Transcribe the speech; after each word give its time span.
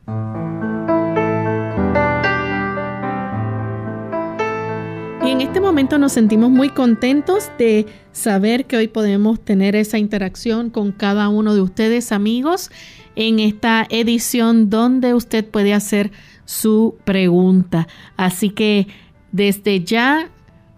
En 5.30 5.40
este 5.40 5.60
momento 5.60 5.96
nos 5.96 6.10
sentimos 6.10 6.50
muy 6.50 6.70
contentos 6.70 7.52
de 7.56 7.86
saber 8.10 8.66
que 8.66 8.76
hoy 8.76 8.88
podemos 8.88 9.38
tener 9.38 9.76
esa 9.76 9.96
interacción 9.96 10.70
con 10.70 10.90
cada 10.90 11.28
uno 11.28 11.54
de 11.54 11.60
ustedes 11.60 12.10
amigos 12.10 12.72
en 13.14 13.38
esta 13.38 13.86
edición 13.90 14.70
donde 14.70 15.14
usted 15.14 15.48
puede 15.48 15.72
hacer 15.72 16.10
su 16.46 16.96
pregunta. 17.04 17.86
Así 18.16 18.50
que 18.50 18.88
desde 19.30 19.84
ya 19.84 20.28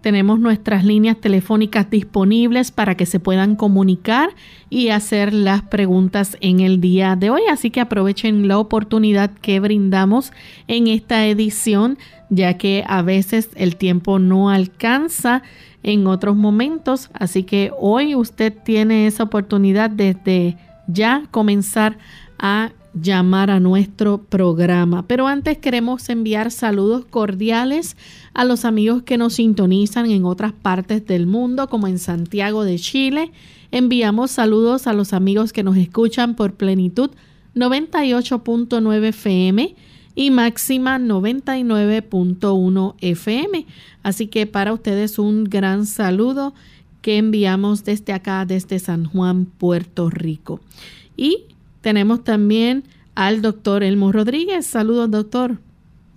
tenemos 0.01 0.37
nuestras 0.37 0.83
líneas 0.83 1.17
telefónicas 1.19 1.89
disponibles 1.89 2.71
para 2.71 2.95
que 2.95 3.05
se 3.05 3.21
puedan 3.21 3.55
comunicar 3.55 4.29
y 4.69 4.89
hacer 4.89 5.33
las 5.33 5.61
preguntas 5.63 6.37
en 6.41 6.59
el 6.59 6.79
día 6.79 7.15
de 7.15 7.29
hoy. 7.29 7.41
Así 7.49 7.71
que 7.71 7.79
aprovechen 7.79 8.47
la 8.49 8.59
oportunidad 8.59 9.31
que 9.31 9.61
brindamos 9.61 10.33
en 10.67 10.87
esta 10.87 11.25
edición 11.25 11.97
ya 12.35 12.57
que 12.57 12.83
a 12.87 13.01
veces 13.01 13.49
el 13.55 13.75
tiempo 13.75 14.19
no 14.19 14.49
alcanza 14.49 15.43
en 15.83 16.07
otros 16.07 16.35
momentos. 16.35 17.09
Así 17.13 17.43
que 17.43 17.71
hoy 17.77 18.15
usted 18.15 18.53
tiene 18.63 19.07
esa 19.07 19.23
oportunidad 19.23 19.89
desde 19.89 20.57
ya 20.87 21.23
comenzar 21.31 21.97
a 22.39 22.71
llamar 22.93 23.49
a 23.49 23.59
nuestro 23.59 24.19
programa. 24.23 25.07
Pero 25.07 25.27
antes 25.27 25.57
queremos 25.57 26.09
enviar 26.09 26.51
saludos 26.51 27.05
cordiales 27.05 27.97
a 28.33 28.45
los 28.45 28.65
amigos 28.65 29.03
que 29.03 29.17
nos 29.17 29.35
sintonizan 29.35 30.09
en 30.11 30.25
otras 30.25 30.53
partes 30.53 31.05
del 31.05 31.25
mundo, 31.25 31.67
como 31.69 31.87
en 31.87 31.97
Santiago 31.97 32.63
de 32.63 32.77
Chile. 32.77 33.31
Enviamos 33.71 34.31
saludos 34.31 34.85
a 34.85 34.93
los 34.93 35.13
amigos 35.13 35.53
que 35.53 35.63
nos 35.63 35.77
escuchan 35.77 36.35
por 36.35 36.53
plenitud 36.53 37.11
98.9 37.55 39.07
FM 39.07 39.75
y 40.15 40.31
máxima 40.31 40.99
99.1 40.99 42.95
FM. 42.99 43.65
Así 44.03 44.27
que 44.27 44.47
para 44.47 44.73
ustedes 44.73 45.19
un 45.19 45.45
gran 45.45 45.85
saludo 45.85 46.53
que 47.01 47.17
enviamos 47.17 47.83
desde 47.83 48.13
acá, 48.13 48.45
desde 48.45 48.79
San 48.79 49.05
Juan, 49.05 49.45
Puerto 49.45 50.09
Rico. 50.09 50.61
Y 51.17 51.45
tenemos 51.81 52.23
también 52.23 52.85
al 53.15 53.41
doctor 53.41 53.83
Elmo 53.83 54.11
Rodríguez. 54.11 54.65
Saludos, 54.65 55.11
doctor. 55.11 55.57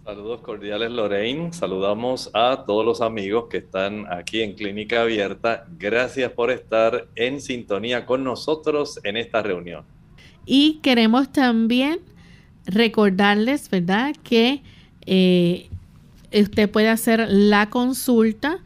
Saludos 0.05 0.41
cordiales, 0.41 0.93
Lorraine. 0.93 1.53
Saludamos 1.53 2.31
a 2.33 2.63
todos 2.65 2.85
los 2.87 3.01
amigos 3.01 3.47
que 3.51 3.57
están 3.57 4.07
aquí 4.09 4.41
en 4.41 4.53
Clínica 4.53 5.03
Abierta. 5.03 5.67
Gracias 5.81 6.31
por 6.31 6.53
estar 6.53 7.09
en 7.17 7.41
sintonía 7.41 8.07
con 8.07 8.23
nosotros 8.23 9.01
en 9.03 9.17
esta 9.17 9.43
reunión. 9.43 9.85
Y 10.47 10.79
queremos 10.81 11.33
también 11.33 11.99
recordarles, 12.67 13.71
¿verdad?, 13.71 14.15
que 14.23 14.63
eh, 15.07 15.69
usted 16.33 16.71
puede 16.71 16.89
hacer 16.89 17.27
la 17.31 17.71
consulta 17.71 18.59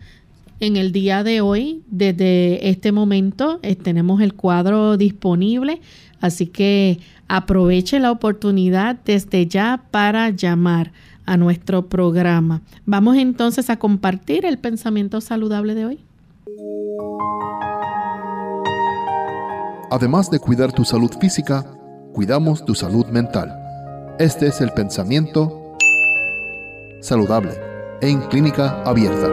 en 0.61 0.77
el 0.77 0.93
día 0.93 1.23
de 1.23 1.41
hoy. 1.41 1.83
Desde 1.91 2.69
este 2.69 2.93
momento 2.93 3.61
eh, 3.63 3.77
tenemos 3.77 4.21
el 4.21 4.35
cuadro 4.35 4.97
disponible, 4.97 5.81
así 6.21 6.47
que 6.47 7.01
aproveche 7.29 8.01
la 8.01 8.11
oportunidad 8.11 8.99
desde 9.05 9.47
ya 9.47 9.83
para 9.91 10.31
llamar 10.31 10.93
a 11.27 11.37
nuestro 11.37 11.87
programa. 11.87 12.61
Vamos 12.87 13.17
entonces 13.17 13.71
a 13.71 13.79
compartir 13.79 14.45
el 14.45 14.59
pensamiento 14.59 15.21
saludable 15.21 15.75
de 15.75 15.87
hoy. 15.87 15.99
Además 19.93 20.31
de 20.31 20.39
cuidar 20.39 20.73
tu 20.73 20.85
salud 20.85 21.11
física, 21.21 21.67
cuidamos 22.13 22.65
tu 22.65 22.75
salud 22.75 23.07
mental. 23.07 23.60
Este 24.21 24.49
es 24.49 24.61
el 24.61 24.71
pensamiento 24.73 25.79
saludable 27.01 27.53
en 28.03 28.21
clínica 28.29 28.83
abierta. 28.83 29.29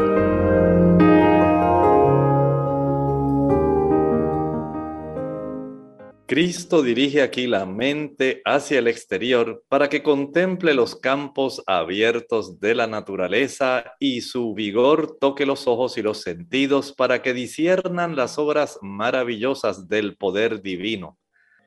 Cristo 6.25 6.81
dirige 6.81 7.21
aquí 7.21 7.47
la 7.47 7.65
mente 7.65 8.41
hacia 8.45 8.79
el 8.79 8.87
exterior 8.87 9.61
para 9.67 9.89
que 9.89 10.01
contemple 10.01 10.73
los 10.73 10.95
campos 10.95 11.61
abiertos 11.67 12.61
de 12.61 12.73
la 12.73 12.87
naturaleza 12.87 13.93
y 13.99 14.21
su 14.21 14.53
vigor 14.53 15.17
toque 15.19 15.45
los 15.45 15.67
ojos 15.67 15.97
y 15.97 16.01
los 16.01 16.21
sentidos 16.21 16.93
para 16.93 17.21
que 17.21 17.33
disiernan 17.33 18.15
las 18.15 18.37
obras 18.37 18.79
maravillosas 18.81 19.89
del 19.89 20.15
poder 20.15 20.61
divino. 20.61 21.19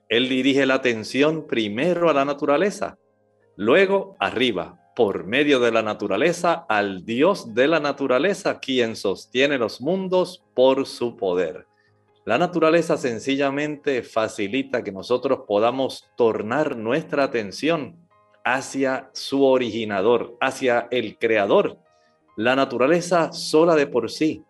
Él 0.08 0.31
dirige 0.31 0.64
la 0.64 0.76
atención 0.76 1.46
primero 1.46 2.08
a 2.08 2.14
la 2.14 2.25
naturaleza 2.25 2.96
luego 3.56 4.17
arriba, 4.19 4.81
por 4.94 5.25
medio 5.25 5.61
de 5.61 5.73
la 5.73 5.82
naturaleza 5.82 6.67
al 6.69 7.05
Dios 7.05 7.55
de 7.55 7.69
la 7.69 7.81
naturaleza, 7.81 8.61
quien 8.61 8.97
sostiene 8.97 9.58
los 9.58 9.81
mundos 9.81 10.44
por 10.55 10.87
su 10.87 11.17
poder. 11.17 11.67
La 12.26 12.37
naturaleza 12.37 12.97
sencillamente 12.97 14.02
facilita 14.02 14.85
que 14.85 14.93
nosotros 14.93 15.41
podamos 15.49 16.11
tornar 16.17 16.76
nuestra 16.76 17.25
atención 17.25 17.97
hacia 18.44 19.11
su 19.12 19.44
originador, 19.44 20.37
hacia 20.41 20.88
el 20.91 21.17
creador. 21.19 21.79
La 22.37 22.55
naturaleza 22.55 23.32
sola 23.32 23.75
de 23.75 23.87
por 23.87 24.11
sí 24.11 24.44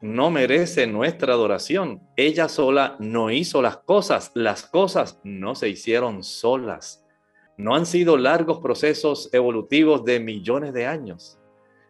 no 0.00 0.30
merece 0.30 0.86
nuestra 0.86 1.34
adoración. 1.34 2.02
Ella 2.16 2.48
sola 2.48 2.96
no 2.98 3.30
hizo 3.30 3.62
las 3.62 3.78
cosas, 3.78 4.32
las 4.34 4.64
cosas 4.64 5.20
no 5.22 5.54
se 5.54 5.68
hicieron 5.68 6.24
solas. 6.24 7.01
No 7.56 7.74
han 7.74 7.86
sido 7.86 8.16
largos 8.16 8.60
procesos 8.60 9.28
evolutivos 9.32 10.04
de 10.04 10.20
millones 10.20 10.72
de 10.72 10.86
años. 10.86 11.38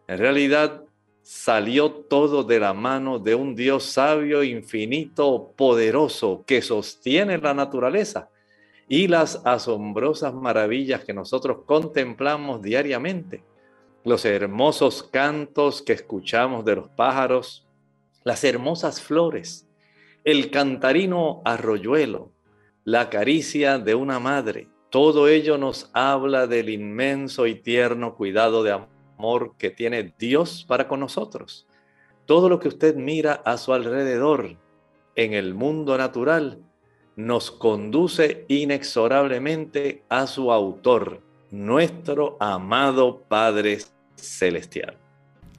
En 0.08 0.18
realidad, 0.18 0.82
salió 1.22 1.92
todo 1.92 2.42
de 2.42 2.58
la 2.58 2.74
mano 2.74 3.18
de 3.18 3.34
un 3.34 3.54
Dios 3.54 3.84
sabio, 3.84 4.42
infinito, 4.42 5.52
poderoso, 5.56 6.44
que 6.46 6.60
sostiene 6.62 7.38
la 7.38 7.54
naturaleza 7.54 8.28
y 8.88 9.06
las 9.06 9.40
asombrosas 9.46 10.34
maravillas 10.34 11.04
que 11.04 11.14
nosotros 11.14 11.58
contemplamos 11.64 12.60
diariamente. 12.60 13.44
Los 14.04 14.24
hermosos 14.24 15.04
cantos 15.04 15.80
que 15.80 15.92
escuchamos 15.92 16.64
de 16.64 16.76
los 16.76 16.88
pájaros, 16.90 17.68
las 18.24 18.42
hermosas 18.42 19.00
flores, 19.00 19.68
el 20.24 20.50
cantarino 20.50 21.40
arroyuelo, 21.44 22.32
la 22.84 23.08
caricia 23.10 23.78
de 23.78 23.94
una 23.94 24.18
madre, 24.18 24.68
todo 24.92 25.26
ello 25.26 25.56
nos 25.56 25.88
habla 25.94 26.46
del 26.46 26.68
inmenso 26.68 27.46
y 27.46 27.54
tierno 27.54 28.14
cuidado 28.14 28.62
de 28.62 28.72
amor 29.16 29.54
que 29.56 29.70
tiene 29.70 30.12
Dios 30.18 30.66
para 30.68 30.86
con 30.86 31.00
nosotros. 31.00 31.66
Todo 32.26 32.50
lo 32.50 32.60
que 32.60 32.68
usted 32.68 32.94
mira 32.94 33.40
a 33.46 33.56
su 33.56 33.72
alrededor 33.72 34.58
en 35.14 35.32
el 35.32 35.54
mundo 35.54 35.96
natural 35.96 36.58
nos 37.16 37.50
conduce 37.50 38.44
inexorablemente 38.48 40.04
a 40.10 40.26
su 40.26 40.52
autor, 40.52 41.22
nuestro 41.50 42.36
amado 42.38 43.22
Padre 43.22 43.78
Celestial. 44.16 45.01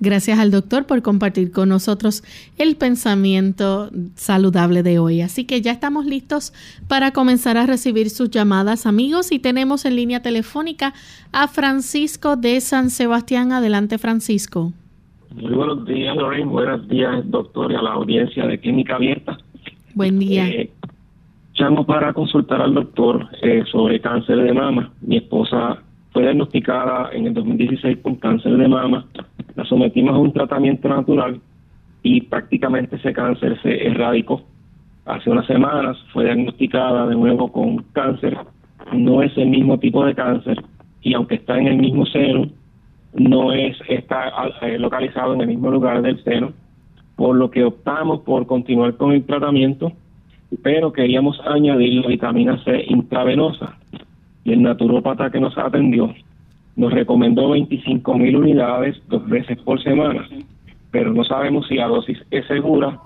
Gracias 0.04 0.38
al 0.38 0.52
doctor 0.52 0.86
por 0.86 1.02
compartir 1.02 1.54
con 1.54 1.70
nosotros 1.70 2.26
el 2.58 2.76
pensamiento 2.76 3.90
saludable 4.16 4.84
de 4.84 5.00
hoy. 5.00 5.22
Así 5.22 5.46
que 5.46 5.62
ya 5.62 5.72
estamos 5.72 6.06
listos 6.06 6.52
para 6.90 7.12
comenzar 7.12 7.56
a 7.56 7.66
recibir 7.66 8.10
sus 8.10 8.30
llamadas, 8.30 8.86
amigos, 8.86 9.32
y 9.32 9.40
tenemos 9.40 9.86
en 9.86 9.96
línea 9.96 10.22
telefónica 10.22 10.94
a 11.32 11.48
Francisco 11.48 12.36
de 12.36 12.60
San 12.60 12.90
Sebastián. 12.90 13.54
Adelante, 13.54 13.98
Francisco. 13.98 14.74
Muy 15.36 15.54
buenos 15.54 15.86
días, 15.86 16.14
Lorraine. 16.18 16.52
Buenos 16.52 16.86
días, 16.90 17.24
doctor, 17.32 17.72
y 17.72 17.76
a 17.76 17.82
la 17.82 17.94
audiencia 17.94 18.46
de 18.46 18.60
Clínica 18.60 18.96
Abierta. 18.96 19.38
Buen 19.96 20.20
día. 20.20 20.50
Eh, 20.50 20.70
llamo 21.58 21.86
para 21.86 22.12
consultar 22.12 22.62
al 22.62 22.74
doctor 22.74 23.30
eh, 23.42 23.64
sobre 23.72 24.02
cáncer 24.02 24.36
de 24.44 24.52
mama. 24.52 24.92
Mi 25.00 25.16
esposa 25.16 25.82
fue 26.12 26.24
diagnosticada 26.24 27.10
en 27.14 27.28
el 27.28 27.34
2016 27.34 28.00
con 28.04 28.18
cáncer 28.18 28.58
de 28.58 28.68
mama 28.68 29.06
la 29.56 29.66
sometimos 29.66 30.16
a 30.16 30.20
un 30.20 30.34
tratamiento 30.34 30.90
natural 30.90 31.40
y 32.02 32.22
prácticamente 32.22 32.96
ese 32.98 33.14
cáncer 33.14 33.60
se 33.62 33.88
erradicó. 33.88 34.42
Hace 35.06 35.30
unas 35.30 35.46
semanas 35.48 35.98
fue 36.12 36.26
diagnosticada 36.26 37.08
de 37.08 37.16
nuevo 37.16 37.52
con 37.52 37.78
cáncer. 37.94 38.38
No 38.94 39.22
es 39.22 39.36
el 39.38 39.50
mismo 39.50 39.78
tipo 39.80 40.06
de 40.06 40.16
cáncer 40.16 40.64
y 41.02 41.14
aunque 41.14 41.36
está 41.36 41.58
en 41.58 41.68
el 41.68 41.78
mismo 41.78 42.06
seno, 42.06 42.50
no 43.14 43.52
es 43.52 43.78
está 43.90 44.32
eh, 44.62 44.80
localizado 44.80 45.34
en 45.34 45.42
el 45.42 45.48
mismo 45.48 45.70
lugar 45.70 46.02
del 46.02 46.22
seno, 46.24 46.54
por 47.16 47.36
lo 47.36 47.52
que 47.52 47.64
optamos 47.64 48.22
por 48.22 48.48
continuar 48.48 48.96
con 48.96 49.12
el 49.12 49.24
tratamiento, 49.26 49.92
pero 50.64 50.92
queríamos 50.92 51.40
añadir 51.46 52.02
la 52.02 52.08
vitamina 52.08 52.64
C 52.64 52.86
intravenosa. 52.88 53.78
Y 54.46 54.52
el 54.52 54.62
naturópata 54.62 55.30
que 55.30 55.40
nos 55.40 55.58
atendió 55.58 56.14
nos 56.76 56.92
recomendó 56.92 57.50
25 57.50 58.18
mil 58.18 58.36
unidades 58.36 58.98
dos 59.08 59.28
veces 59.30 59.58
por 59.60 59.82
semana, 59.84 60.28
pero 60.92 61.14
no 61.14 61.24
sabemos 61.24 61.68
si 61.68 61.76
la 61.76 61.88
dosis 61.88 62.18
es 62.32 62.46
segura 62.48 63.00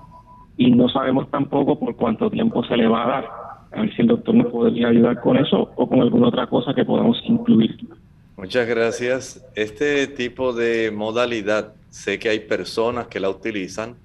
y 0.56 0.70
no 0.70 0.88
sabemos 0.88 1.30
tampoco 1.30 1.78
por 1.78 1.96
cuánto 1.96 2.30
tiempo 2.30 2.64
se 2.64 2.76
le 2.76 2.88
va 2.88 3.04
a 3.04 3.08
dar. 3.08 3.28
A 3.72 3.82
ver 3.82 3.94
si 3.94 4.02
el 4.02 4.08
doctor 4.08 4.34
nos 4.34 4.50
podría 4.50 4.88
ayudar 4.88 5.20
con 5.20 5.36
eso 5.36 5.70
o 5.76 5.88
con 5.88 6.00
alguna 6.00 6.28
otra 6.28 6.46
cosa 6.46 6.74
que 6.74 6.84
podamos 6.84 7.20
incluir. 7.24 7.76
Muchas 8.36 8.66
gracias. 8.66 9.44
Este 9.54 10.06
tipo 10.06 10.52
de 10.52 10.90
modalidad, 10.90 11.74
sé 11.90 12.18
que 12.18 12.30
hay 12.30 12.40
personas 12.40 13.08
que 13.08 13.20
la 13.20 13.28
utilizan, 13.28 13.96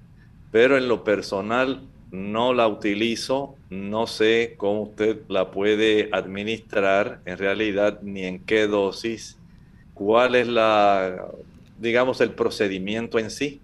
pero 0.50 0.76
en 0.76 0.88
lo 0.88 1.02
personal 1.02 1.80
no 2.10 2.52
la 2.52 2.68
utilizo, 2.68 3.56
no 3.70 4.06
sé 4.06 4.54
cómo 4.56 4.82
usted 4.82 5.22
la 5.28 5.50
puede 5.50 6.10
administrar 6.12 7.20
en 7.24 7.38
realidad 7.38 8.00
ni 8.02 8.22
en 8.22 8.38
qué 8.44 8.66
dosis 8.66 9.38
cuál 9.94 10.34
es 10.34 10.48
la, 10.48 11.28
digamos, 11.78 12.20
el 12.20 12.30
procedimiento 12.30 13.18
en 13.18 13.30
sí. 13.30 13.60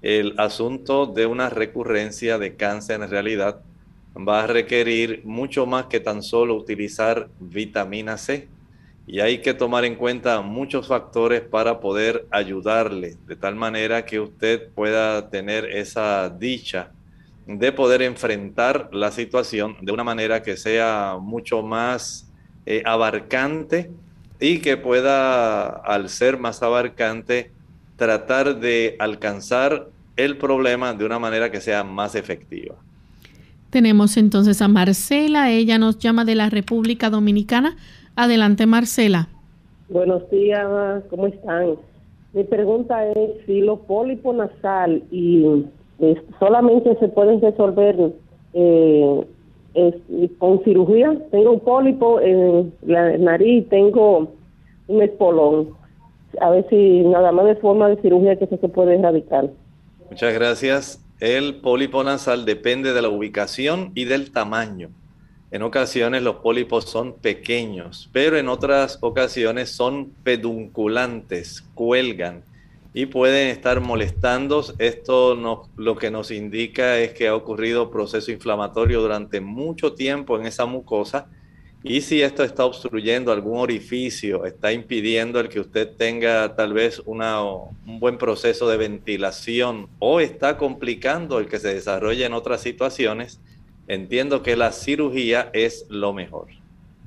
El 0.00 0.34
asunto 0.38 1.06
de 1.06 1.26
una 1.26 1.48
recurrencia 1.50 2.38
de 2.38 2.56
cáncer 2.56 3.02
en 3.02 3.10
realidad 3.10 3.60
va 4.16 4.44
a 4.44 4.46
requerir 4.46 5.22
mucho 5.24 5.66
más 5.66 5.86
que 5.86 6.00
tan 6.00 6.22
solo 6.22 6.54
utilizar 6.54 7.28
vitamina 7.38 8.16
C. 8.16 8.48
Y 9.06 9.20
hay 9.20 9.38
que 9.38 9.52
tomar 9.52 9.84
en 9.84 9.96
cuenta 9.96 10.40
muchos 10.42 10.86
factores 10.86 11.40
para 11.40 11.80
poder 11.80 12.26
ayudarle, 12.30 13.16
de 13.26 13.36
tal 13.36 13.56
manera 13.56 14.04
que 14.04 14.20
usted 14.20 14.68
pueda 14.74 15.28
tener 15.28 15.64
esa 15.66 16.30
dicha 16.30 16.92
de 17.46 17.72
poder 17.72 18.02
enfrentar 18.02 18.88
la 18.92 19.10
situación 19.10 19.76
de 19.80 19.90
una 19.90 20.04
manera 20.04 20.42
que 20.42 20.56
sea 20.56 21.16
mucho 21.20 21.62
más 21.62 22.30
eh, 22.64 22.82
abarcante 22.84 23.90
y 24.42 24.58
que 24.58 24.76
pueda, 24.76 25.68
al 25.68 26.08
ser 26.08 26.36
más 26.36 26.64
abarcante, 26.64 27.52
tratar 27.94 28.58
de 28.58 28.96
alcanzar 28.98 29.86
el 30.16 30.36
problema 30.36 30.92
de 30.94 31.06
una 31.06 31.20
manera 31.20 31.52
que 31.52 31.60
sea 31.60 31.84
más 31.84 32.16
efectiva. 32.16 32.74
Tenemos 33.70 34.16
entonces 34.16 34.60
a 34.60 34.66
Marcela, 34.66 35.52
ella 35.52 35.78
nos 35.78 35.96
llama 35.98 36.24
de 36.24 36.34
la 36.34 36.50
República 36.50 37.08
Dominicana. 37.08 37.76
Adelante, 38.16 38.66
Marcela. 38.66 39.28
Buenos 39.88 40.28
días, 40.28 41.04
¿cómo 41.08 41.28
están? 41.28 41.76
Mi 42.32 42.42
pregunta 42.42 43.06
es 43.06 43.46
si 43.46 43.60
los 43.60 43.78
pólipos 43.80 44.34
nasal 44.34 45.04
y 45.12 45.64
solamente 46.40 46.96
se 46.98 47.06
pueden 47.08 47.40
resolver 47.40 48.12
eh, 48.54 49.24
con 50.38 50.62
cirugía. 50.64 51.16
Tengo 51.30 51.52
un 51.52 51.60
pólipo 51.60 52.20
en 52.20 52.72
la 52.82 53.16
nariz, 53.18 53.68
tengo 53.68 54.32
un 54.88 55.02
espolón. 55.02 55.70
A 56.40 56.50
ver 56.50 56.66
si 56.70 57.00
nada 57.00 57.32
más 57.32 57.46
de 57.46 57.56
forma 57.56 57.88
de 57.88 58.00
cirugía 58.00 58.36
que 58.36 58.46
se 58.46 58.68
puede 58.68 58.94
erradicar. 58.94 59.50
Muchas 60.10 60.34
gracias. 60.34 61.04
El 61.20 61.56
pólipo 61.56 62.02
nasal 62.02 62.44
depende 62.44 62.92
de 62.92 63.02
la 63.02 63.08
ubicación 63.08 63.92
y 63.94 64.04
del 64.06 64.32
tamaño. 64.32 64.88
En 65.52 65.62
ocasiones 65.62 66.22
los 66.22 66.36
pólipos 66.36 66.86
son 66.86 67.12
pequeños, 67.12 68.08
pero 68.12 68.38
en 68.38 68.48
otras 68.48 68.98
ocasiones 69.02 69.70
son 69.70 70.12
pedunculantes, 70.24 71.60
cuelgan 71.74 72.42
y 72.94 73.06
pueden 73.06 73.48
estar 73.48 73.80
molestando. 73.80 74.64
Esto 74.78 75.34
lo 75.76 75.96
que 75.96 76.10
nos 76.10 76.30
indica 76.30 76.98
es 76.98 77.12
que 77.12 77.28
ha 77.28 77.34
ocurrido 77.34 77.90
proceso 77.90 78.30
inflamatorio 78.30 79.00
durante 79.00 79.40
mucho 79.40 79.94
tiempo 79.94 80.38
en 80.38 80.46
esa 80.46 80.66
mucosa. 80.66 81.26
Y 81.84 82.02
si 82.02 82.22
esto 82.22 82.44
está 82.44 82.64
obstruyendo 82.64 83.32
algún 83.32 83.58
orificio, 83.58 84.44
está 84.44 84.72
impidiendo 84.72 85.40
el 85.40 85.48
que 85.48 85.58
usted 85.58 85.88
tenga 85.96 86.54
tal 86.54 86.72
vez 86.74 87.02
un 87.04 87.98
buen 87.98 88.18
proceso 88.18 88.68
de 88.68 88.76
ventilación 88.76 89.88
o 89.98 90.20
está 90.20 90.58
complicando 90.58 91.40
el 91.40 91.48
que 91.48 91.58
se 91.58 91.74
desarrolle 91.74 92.24
en 92.24 92.34
otras 92.34 92.60
situaciones, 92.60 93.40
entiendo 93.88 94.44
que 94.44 94.54
la 94.54 94.70
cirugía 94.70 95.50
es 95.54 95.86
lo 95.88 96.12
mejor. 96.12 96.48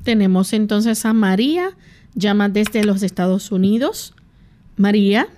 Tenemos 0.03 0.51
entonces 0.51 1.05
a 1.05 1.13
María, 1.13 1.77
llama 2.13 2.49
desde 2.49 2.83
los 2.83 3.01
Estados 3.01 3.53
Unidos. 3.53 4.13
María. 4.75 5.29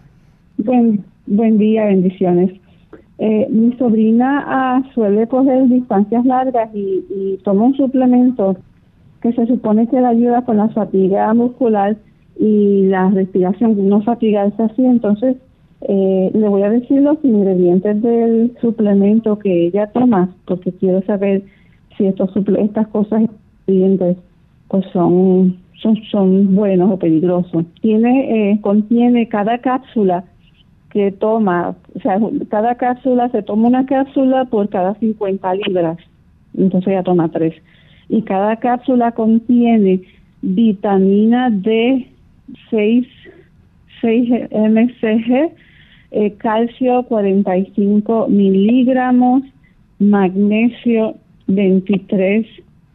Buen, 0.57 1.05
buen 1.27 1.57
día, 1.59 1.85
bendiciones. 1.85 2.51
Eh, 3.19 3.47
mi 3.49 3.73
sobrina 3.77 4.43
ah, 4.47 4.83
suele 4.93 5.27
coger 5.27 5.67
distancias 5.67 6.25
largas 6.25 6.69
y, 6.73 7.03
y 7.09 7.37
toma 7.43 7.65
un 7.65 7.75
suplemento 7.75 8.57
que 9.21 9.33
se 9.33 9.45
supone 9.45 9.87
que 9.87 10.01
le 10.01 10.07
ayuda 10.07 10.43
con 10.45 10.57
la 10.57 10.69
fatiga 10.69 11.33
muscular 11.33 11.95
y 12.39 12.87
la 12.87 13.09
respiración, 13.11 13.87
no 13.87 14.01
fatigarse 14.01 14.61
así. 14.63 14.83
Entonces, 14.83 15.37
eh, 15.81 16.31
le 16.33 16.49
voy 16.49 16.63
a 16.63 16.71
decir 16.71 17.01
los 17.01 17.17
ingredientes 17.23 18.01
del 18.01 18.55
suplemento 18.59 19.37
que 19.37 19.67
ella 19.67 19.87
toma, 19.87 20.35
porque 20.45 20.71
quiero 20.71 21.03
saber 21.03 21.43
si 21.97 22.07
estos 22.07 22.31
estas 22.57 22.87
cosas 22.87 23.23
pues 24.69 24.85
son 24.91 25.57
son, 25.81 25.95
son 26.09 26.55
buenos 26.55 26.91
o 26.91 26.97
peligrosos. 26.97 27.65
Tiene, 27.81 28.51
eh, 28.51 28.61
contiene 28.61 29.27
cada 29.29 29.59
cápsula 29.59 30.23
que 30.89 31.11
toma, 31.11 31.75
o 31.95 31.99
sea, 31.99 32.19
cada 32.49 32.75
cápsula 32.75 33.29
se 33.29 33.43
toma 33.43 33.67
una 33.67 33.85
cápsula 33.85 34.45
por 34.45 34.69
cada 34.69 34.95
50 34.95 35.55
libras, 35.55 35.97
entonces 36.55 36.93
ya 36.93 37.03
toma 37.03 37.29
tres. 37.29 37.53
Y 38.09 38.21
cada 38.21 38.55
cápsula 38.57 39.11
contiene 39.11 40.01
vitamina 40.41 41.49
D 41.49 42.07
6, 42.69 43.07
6 44.01 44.29
mcg, 44.51 45.51
calcio 46.37 47.03
45 47.03 48.27
miligramos, 48.29 49.43
magnesio 49.99 51.15
23 51.47 52.45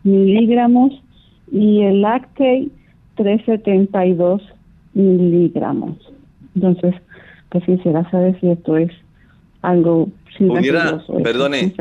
miligramos 0.05 1.03
y 1.51 1.83
el 1.83 2.03
lactate 2.03 2.69
372 3.17 4.43
miligramos. 4.95 5.97
Entonces, 6.55 6.95
quisiera 7.61 8.09
saber 8.11 8.39
si 8.41 8.51
esto 8.51 8.77
es 8.77 8.91
algo 9.63 10.09
Pudiera, 10.39 11.03
perdone, 11.23 11.75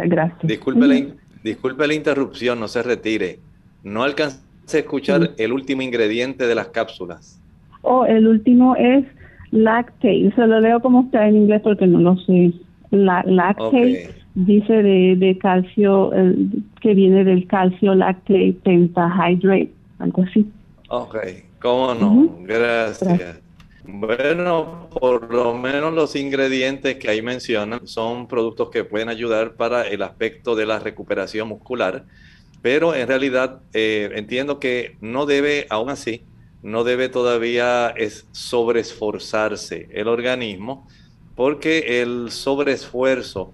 disculpe 0.44 0.86
la, 0.86 1.06
disculpe 1.44 1.88
la 1.88 1.94
interrupción, 1.94 2.60
no 2.60 2.68
se 2.68 2.84
retire. 2.84 3.40
No 3.84 4.04
alcancé 4.04 4.78
a 4.78 4.80
escuchar 4.80 5.32
el 5.38 5.54
último 5.54 5.82
ingrediente 5.82 6.48
de 6.48 6.56
las 6.56 6.68
cápsulas. 6.68 7.42
Oh, 7.82 8.06
el 8.06 8.28
último 8.28 8.76
es 8.76 9.06
lactate. 9.52 10.32
Se 10.36 10.48
lo 10.48 10.60
leo 10.60 10.82
como 10.82 11.04
está 11.04 11.28
en 11.28 11.38
inglés 11.38 11.62
porque 11.64 11.88
no 11.88 12.00
lo 12.00 12.18
sé. 12.18 12.52
La, 12.92 13.24
lactate 13.26 14.10
dice 14.36 14.84
de, 14.84 15.16
de 15.16 15.38
calcio, 15.38 16.12
que 16.82 16.94
viene 16.94 17.24
del 17.24 17.48
calcio 17.48 17.96
lactate 17.96 18.56
pentahydrate, 18.64 19.72
algo 20.00 20.24
así. 20.24 20.46
Ok, 20.90 21.16
cómo 21.62 21.96
no, 21.96 22.36
Gracias. 22.44 23.41
Bueno, 23.94 24.88
por 24.90 25.34
lo 25.34 25.54
menos 25.54 25.94
los 25.94 26.16
ingredientes 26.16 26.96
que 26.96 27.10
ahí 27.10 27.22
mencionan 27.22 27.86
son 27.88 28.26
productos 28.30 28.70
que 28.70 28.86
pueden 28.86 29.10
ayudar 29.10 29.56
para 29.56 29.86
el 29.86 30.02
aspecto 30.02 30.56
de 30.56 30.66
la 30.66 30.80
recuperación 30.80 31.50
muscular, 31.50 32.06
pero 32.62 32.96
en 32.96 33.06
realidad 33.10 33.62
eh, 33.74 34.10
entiendo 34.16 34.60
que 34.60 34.96
no 35.02 35.26
debe, 35.26 35.68
aún 35.70 35.90
así, 35.90 36.24
no 36.64 36.86
debe 36.86 37.10
todavía 37.10 37.90
es 37.90 38.28
sobreesforzarse 38.32 39.90
el 39.92 40.08
organismo, 40.08 40.88
porque 41.36 42.02
el 42.02 42.32
sobreesfuerzo, 42.32 43.54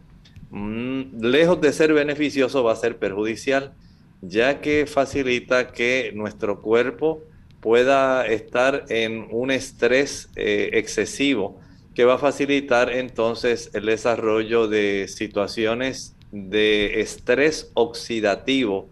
mm, 0.51 1.20
lejos 1.20 1.60
de 1.62 1.74
ser 1.74 1.94
beneficioso, 1.94 2.63
va 2.63 2.74
a 2.74 2.75
ser 2.75 3.00
perjudicial, 3.00 3.74
ya 4.22 4.62
que 4.62 4.86
facilita 4.86 5.72
que 5.72 6.12
nuestro 6.13 6.62
cuerpo 6.62 7.24
pueda 7.68 8.26
estar 8.26 8.86
en 8.88 9.28
un 9.30 9.52
estrés 9.52 10.30
eh, 10.38 10.70
excesivo 10.72 11.60
que 11.94 12.06
va 12.06 12.14
a 12.14 12.18
facilitar 12.18 12.90
entonces 12.90 13.72
el 13.74 13.88
desarrollo 13.88 14.70
de 14.70 15.10
situaciones 15.10 16.16
de 16.32 17.02
estrés 17.02 17.70
oxidativo 17.74 18.88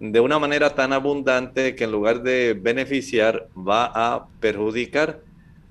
de 0.00 0.20
una 0.20 0.38
manera 0.38 0.74
tan 0.74 0.92
abundante 0.92 1.74
que 1.74 1.84
en 1.84 1.92
lugar 1.92 2.22
de 2.22 2.52
beneficiar 2.52 3.48
va 3.56 3.86
a 3.86 4.26
perjudicar. 4.38 5.20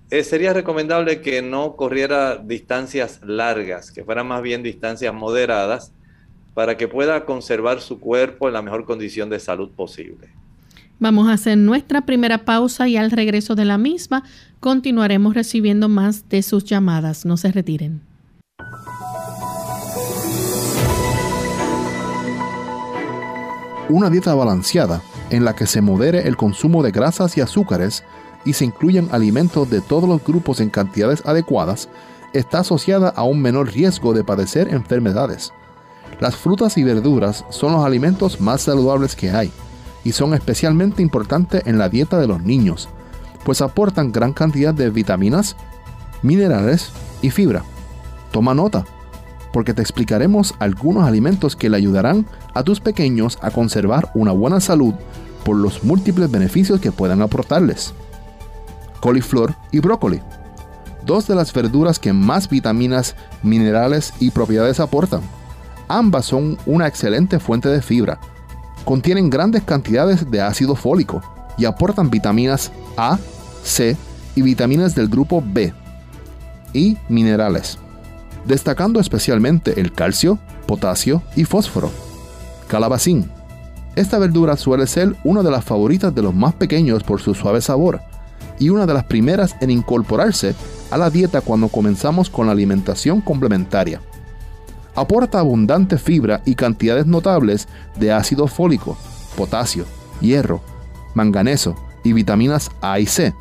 Eh, 0.10 0.24
sería 0.24 0.52
recomendable 0.52 1.22
que 1.22 1.44
no 1.44 1.76
corriera 1.76 2.38
distancias 2.38 3.22
largas, 3.24 3.92
que 3.92 4.04
fueran 4.04 4.26
más 4.26 4.42
bien 4.42 4.64
distancias 4.64 5.14
moderadas, 5.14 5.94
para 6.56 6.78
que 6.78 6.88
pueda 6.88 7.26
conservar 7.26 7.80
su 7.80 8.00
cuerpo 8.00 8.48
en 8.48 8.54
la 8.54 8.64
mejor 8.64 8.86
condición 8.86 9.30
de 9.30 9.40
salud 9.40 9.70
posible. 9.70 10.30
Vamos 11.02 11.30
a 11.30 11.34
hacer 11.34 11.58
nuestra 11.58 12.02
primera 12.02 12.40
pausa 12.40 12.90
y 12.90 12.98
al 12.98 13.12
regreso 13.12 13.56
de 13.56 13.64
la 13.64 13.78
misma 13.78 14.24
continuaremos 14.60 15.34
recibiendo 15.34 15.88
más 15.88 16.28
de 16.28 16.44
sus 16.44 16.66
llamadas. 16.66 17.26
No 17.26 17.38
se 17.38 17.54
retiren. 17.54 18.02
Una 23.88 24.10
dieta 24.10 24.36
balanceada 24.36 25.02
en 25.30 25.46
la 25.46 25.56
que 25.56 25.68
se 25.68 25.80
modere 25.80 26.28
el 26.28 26.36
consumo 26.36 26.84
de 26.84 26.92
grasas 26.92 27.38
y 27.38 27.42
azúcares 27.42 28.04
y 28.44 28.54
se 28.54 28.66
incluyan 28.66 29.08
alimentos 29.14 29.70
de 29.70 29.80
todos 29.80 30.08
los 30.08 30.22
grupos 30.22 30.60
en 30.60 30.70
cantidades 30.70 31.26
adecuadas 31.26 31.88
está 32.34 32.60
asociada 32.60 33.10
a 33.10 33.24
un 33.24 33.42
menor 33.42 33.72
riesgo 33.72 34.14
de 34.14 34.26
padecer 34.26 34.68
enfermedades. 34.74 35.54
Las 36.20 36.36
frutas 36.36 36.78
y 36.78 36.84
verduras 36.84 37.46
son 37.50 37.72
los 37.72 37.86
alimentos 37.86 38.42
más 38.42 38.62
saludables 38.62 39.16
que 39.16 39.32
hay 39.32 39.50
y 40.10 40.12
son 40.12 40.34
especialmente 40.34 41.04
importantes 41.04 41.62
en 41.68 41.78
la 41.78 41.88
dieta 41.88 42.18
de 42.18 42.26
los 42.26 42.42
niños, 42.42 42.90
pues 43.44 43.62
aportan 43.62 44.12
gran 44.12 44.34
cantidad 44.34 44.74
de 44.74 44.90
vitaminas, 44.90 45.56
minerales 46.24 46.90
y 47.22 47.30
fibra. 47.30 47.64
Toma 48.32 48.56
nota, 48.56 48.86
porque 49.54 49.76
te 49.76 49.84
explicaremos 49.84 50.56
algunos 50.58 51.08
alimentos 51.08 51.56
que 51.56 51.70
le 51.70 51.78
ayudarán 51.78 52.26
a 52.56 52.64
tus 52.64 52.80
pequeños 52.80 53.38
a 53.44 53.52
conservar 53.52 54.10
una 54.16 54.32
buena 54.32 54.60
salud 54.60 54.96
por 55.46 55.58
los 55.58 55.84
múltiples 55.84 56.32
beneficios 56.32 56.82
que 56.82 56.92
puedan 56.92 57.22
aportarles. 57.22 57.94
Coliflor 59.02 59.54
y 59.72 59.78
brócoli, 59.78 60.22
dos 61.06 61.28
de 61.28 61.36
las 61.36 61.54
verduras 61.54 62.00
que 62.00 62.14
más 62.14 62.50
vitaminas, 62.50 63.16
minerales 63.44 64.12
y 64.20 64.32
propiedades 64.32 64.80
aportan. 64.80 65.22
Ambas 65.88 66.26
son 66.26 66.58
una 66.66 66.88
excelente 66.88 67.38
fuente 67.40 67.70
de 67.70 67.84
fibra, 67.84 68.20
contienen 68.90 69.30
grandes 69.30 69.62
cantidades 69.62 70.32
de 70.32 70.42
ácido 70.42 70.76
fólico 70.76 71.22
y 71.60 71.66
aportan 71.66 72.10
vitaminas 72.10 72.72
A, 72.98 73.20
C 73.64 73.96
y 74.34 74.42
vitaminas 74.42 74.96
del 74.96 75.10
grupo 75.10 75.44
B 75.46 75.72
y 76.74 76.98
minerales, 77.08 77.78
destacando 78.46 79.00
especialmente 79.00 79.80
el 79.80 79.94
calcio, 79.94 80.40
potasio 80.66 81.22
y 81.36 81.44
fósforo. 81.44 81.92
Calabacín. 82.68 83.30
Esta 83.96 84.18
verdura 84.18 84.58
suele 84.58 84.88
ser 84.88 85.16
una 85.24 85.44
de 85.44 85.52
las 85.52 85.66
favoritas 85.66 86.16
de 86.16 86.24
los 86.24 86.34
más 86.34 86.56
pequeños 86.56 87.04
por 87.04 87.22
su 87.22 87.36
suave 87.36 87.62
sabor 87.62 88.02
y 88.58 88.70
una 88.70 88.88
de 88.88 88.96
las 88.96 89.04
primeras 89.04 89.56
en 89.62 89.70
incorporarse 89.70 90.56
a 90.90 90.98
la 90.98 91.12
dieta 91.12 91.42
cuando 91.42 91.68
comenzamos 91.68 92.28
con 92.32 92.48
la 92.48 92.54
alimentación 92.54 93.22
complementaria 93.22 94.02
aporta 94.96 95.40
abundante 95.40 95.98
fibra 95.98 96.42
y 96.46 96.56
cantidades 96.56 97.06
notables 97.06 97.68
de 97.98 98.12
ácido 98.12 98.48
fólico, 98.48 98.98
potasio, 99.36 99.86
hierro, 100.22 100.62
manganeso 101.14 101.76
y 102.04 102.14
vitaminas 102.14 102.72
A 102.82 103.00
y 103.00 103.06
C. 103.06 103.34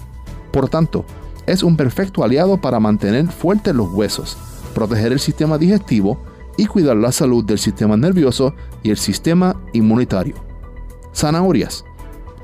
Por 0.52 0.69
tanto, 0.69 1.05
es 1.47 1.62
un 1.62 1.76
perfecto 1.76 2.25
aliado 2.25 2.61
para 2.61 2.81
mantener 2.81 3.28
fuertes 3.28 3.75
los 3.75 3.90
huesos, 3.90 4.37
proteger 4.75 5.12
el 5.12 5.21
sistema 5.21 5.59
digestivo 5.59 6.19
y 6.57 6.67
cuidar 6.67 6.97
la 6.97 7.12
salud 7.12 7.45
del 7.45 7.59
sistema 7.59 7.97
nervioso 7.97 8.55
y 8.83 8.90
el 8.90 8.99
sistema 8.99 9.57
inmunitario. 9.73 10.37
Zanahorias. 11.14 11.85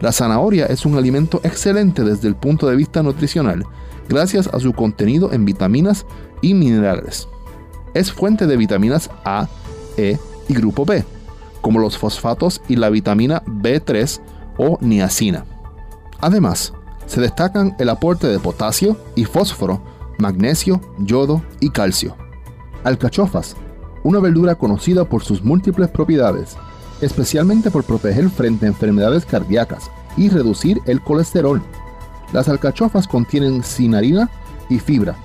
La 0.00 0.12
zanahoria 0.12 0.66
es 0.66 0.84
un 0.84 0.96
alimento 0.96 1.40
excelente 1.44 2.02
desde 2.02 2.28
el 2.28 2.34
punto 2.34 2.66
de 2.66 2.76
vista 2.76 3.02
nutricional, 3.02 3.64
gracias 4.08 4.48
a 4.48 4.60
su 4.60 4.72
contenido 4.72 5.32
en 5.32 5.44
vitaminas 5.44 6.04
y 6.42 6.52
minerales 6.52 7.28
es 7.94 8.12
fuente 8.12 8.46
de 8.46 8.56
vitaminas 8.56 9.08
A, 9.24 9.48
E 9.96 10.18
y 10.48 10.54
grupo 10.54 10.84
B, 10.84 11.04
como 11.60 11.78
los 11.78 11.96
fosfatos 11.96 12.60
y 12.68 12.76
la 12.76 12.90
vitamina 12.90 13.42
B3 13.46 14.20
o 14.58 14.78
niacina. 14.80 15.46
Además, 16.20 16.74
se 17.06 17.20
destacan 17.20 17.76
el 17.78 17.88
aporte 17.88 18.26
de 18.26 18.38
potasio 18.38 18.96
y 19.14 19.24
fósforo, 19.24 19.82
magnesio, 20.18 20.80
yodo 20.98 21.42
y 21.60 21.70
calcio. 21.70 22.16
Alcachofas, 22.82 23.56
una 24.02 24.18
verdura 24.18 24.56
conocida 24.56 25.04
por 25.04 25.22
sus 25.22 25.42
múltiples 25.42 25.88
propiedades, 25.88 26.56
especialmente 27.00 27.70
por 27.70 27.84
proteger 27.84 28.28
frente 28.30 28.66
a 28.66 28.68
enfermedades 28.68 29.24
cardíacas 29.24 29.90
y 30.16 30.28
reducir 30.28 30.80
el 30.86 31.00
colesterol. 31.00 31.62
Las 32.32 32.48
alcachofas 32.48 33.06
contienen 33.06 33.62
cinarina 33.62 34.30
y 34.68 34.78
fibra, 34.78 35.16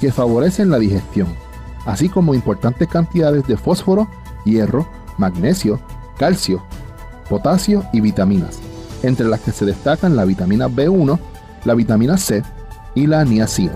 que 0.00 0.12
favorecen 0.12 0.70
la 0.70 0.78
digestión 0.78 1.47
así 1.88 2.08
como 2.10 2.34
importantes 2.34 2.86
cantidades 2.86 3.46
de 3.46 3.56
fósforo, 3.56 4.06
hierro, 4.44 4.86
magnesio, 5.16 5.80
calcio, 6.18 6.62
potasio 7.30 7.82
y 7.94 8.02
vitaminas, 8.02 8.58
entre 9.02 9.26
las 9.26 9.40
que 9.40 9.52
se 9.52 9.64
destacan 9.64 10.14
la 10.14 10.26
vitamina 10.26 10.68
B1, 10.68 11.18
la 11.64 11.74
vitamina 11.74 12.18
C 12.18 12.42
y 12.94 13.06
la 13.06 13.24
niacina. 13.24 13.72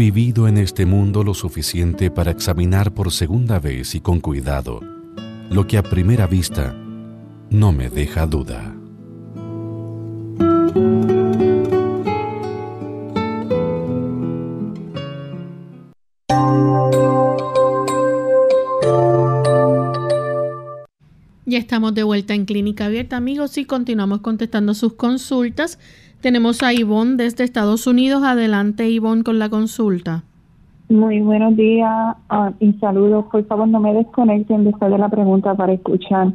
Vivido 0.00 0.48
en 0.48 0.56
este 0.56 0.86
mundo 0.86 1.22
lo 1.22 1.34
suficiente 1.34 2.10
para 2.10 2.30
examinar 2.30 2.94
por 2.94 3.12
segunda 3.12 3.58
vez 3.58 3.94
y 3.94 4.00
con 4.00 4.18
cuidado 4.20 4.80
lo 5.50 5.66
que 5.66 5.76
a 5.76 5.82
primera 5.82 6.26
vista 6.26 6.74
no 7.50 7.70
me 7.72 7.90
deja 7.90 8.26
duda. 8.26 8.74
Ya 21.44 21.58
estamos 21.58 21.94
de 21.94 22.04
vuelta 22.04 22.32
en 22.32 22.46
Clínica 22.46 22.86
Abierta, 22.86 23.18
amigos, 23.18 23.58
y 23.58 23.66
continuamos 23.66 24.22
contestando 24.22 24.72
sus 24.72 24.94
consultas. 24.94 25.78
Tenemos 26.20 26.62
a 26.62 26.74
Ivonne 26.74 27.16
desde 27.16 27.44
Estados 27.44 27.86
Unidos. 27.86 28.22
Adelante, 28.22 28.88
Ivonne, 28.90 29.24
con 29.24 29.38
la 29.38 29.48
consulta. 29.48 30.22
Muy 30.90 31.20
buenos 31.20 31.56
días 31.56 32.16
ah, 32.28 32.52
y 32.60 32.72
saludos. 32.74 33.26
Por 33.30 33.46
favor, 33.46 33.68
no 33.68 33.80
me 33.80 33.94
desconecten 33.94 34.64
después 34.64 34.90
de 34.90 34.98
la 34.98 35.08
pregunta 35.08 35.54
para 35.54 35.72
escuchar. 35.72 36.32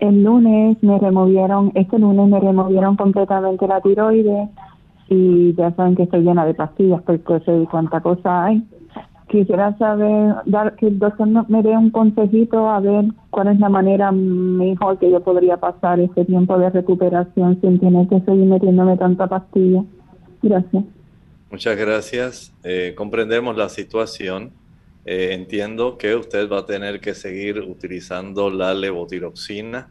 El 0.00 0.24
lunes 0.24 0.76
me 0.82 0.98
removieron, 0.98 1.70
este 1.74 1.98
lunes 1.98 2.28
me 2.28 2.40
removieron 2.40 2.96
completamente 2.96 3.68
la 3.68 3.80
tiroides 3.80 4.48
y 5.08 5.54
ya 5.54 5.70
saben 5.72 5.94
que 5.94 6.04
estoy 6.04 6.22
llena 6.22 6.44
de 6.44 6.54
pastillas 6.54 7.02
porque 7.02 7.38
sé 7.44 7.68
cuánta 7.70 8.00
cosa 8.00 8.46
hay 8.46 8.64
quisiera 9.32 9.76
saber, 9.78 10.34
dar 10.44 10.76
que 10.76 10.86
el 10.86 10.98
doctor 10.98 11.26
me 11.48 11.62
dé 11.62 11.70
un 11.70 11.90
consejito 11.90 12.68
a 12.68 12.78
ver 12.80 13.06
cuál 13.30 13.48
es 13.48 13.58
la 13.58 13.70
manera 13.70 14.12
mejor 14.12 14.98
que 14.98 15.10
yo 15.10 15.20
podría 15.20 15.56
pasar 15.56 15.98
este 15.98 16.24
tiempo 16.26 16.56
de 16.58 16.70
recuperación 16.70 17.58
sin 17.60 17.80
tener 17.80 18.06
que 18.08 18.20
seguir 18.20 18.44
metiéndome 18.44 18.96
tanta 18.96 19.26
pastilla. 19.26 19.82
Gracias. 20.42 20.84
Muchas 21.50 21.76
gracias. 21.76 22.54
Eh, 22.62 22.94
comprendemos 22.96 23.56
la 23.56 23.68
situación. 23.68 24.52
Eh, 25.04 25.30
entiendo 25.32 25.98
que 25.98 26.14
usted 26.14 26.48
va 26.48 26.60
a 26.60 26.66
tener 26.66 27.00
que 27.00 27.14
seguir 27.14 27.58
utilizando 27.60 28.50
la 28.50 28.72
levotiroxina 28.74 29.88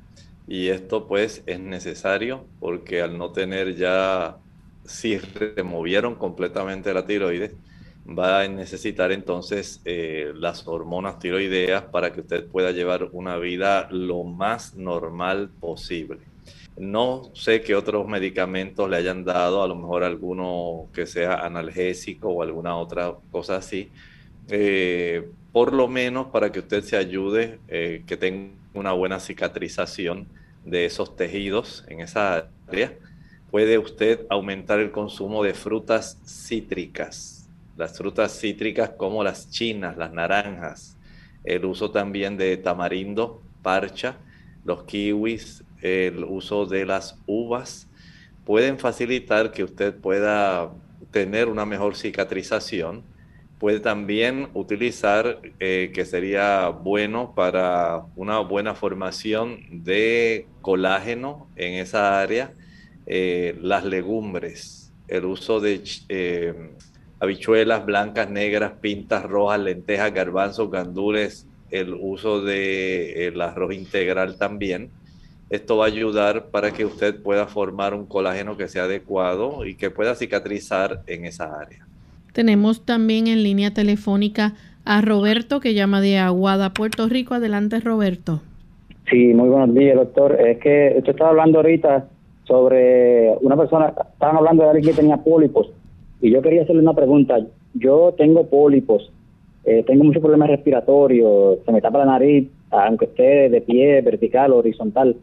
y 0.47 0.67
esto 0.67 1.07
pues 1.07 1.43
es 1.47 1.59
necesario 1.59 2.45
porque 2.59 3.01
al 3.01 3.17
no 3.17 3.31
tener 3.31 3.75
ya, 3.75 4.37
si 4.85 5.17
removieron 5.17 6.15
completamente 6.15 6.93
la 6.93 7.05
tiroides, 7.05 7.55
va 8.17 8.41
a 8.41 8.47
necesitar 8.47 9.11
entonces 9.11 9.81
eh, 9.85 10.31
las 10.35 10.67
hormonas 10.67 11.19
tiroideas 11.19 11.83
para 11.83 12.11
que 12.13 12.21
usted 12.21 12.45
pueda 12.47 12.71
llevar 12.71 13.09
una 13.11 13.37
vida 13.37 13.87
lo 13.91 14.23
más 14.23 14.75
normal 14.75 15.49
posible. 15.59 16.19
No 16.77 17.31
sé 17.33 17.61
qué 17.61 17.75
otros 17.75 18.07
medicamentos 18.07 18.89
le 18.89 18.97
hayan 18.97 19.23
dado, 19.23 19.61
a 19.61 19.67
lo 19.67 19.75
mejor 19.75 20.03
alguno 20.03 20.87
que 20.93 21.05
sea 21.05 21.45
analgésico 21.45 22.29
o 22.29 22.41
alguna 22.41 22.77
otra 22.77 23.13
cosa 23.31 23.57
así, 23.57 23.89
eh, 24.49 25.29
por 25.51 25.73
lo 25.73 25.87
menos 25.87 26.27
para 26.27 26.51
que 26.51 26.59
usted 26.59 26.83
se 26.83 26.97
ayude, 26.97 27.59
eh, 27.67 28.03
que 28.07 28.17
tenga 28.17 28.53
una 28.73 28.93
buena 28.93 29.19
cicatrización 29.19 30.27
de 30.65 30.85
esos 30.85 31.15
tejidos 31.15 31.85
en 31.87 31.99
esa 32.01 32.49
área. 32.67 32.93
Puede 33.51 33.77
usted 33.77 34.25
aumentar 34.29 34.79
el 34.79 34.91
consumo 34.91 35.43
de 35.43 35.53
frutas 35.53 36.17
cítricas 36.25 37.40
las 37.77 37.97
frutas 37.97 38.39
cítricas 38.39 38.91
como 38.91 39.23
las 39.23 39.49
chinas, 39.49 39.97
las 39.97 40.11
naranjas, 40.13 40.97
el 41.43 41.65
uso 41.65 41.91
también 41.91 42.37
de 42.37 42.57
tamarindo, 42.57 43.41
parcha, 43.61 44.17
los 44.63 44.83
kiwis, 44.83 45.63
el 45.81 46.23
uso 46.23 46.65
de 46.65 46.85
las 46.85 47.17
uvas, 47.25 47.87
pueden 48.45 48.77
facilitar 48.79 49.51
que 49.51 49.63
usted 49.63 49.95
pueda 49.95 50.71
tener 51.11 51.47
una 51.47 51.65
mejor 51.65 51.95
cicatrización. 51.95 53.03
Puede 53.59 53.79
también 53.79 54.49
utilizar, 54.55 55.39
eh, 55.59 55.91
que 55.93 56.05
sería 56.05 56.69
bueno 56.69 57.33
para 57.35 58.05
una 58.15 58.39
buena 58.39 58.73
formación 58.73 59.83
de 59.83 60.47
colágeno 60.61 61.47
en 61.55 61.75
esa 61.75 62.19
área, 62.19 62.53
eh, 63.05 63.55
las 63.61 63.85
legumbres, 63.85 64.91
el 65.07 65.25
uso 65.25 65.59
de 65.59 65.83
eh, 66.09 66.71
habichuelas 67.21 67.85
blancas, 67.85 68.29
negras, 68.31 68.73
pintas 68.81 69.23
rojas, 69.23 69.59
lentejas, 69.59 70.11
garbanzos, 70.11 70.71
gandules, 70.71 71.47
el 71.69 71.93
uso 71.93 72.41
del 72.41 73.33
de 73.35 73.43
arroz 73.43 73.75
integral 73.75 74.37
también. 74.37 74.89
Esto 75.51 75.77
va 75.77 75.85
a 75.85 75.87
ayudar 75.87 76.45
para 76.47 76.71
que 76.71 76.83
usted 76.83 77.21
pueda 77.21 77.45
formar 77.45 77.93
un 77.93 78.07
colágeno 78.07 78.57
que 78.57 78.67
sea 78.67 78.85
adecuado 78.85 79.65
y 79.65 79.75
que 79.75 79.91
pueda 79.91 80.15
cicatrizar 80.15 81.01
en 81.05 81.25
esa 81.25 81.59
área. 81.59 81.85
Tenemos 82.33 82.85
también 82.85 83.27
en 83.27 83.43
línea 83.43 83.71
telefónica 83.71 84.55
a 84.83 85.01
Roberto 85.01 85.59
que 85.59 85.75
llama 85.75 86.01
de 86.01 86.17
Aguada, 86.17 86.73
Puerto 86.73 87.07
Rico. 87.07 87.35
Adelante, 87.35 87.79
Roberto. 87.81 88.41
Sí, 89.11 89.27
muy 89.35 89.49
buenos 89.49 89.75
días, 89.75 89.95
doctor. 89.95 90.39
Es 90.41 90.57
que 90.57 90.95
usted 90.97 91.11
estaba 91.11 91.29
hablando 91.29 91.59
ahorita 91.59 92.07
sobre 92.45 93.29
una 93.41 93.55
persona, 93.55 93.93
estaban 94.13 94.37
hablando 94.37 94.63
de 94.63 94.69
alguien 94.69 94.85
que 94.87 95.01
tenía 95.01 95.17
pólipos 95.17 95.69
y 96.21 96.31
yo 96.31 96.41
quería 96.41 96.63
hacerle 96.63 96.81
una 96.81 96.93
pregunta. 96.93 97.39
Yo 97.73 98.13
tengo 98.17 98.47
pólipos, 98.47 99.11
eh, 99.63 99.83
tengo 99.85 100.03
muchos 100.03 100.21
problemas 100.21 100.49
respiratorios, 100.49 101.59
se 101.65 101.71
me 101.71 101.81
tapa 101.81 101.99
la 101.99 102.05
nariz, 102.05 102.47
aunque 102.69 103.05
esté 103.05 103.49
de 103.49 103.61
pie, 103.61 104.01
vertical 104.01 104.53
o 104.53 104.57
horizontal, 104.57 105.15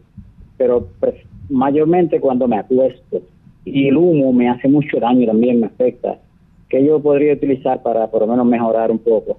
pero 0.56 0.88
mayormente 1.48 2.20
cuando 2.20 2.48
me 2.48 2.58
acuesto. 2.58 3.22
Y 3.64 3.88
el 3.88 3.96
humo 3.96 4.32
me 4.32 4.48
hace 4.48 4.68
mucho 4.68 4.98
daño 4.98 5.26
también, 5.26 5.60
me 5.60 5.66
afecta. 5.66 6.18
¿Qué 6.68 6.84
yo 6.84 7.00
podría 7.00 7.34
utilizar 7.34 7.82
para 7.82 8.10
por 8.10 8.22
lo 8.22 8.28
menos 8.28 8.46
mejorar 8.46 8.90
un 8.90 8.98
poco? 8.98 9.38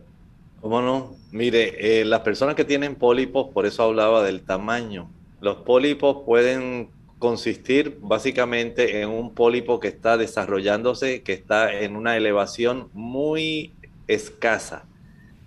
¿Cómo 0.62 0.82
no? 0.82 1.12
Mire, 1.32 2.02
eh, 2.02 2.06
las 2.06 2.22
personas 2.22 2.56
que 2.56 2.66
tienen 2.66 2.96
pólipos, 2.96 3.50
por 3.50 3.66
eso 3.66 3.84
hablaba 3.84 4.24
del 4.24 4.42
tamaño. 4.42 5.10
Los 5.42 5.58
pólipos 5.58 6.24
pueden 6.26 6.90
consistir 7.20 7.98
básicamente 8.02 9.02
en 9.02 9.10
un 9.10 9.34
pólipo 9.36 9.80
que 9.80 9.90
está 9.90 10.18
desarrollándose, 10.18 11.22
que 11.22 11.34
está 11.34 11.82
en 11.82 11.96
una 11.96 12.16
elevación 12.18 12.90
muy 12.94 13.74
escasa. 14.08 14.86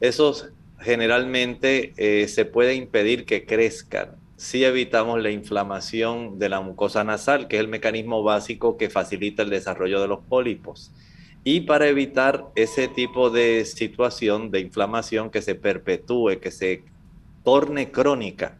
Esos 0.00 0.50
generalmente 0.80 1.94
eh, 1.96 2.28
se 2.28 2.44
puede 2.44 2.74
impedir 2.74 3.24
que 3.24 3.46
crezcan 3.46 4.16
si 4.36 4.64
evitamos 4.64 5.22
la 5.22 5.30
inflamación 5.30 6.38
de 6.38 6.48
la 6.48 6.60
mucosa 6.60 7.04
nasal, 7.04 7.46
que 7.46 7.56
es 7.56 7.60
el 7.60 7.68
mecanismo 7.68 8.24
básico 8.24 8.76
que 8.76 8.90
facilita 8.90 9.42
el 9.42 9.50
desarrollo 9.50 10.00
de 10.00 10.08
los 10.08 10.18
pólipos. 10.18 10.90
Y 11.44 11.60
para 11.60 11.88
evitar 11.88 12.46
ese 12.56 12.88
tipo 12.88 13.30
de 13.30 13.64
situación 13.64 14.50
de 14.50 14.60
inflamación 14.60 15.30
que 15.30 15.42
se 15.42 15.54
perpetúe, 15.54 16.40
que 16.40 16.50
se 16.50 16.82
torne 17.44 17.92
crónica, 17.92 18.58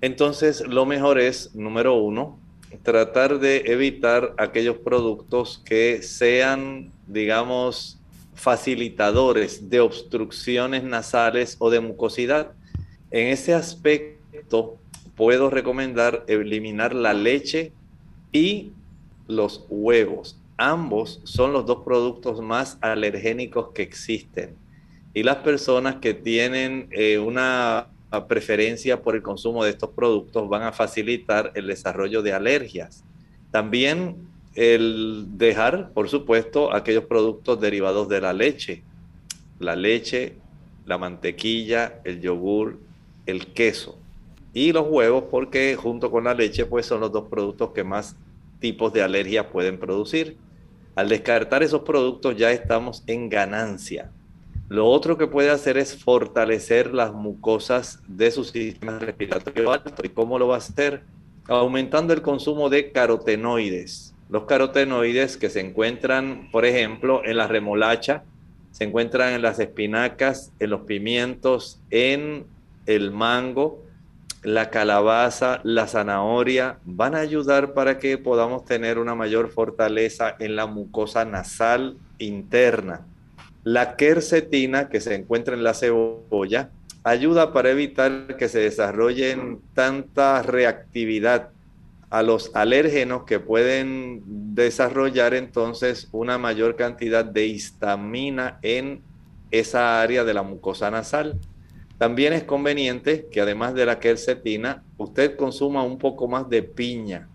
entonces 0.00 0.64
lo 0.66 0.86
mejor 0.86 1.18
es, 1.18 1.54
número 1.56 1.94
uno, 1.94 2.38
tratar 2.82 3.38
de 3.38 3.64
evitar 3.66 4.34
aquellos 4.38 4.76
productos 4.78 5.62
que 5.64 6.02
sean, 6.02 6.92
digamos, 7.06 7.98
facilitadores 8.34 9.70
de 9.70 9.80
obstrucciones 9.80 10.84
nasales 10.84 11.56
o 11.58 11.70
de 11.70 11.80
mucosidad. 11.80 12.52
En 13.10 13.28
ese 13.28 13.54
aspecto, 13.54 14.76
puedo 15.16 15.50
recomendar 15.50 16.24
eliminar 16.28 16.94
la 16.94 17.14
leche 17.14 17.72
y 18.32 18.72
los 19.26 19.64
huevos. 19.68 20.38
Ambos 20.58 21.20
son 21.24 21.52
los 21.52 21.66
dos 21.66 21.82
productos 21.84 22.40
más 22.40 22.78
alergénicos 22.80 23.72
que 23.72 23.82
existen. 23.82 24.54
Y 25.14 25.22
las 25.22 25.36
personas 25.36 25.96
que 25.96 26.14
tienen 26.14 26.88
eh, 26.90 27.18
una 27.18 27.88
preferencia 28.28 29.02
por 29.02 29.14
el 29.14 29.22
consumo 29.22 29.64
de 29.64 29.70
estos 29.70 29.90
productos 29.90 30.48
van 30.48 30.62
a 30.62 30.72
facilitar 30.72 31.52
el 31.54 31.66
desarrollo 31.66 32.22
de 32.22 32.32
alergias. 32.32 33.04
También 33.50 34.16
el 34.54 35.26
dejar, 35.32 35.90
por 35.92 36.08
supuesto, 36.08 36.72
aquellos 36.74 37.04
productos 37.04 37.60
derivados 37.60 38.08
de 38.08 38.20
la 38.20 38.32
leche. 38.32 38.82
La 39.58 39.76
leche, 39.76 40.36
la 40.86 40.98
mantequilla, 40.98 42.00
el 42.04 42.20
yogur, 42.20 42.78
el 43.26 43.48
queso 43.48 43.98
y 44.56 44.72
los 44.72 44.86
huevos 44.88 45.24
porque 45.30 45.76
junto 45.76 46.10
con 46.10 46.24
la 46.24 46.32
leche 46.32 46.64
pues 46.64 46.86
son 46.86 47.00
los 47.00 47.12
dos 47.12 47.28
productos 47.28 47.72
que 47.72 47.84
más 47.84 48.16
tipos 48.58 48.90
de 48.90 49.02
alergias 49.02 49.48
pueden 49.52 49.78
producir. 49.78 50.38
Al 50.94 51.10
descartar 51.10 51.62
esos 51.62 51.82
productos 51.82 52.38
ya 52.38 52.50
estamos 52.52 53.04
en 53.06 53.28
ganancia. 53.28 54.10
Lo 54.68 54.86
otro 54.86 55.16
que 55.16 55.28
puede 55.28 55.50
hacer 55.50 55.78
es 55.78 56.02
fortalecer 56.02 56.92
las 56.92 57.12
mucosas 57.12 58.00
de 58.08 58.32
su 58.32 58.42
sistema 58.42 58.98
respiratorio 58.98 59.72
alto. 59.72 60.02
¿Y 60.02 60.08
cómo 60.08 60.40
lo 60.40 60.48
va 60.48 60.56
a 60.56 60.58
hacer? 60.58 61.02
Aumentando 61.46 62.12
el 62.12 62.20
consumo 62.20 62.68
de 62.68 62.90
carotenoides. 62.90 64.14
Los 64.28 64.44
carotenoides 64.44 65.36
que 65.36 65.50
se 65.50 65.60
encuentran, 65.60 66.48
por 66.50 66.64
ejemplo, 66.64 67.22
en 67.24 67.36
la 67.36 67.46
remolacha, 67.46 68.24
se 68.72 68.82
encuentran 68.82 69.34
en 69.34 69.42
las 69.42 69.60
espinacas, 69.60 70.52
en 70.58 70.70
los 70.70 70.80
pimientos, 70.80 71.80
en 71.90 72.46
el 72.86 73.12
mango, 73.12 73.84
la 74.42 74.70
calabaza, 74.70 75.60
la 75.62 75.86
zanahoria, 75.86 76.78
van 76.84 77.14
a 77.14 77.20
ayudar 77.20 77.72
para 77.72 77.98
que 77.98 78.18
podamos 78.18 78.64
tener 78.64 78.98
una 78.98 79.14
mayor 79.14 79.48
fortaleza 79.48 80.34
en 80.40 80.56
la 80.56 80.66
mucosa 80.66 81.24
nasal 81.24 81.96
interna. 82.18 83.06
La 83.66 83.96
quercetina 83.96 84.88
que 84.88 85.00
se 85.00 85.16
encuentra 85.16 85.56
en 85.56 85.64
la 85.64 85.74
cebolla 85.74 86.70
ayuda 87.02 87.52
para 87.52 87.72
evitar 87.72 88.36
que 88.36 88.48
se 88.48 88.60
desarrollen 88.60 89.58
tanta 89.74 90.40
reactividad 90.42 91.50
a 92.08 92.22
los 92.22 92.54
alérgenos 92.54 93.24
que 93.24 93.40
pueden 93.40 94.22
desarrollar 94.54 95.34
entonces 95.34 96.08
una 96.12 96.38
mayor 96.38 96.76
cantidad 96.76 97.24
de 97.24 97.46
histamina 97.46 98.60
en 98.62 99.02
esa 99.50 100.00
área 100.00 100.22
de 100.22 100.34
la 100.34 100.44
mucosa 100.44 100.88
nasal. 100.92 101.36
También 101.98 102.34
es 102.34 102.44
conveniente 102.44 103.26
que 103.32 103.40
además 103.40 103.74
de 103.74 103.84
la 103.84 103.98
quercetina, 103.98 104.84
usted 104.96 105.34
consuma 105.34 105.82
un 105.82 105.98
poco 105.98 106.28
más 106.28 106.48
de 106.48 106.62
piña. 106.62 107.28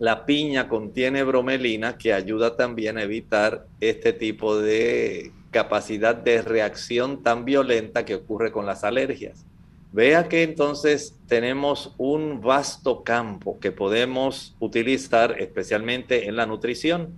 La 0.00 0.26
piña 0.26 0.68
contiene 0.68 1.22
bromelina 1.22 1.96
que 1.98 2.12
ayuda 2.12 2.56
también 2.56 2.98
a 2.98 3.04
evitar 3.04 3.68
este 3.78 4.12
tipo 4.12 4.58
de 4.58 5.30
capacidad 5.52 6.16
de 6.16 6.42
reacción 6.42 7.22
tan 7.22 7.44
violenta 7.44 8.04
que 8.04 8.16
ocurre 8.16 8.50
con 8.50 8.66
las 8.66 8.82
alergias. 8.82 9.46
Vea 9.92 10.28
que 10.28 10.42
entonces 10.42 11.20
tenemos 11.28 11.94
un 11.98 12.40
vasto 12.40 13.04
campo 13.04 13.60
que 13.60 13.70
podemos 13.70 14.56
utilizar 14.58 15.38
especialmente 15.38 16.28
en 16.28 16.36
la 16.36 16.46
nutrición, 16.46 17.14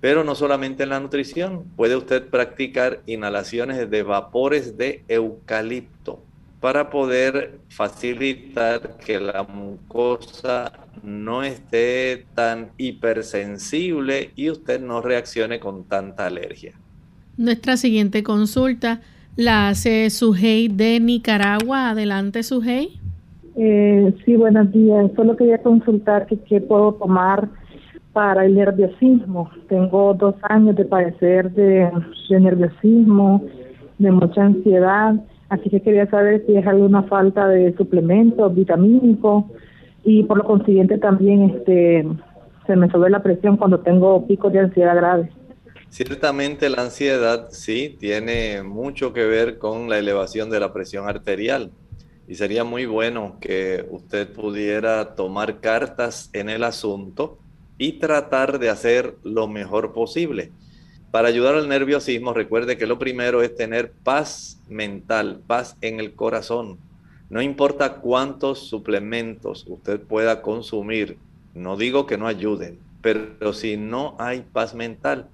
pero 0.00 0.22
no 0.22 0.36
solamente 0.36 0.84
en 0.84 0.90
la 0.90 1.00
nutrición, 1.00 1.64
puede 1.76 1.96
usted 1.96 2.28
practicar 2.28 3.02
inhalaciones 3.06 3.90
de 3.90 4.02
vapores 4.04 4.78
de 4.78 5.04
eucalipto 5.08 6.22
para 6.60 6.90
poder 6.90 7.58
facilitar 7.68 8.96
que 8.98 9.18
la 9.18 9.42
mucosa 9.42 10.72
no 11.02 11.42
esté 11.42 12.26
tan 12.36 12.70
hipersensible 12.78 14.30
y 14.36 14.48
usted 14.48 14.80
no 14.80 15.00
reaccione 15.00 15.58
con 15.58 15.88
tanta 15.88 16.26
alergia. 16.26 16.78
Nuestra 17.36 17.76
siguiente 17.76 18.22
consulta 18.22 19.00
la 19.36 19.68
hace 19.68 20.10
Sujei 20.10 20.68
de 20.68 21.00
Nicaragua. 21.00 21.90
Adelante, 21.90 22.42
Sujei. 22.42 23.00
Eh, 23.56 24.14
sí, 24.24 24.36
buenos 24.36 24.70
días. 24.72 25.10
Solo 25.16 25.36
quería 25.36 25.58
consultar 25.58 26.26
qué 26.26 26.60
puedo 26.60 26.94
tomar 26.94 27.48
para 28.12 28.44
el 28.44 28.54
nerviosismo. 28.54 29.50
Tengo 29.68 30.14
dos 30.14 30.34
años 30.42 30.76
de 30.76 30.84
padecer 30.84 31.50
de, 31.52 31.90
nerviosismo, 32.30 33.44
de 33.98 34.10
mucha 34.10 34.42
ansiedad, 34.42 35.14
así 35.48 35.70
que 35.70 35.80
quería 35.80 36.08
saber 36.10 36.44
si 36.46 36.56
es 36.56 36.66
alguna 36.66 37.02
falta 37.04 37.48
de 37.48 37.74
suplementos 37.76 38.54
vitamínicos 38.54 39.44
y 40.04 40.24
por 40.24 40.38
lo 40.38 40.44
consiguiente 40.44 40.98
también 40.98 41.42
este 41.50 42.06
se 42.66 42.76
me 42.76 42.88
sube 42.90 43.10
la 43.10 43.22
presión 43.22 43.56
cuando 43.56 43.80
tengo 43.80 44.26
picos 44.26 44.52
de 44.52 44.60
ansiedad 44.60 44.96
graves. 44.96 45.30
Ciertamente 45.92 46.70
la 46.70 46.84
ansiedad 46.84 47.48
sí 47.50 47.94
tiene 48.00 48.62
mucho 48.62 49.12
que 49.12 49.26
ver 49.26 49.58
con 49.58 49.90
la 49.90 49.98
elevación 49.98 50.48
de 50.48 50.58
la 50.58 50.72
presión 50.72 51.06
arterial 51.06 51.70
y 52.26 52.34
sería 52.36 52.64
muy 52.64 52.86
bueno 52.86 53.36
que 53.42 53.84
usted 53.90 54.32
pudiera 54.32 55.14
tomar 55.14 55.60
cartas 55.60 56.30
en 56.32 56.48
el 56.48 56.64
asunto 56.64 57.38
y 57.76 57.98
tratar 57.98 58.58
de 58.58 58.70
hacer 58.70 59.16
lo 59.22 59.48
mejor 59.48 59.92
posible. 59.92 60.50
Para 61.10 61.28
ayudar 61.28 61.56
al 61.56 61.68
nerviosismo, 61.68 62.32
recuerde 62.32 62.78
que 62.78 62.86
lo 62.86 62.98
primero 62.98 63.42
es 63.42 63.54
tener 63.54 63.92
paz 63.92 64.62
mental, 64.70 65.42
paz 65.46 65.76
en 65.82 66.00
el 66.00 66.14
corazón. 66.14 66.78
No 67.28 67.42
importa 67.42 67.96
cuántos 67.96 68.60
suplementos 68.60 69.66
usted 69.68 70.00
pueda 70.00 70.40
consumir, 70.40 71.18
no 71.52 71.76
digo 71.76 72.06
que 72.06 72.16
no 72.16 72.28
ayuden, 72.28 72.78
pero 73.02 73.52
si 73.52 73.76
no 73.76 74.16
hay 74.18 74.40
paz 74.40 74.74
mental, 74.74 75.28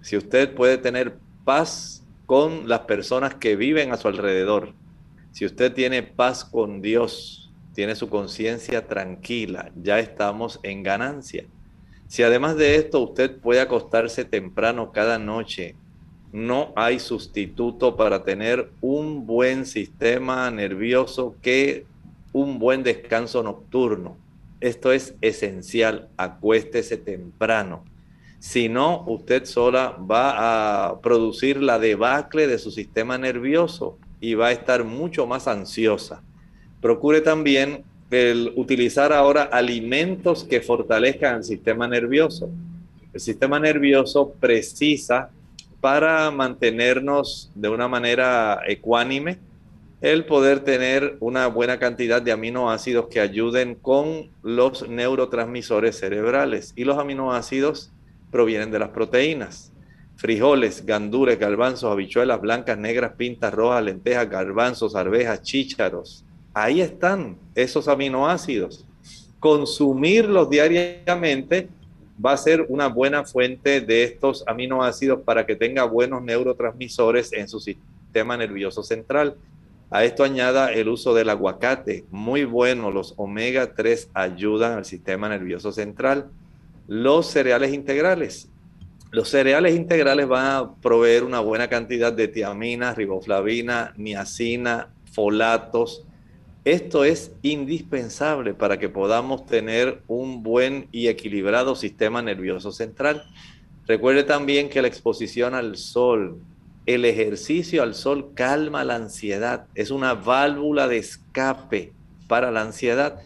si 0.00 0.16
usted 0.16 0.54
puede 0.54 0.78
tener 0.78 1.18
paz 1.44 2.04
con 2.26 2.68
las 2.68 2.80
personas 2.80 3.34
que 3.34 3.56
viven 3.56 3.92
a 3.92 3.96
su 3.96 4.08
alrededor, 4.08 4.74
si 5.32 5.44
usted 5.44 5.72
tiene 5.72 6.02
paz 6.02 6.44
con 6.44 6.82
Dios, 6.82 7.52
tiene 7.74 7.94
su 7.94 8.08
conciencia 8.08 8.86
tranquila, 8.86 9.70
ya 9.76 9.98
estamos 9.98 10.60
en 10.62 10.82
ganancia. 10.82 11.44
Si 12.08 12.22
además 12.22 12.56
de 12.56 12.76
esto 12.76 13.00
usted 13.00 13.38
puede 13.38 13.60
acostarse 13.60 14.24
temprano 14.24 14.92
cada 14.92 15.18
noche, 15.18 15.76
no 16.32 16.72
hay 16.76 16.98
sustituto 16.98 17.96
para 17.96 18.24
tener 18.24 18.70
un 18.80 19.26
buen 19.26 19.64
sistema 19.64 20.50
nervioso 20.50 21.36
que 21.40 21.86
un 22.32 22.58
buen 22.58 22.82
descanso 22.82 23.42
nocturno. 23.42 24.16
Esto 24.60 24.92
es 24.92 25.14
esencial, 25.20 26.08
acuéstese 26.16 26.96
temprano. 26.96 27.84
Si 28.38 28.68
no, 28.68 29.04
usted 29.06 29.44
sola 29.46 29.96
va 29.98 30.90
a 30.90 31.00
producir 31.00 31.60
la 31.60 31.78
debacle 31.78 32.46
de 32.46 32.58
su 32.58 32.70
sistema 32.70 33.18
nervioso 33.18 33.98
y 34.20 34.34
va 34.34 34.48
a 34.48 34.52
estar 34.52 34.84
mucho 34.84 35.26
más 35.26 35.48
ansiosa. 35.48 36.22
Procure 36.80 37.20
también 37.20 37.84
el 38.10 38.52
utilizar 38.56 39.12
ahora 39.12 39.42
alimentos 39.42 40.44
que 40.44 40.60
fortalezcan 40.60 41.38
el 41.38 41.44
sistema 41.44 41.88
nervioso. 41.88 42.48
El 43.12 43.20
sistema 43.20 43.58
nervioso 43.58 44.32
precisa 44.38 45.30
para 45.80 46.30
mantenernos 46.30 47.50
de 47.54 47.68
una 47.68 47.88
manera 47.88 48.60
ecuánime 48.66 49.38
el 50.00 50.26
poder 50.26 50.60
tener 50.60 51.16
una 51.18 51.48
buena 51.48 51.78
cantidad 51.80 52.22
de 52.22 52.30
aminoácidos 52.30 53.08
que 53.08 53.18
ayuden 53.18 53.74
con 53.74 54.30
los 54.44 54.88
neurotransmisores 54.88 55.98
cerebrales. 55.98 56.72
Y 56.76 56.84
los 56.84 56.98
aminoácidos 56.98 57.90
provienen 58.30 58.70
de 58.70 58.78
las 58.78 58.90
proteínas. 58.90 59.72
Frijoles, 60.16 60.84
gandules, 60.84 61.38
garbanzos, 61.38 61.90
habichuelas 61.90 62.40
blancas, 62.40 62.76
negras, 62.76 63.12
pintas, 63.16 63.54
rojas, 63.54 63.84
lentejas, 63.84 64.28
garbanzos, 64.28 64.96
arvejas, 64.96 65.42
chícharos. 65.42 66.24
Ahí 66.52 66.80
están 66.80 67.36
esos 67.54 67.86
aminoácidos. 67.86 68.84
Consumirlos 69.38 70.50
diariamente 70.50 71.68
va 72.24 72.32
a 72.32 72.36
ser 72.36 72.66
una 72.68 72.88
buena 72.88 73.24
fuente 73.24 73.80
de 73.80 74.02
estos 74.02 74.42
aminoácidos 74.46 75.20
para 75.22 75.46
que 75.46 75.54
tenga 75.54 75.84
buenos 75.84 76.22
neurotransmisores 76.22 77.32
en 77.32 77.48
su 77.48 77.60
sistema 77.60 78.36
nervioso 78.36 78.82
central. 78.82 79.36
A 79.90 80.04
esto 80.04 80.24
añada 80.24 80.72
el 80.72 80.88
uso 80.88 81.14
del 81.14 81.30
aguacate, 81.30 82.04
muy 82.10 82.44
bueno, 82.44 82.90
los 82.90 83.14
omega 83.16 83.74
3 83.74 84.10
ayudan 84.14 84.72
al 84.72 84.84
sistema 84.84 85.28
nervioso 85.28 85.70
central 85.70 86.28
los 86.88 87.26
cereales 87.26 87.74
integrales. 87.74 88.48
Los 89.10 89.28
cereales 89.28 89.76
integrales 89.76 90.26
van 90.26 90.46
a 90.46 90.74
proveer 90.80 91.22
una 91.22 91.40
buena 91.40 91.68
cantidad 91.68 92.12
de 92.12 92.28
tiamina, 92.28 92.94
riboflavina, 92.94 93.92
niacina, 93.96 94.88
folatos. 95.12 96.04
Esto 96.64 97.04
es 97.04 97.32
indispensable 97.42 98.54
para 98.54 98.78
que 98.78 98.88
podamos 98.88 99.44
tener 99.44 100.02
un 100.08 100.42
buen 100.42 100.88
y 100.90 101.08
equilibrado 101.08 101.76
sistema 101.76 102.22
nervioso 102.22 102.72
central. 102.72 103.22
Recuerde 103.86 104.24
también 104.24 104.70
que 104.70 104.80
la 104.80 104.88
exposición 104.88 105.54
al 105.54 105.76
sol, 105.76 106.40
el 106.86 107.04
ejercicio 107.04 107.82
al 107.82 107.94
sol 107.94 108.32
calma 108.34 108.84
la 108.84 108.96
ansiedad, 108.96 109.66
es 109.74 109.90
una 109.90 110.14
válvula 110.14 110.88
de 110.88 110.98
escape 110.98 111.92
para 112.28 112.50
la 112.50 112.62
ansiedad. 112.62 113.20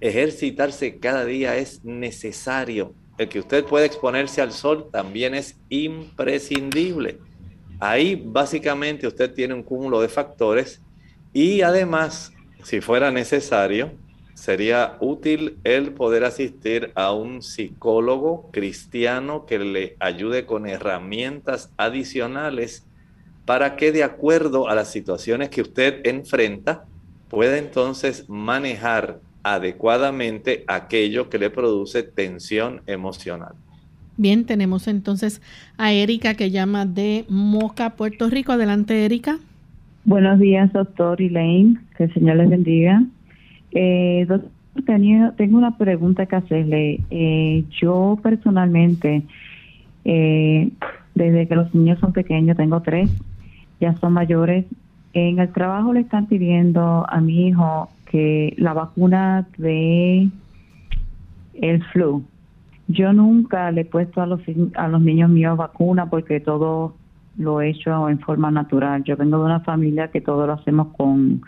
Ejercitarse 0.00 0.98
cada 0.98 1.24
día 1.24 1.56
es 1.56 1.84
necesario 1.84 2.94
el 3.20 3.28
que 3.28 3.40
usted 3.40 3.66
pueda 3.66 3.84
exponerse 3.84 4.40
al 4.40 4.50
sol 4.50 4.88
también 4.90 5.34
es 5.34 5.60
imprescindible. 5.68 7.18
Ahí 7.78 8.14
básicamente 8.16 9.06
usted 9.06 9.34
tiene 9.34 9.52
un 9.52 9.62
cúmulo 9.62 10.00
de 10.00 10.08
factores 10.08 10.80
y 11.34 11.60
además, 11.60 12.32
si 12.62 12.80
fuera 12.80 13.10
necesario, 13.10 13.92
sería 14.32 14.96
útil 15.00 15.58
el 15.64 15.92
poder 15.92 16.24
asistir 16.24 16.92
a 16.94 17.12
un 17.12 17.42
psicólogo 17.42 18.48
cristiano 18.52 19.44
que 19.44 19.58
le 19.58 19.96
ayude 20.00 20.46
con 20.46 20.66
herramientas 20.66 21.70
adicionales 21.76 22.86
para 23.44 23.76
que 23.76 23.92
de 23.92 24.02
acuerdo 24.02 24.66
a 24.66 24.74
las 24.74 24.90
situaciones 24.90 25.50
que 25.50 25.60
usted 25.60 26.00
enfrenta, 26.06 26.86
pueda 27.28 27.58
entonces 27.58 28.30
manejar 28.30 29.20
adecuadamente 29.42 30.64
aquello 30.66 31.28
que 31.28 31.38
le 31.38 31.50
produce 31.50 32.02
tensión 32.02 32.82
emocional. 32.86 33.54
Bien, 34.16 34.44
tenemos 34.44 34.86
entonces 34.86 35.40
a 35.78 35.92
Erika 35.92 36.34
que 36.34 36.50
llama 36.50 36.84
de 36.84 37.24
Moca, 37.28 37.90
Puerto 37.90 38.28
Rico. 38.28 38.52
Adelante, 38.52 39.04
Erika. 39.04 39.38
Buenos 40.04 40.38
días, 40.38 40.72
doctor 40.72 41.22
Elaine. 41.22 41.78
Que 41.96 42.04
el 42.04 42.14
Señor 42.14 42.36
les 42.36 42.50
bendiga. 42.50 43.02
Eh, 43.72 44.26
doctor, 44.28 44.50
tengo 45.36 45.58
una 45.58 45.76
pregunta 45.76 46.26
que 46.26 46.36
hacerle. 46.36 47.00
Eh, 47.10 47.64
yo 47.80 48.18
personalmente, 48.22 49.22
eh, 50.04 50.70
desde 51.14 51.48
que 51.48 51.54
los 51.54 51.74
niños 51.74 51.98
son 52.00 52.12
pequeños, 52.12 52.56
tengo 52.56 52.80
tres, 52.82 53.10
ya 53.80 53.96
son 53.96 54.12
mayores. 54.12 54.66
En 55.12 55.38
el 55.38 55.52
trabajo 55.52 55.92
le 55.92 56.00
están 56.00 56.26
pidiendo 56.26 57.06
a 57.08 57.20
mi 57.20 57.48
hijo 57.48 57.88
que 58.10 58.54
la 58.58 58.72
vacuna 58.72 59.46
de 59.56 60.28
el 61.54 61.84
flu. 61.92 62.24
Yo 62.88 63.12
nunca 63.12 63.70
le 63.70 63.82
he 63.82 63.84
puesto 63.84 64.20
a 64.20 64.26
los, 64.26 64.40
a 64.74 64.88
los 64.88 65.00
niños 65.00 65.30
míos 65.30 65.56
vacuna 65.56 66.10
porque 66.10 66.40
todo 66.40 66.96
lo 67.38 67.60
he 67.60 67.70
hecho 67.70 68.08
en 68.08 68.18
forma 68.18 68.50
natural. 68.50 69.04
Yo 69.04 69.16
vengo 69.16 69.38
de 69.38 69.44
una 69.44 69.60
familia 69.60 70.08
que 70.08 70.20
todo 70.20 70.46
lo 70.46 70.54
hacemos 70.54 70.88
con 70.96 71.42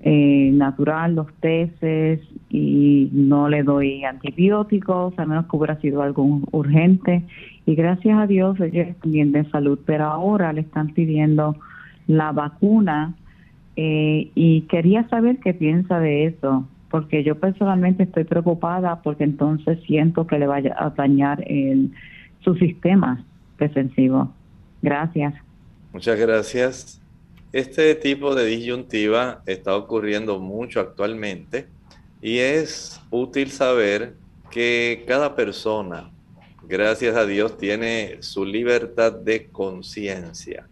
eh, 0.00 0.50
natural, 0.52 1.14
los 1.14 1.30
peces, 1.34 2.20
y 2.50 3.08
no 3.12 3.48
le 3.48 3.62
doy 3.62 4.02
antibióticos, 4.02 5.16
a 5.16 5.24
menos 5.24 5.46
que 5.46 5.56
hubiera 5.56 5.80
sido 5.80 6.02
algo 6.02 6.40
urgente. 6.50 7.22
Y 7.64 7.76
gracias 7.76 8.18
a 8.18 8.26
Dios 8.26 8.58
ella 8.58 8.82
es 8.82 8.96
bien 9.04 9.30
de 9.30 9.48
salud, 9.50 9.78
pero 9.86 10.06
ahora 10.06 10.52
le 10.52 10.62
están 10.62 10.88
pidiendo 10.88 11.54
la 12.08 12.32
vacuna 12.32 13.14
eh, 13.76 14.30
y 14.34 14.62
quería 14.62 15.08
saber 15.08 15.38
qué 15.38 15.54
piensa 15.54 15.98
de 15.98 16.26
eso, 16.26 16.68
porque 16.90 17.24
yo 17.24 17.38
personalmente 17.38 18.02
estoy 18.02 18.24
preocupada 18.24 19.00
porque 19.02 19.24
entonces 19.24 19.78
siento 19.86 20.26
que 20.26 20.38
le 20.38 20.46
vaya 20.46 20.74
a 20.78 20.90
dañar 20.90 21.42
el, 21.46 21.90
su 22.40 22.54
sistema 22.56 23.24
defensivo. 23.58 24.32
Gracias. 24.82 25.34
Muchas 25.92 26.18
gracias. 26.18 27.02
Este 27.52 27.94
tipo 27.94 28.34
de 28.34 28.46
disyuntiva 28.46 29.42
está 29.46 29.76
ocurriendo 29.76 30.38
mucho 30.38 30.80
actualmente 30.80 31.66
y 32.20 32.38
es 32.38 33.00
útil 33.10 33.50
saber 33.50 34.14
que 34.50 35.04
cada 35.06 35.34
persona, 35.34 36.10
gracias 36.68 37.16
a 37.16 37.26
Dios, 37.26 37.56
tiene 37.56 38.18
su 38.20 38.44
libertad 38.44 39.12
de 39.12 39.46
conciencia. 39.46 40.66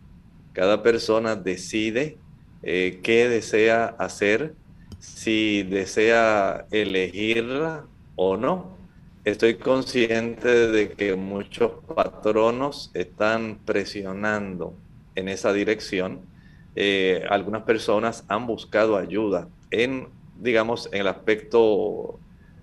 Cada 0.52 0.82
persona 0.82 1.36
decide 1.36 2.18
eh, 2.62 3.00
qué 3.02 3.28
desea 3.28 3.86
hacer, 3.98 4.54
si 4.98 5.62
desea 5.62 6.66
elegirla 6.70 7.86
o 8.16 8.36
no. 8.36 8.78
Estoy 9.24 9.56
consciente 9.56 10.68
de 10.68 10.92
que 10.92 11.14
muchos 11.14 11.72
patronos 11.94 12.90
están 12.94 13.58
presionando 13.64 14.74
en 15.14 15.28
esa 15.28 15.52
dirección. 15.52 16.20
Eh, 16.76 17.24
algunas 17.28 17.62
personas 17.62 18.24
han 18.28 18.46
buscado 18.46 18.96
ayuda 18.96 19.48
en, 19.70 20.08
digamos, 20.38 20.88
en 20.92 21.02
el 21.02 21.08
aspecto 21.08 22.18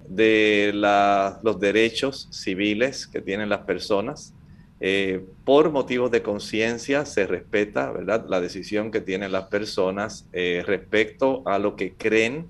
de 0.08 0.72
los 0.74 1.60
derechos 1.60 2.28
civiles 2.32 3.08
que 3.08 3.22
tienen 3.22 3.50
las 3.50 3.62
personas. 3.62 4.34
Eh, 4.80 5.26
por 5.44 5.72
motivos 5.72 6.12
de 6.12 6.22
conciencia 6.22 7.06
se 7.06 7.26
respeta 7.26 7.92
¿verdad? 7.92 8.26
la 8.30 8.40
decisión 8.40 8.92
que 8.92 9.02
tienen 9.02 9.32
las 9.32 9.46
personas 9.46 10.28
eh, 10.34 10.64
respecto 10.66 11.42
a 11.48 11.58
lo 11.58 11.76
que 11.76 11.94
creen, 11.94 12.48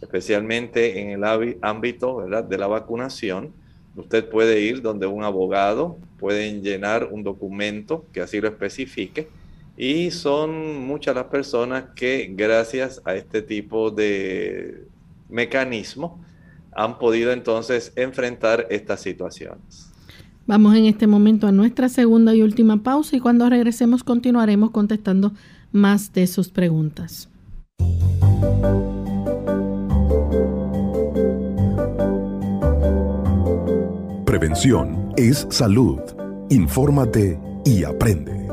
especialmente 0.00 1.00
en 1.00 1.10
el 1.10 1.56
ámbito 1.62 2.16
¿verdad? 2.16 2.44
de 2.44 2.58
la 2.58 2.66
vacunación. 2.66 3.52
Usted 3.94 4.28
puede 4.28 4.60
ir 4.60 4.82
donde 4.82 5.06
un 5.06 5.22
abogado, 5.22 5.98
pueden 6.18 6.62
llenar 6.62 7.08
un 7.10 7.22
documento 7.22 8.04
que 8.12 8.20
así 8.20 8.40
lo 8.40 8.48
especifique 8.48 9.28
y 9.76 10.10
son 10.10 10.86
muchas 10.86 11.14
las 11.14 11.26
personas 11.26 11.84
que 11.94 12.30
gracias 12.34 13.00
a 13.04 13.14
este 13.14 13.42
tipo 13.42 13.90
de 13.90 14.84
mecanismo 15.28 16.22
han 16.72 16.98
podido 16.98 17.32
entonces 17.32 17.92
enfrentar 17.96 18.66
estas 18.70 19.00
situaciones. 19.00 19.89
Vamos 20.50 20.74
en 20.74 20.86
este 20.86 21.06
momento 21.06 21.46
a 21.46 21.52
nuestra 21.52 21.88
segunda 21.88 22.34
y 22.34 22.42
última 22.42 22.82
pausa 22.82 23.14
y 23.14 23.20
cuando 23.20 23.48
regresemos 23.48 24.02
continuaremos 24.02 24.72
contestando 24.72 25.32
más 25.70 26.12
de 26.12 26.26
sus 26.26 26.48
preguntas. 26.48 27.28
Prevención 34.24 35.12
es 35.16 35.46
salud. 35.50 36.00
Infórmate 36.48 37.38
y 37.64 37.84
aprende. 37.84 38.48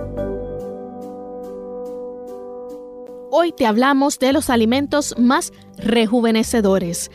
Hoy 3.32 3.54
te 3.58 3.66
hablamos 3.66 4.20
de 4.20 4.34
los 4.34 4.52
alimentos 4.52 5.16
más 5.18 5.52
rejuvenecedores. 5.80 7.10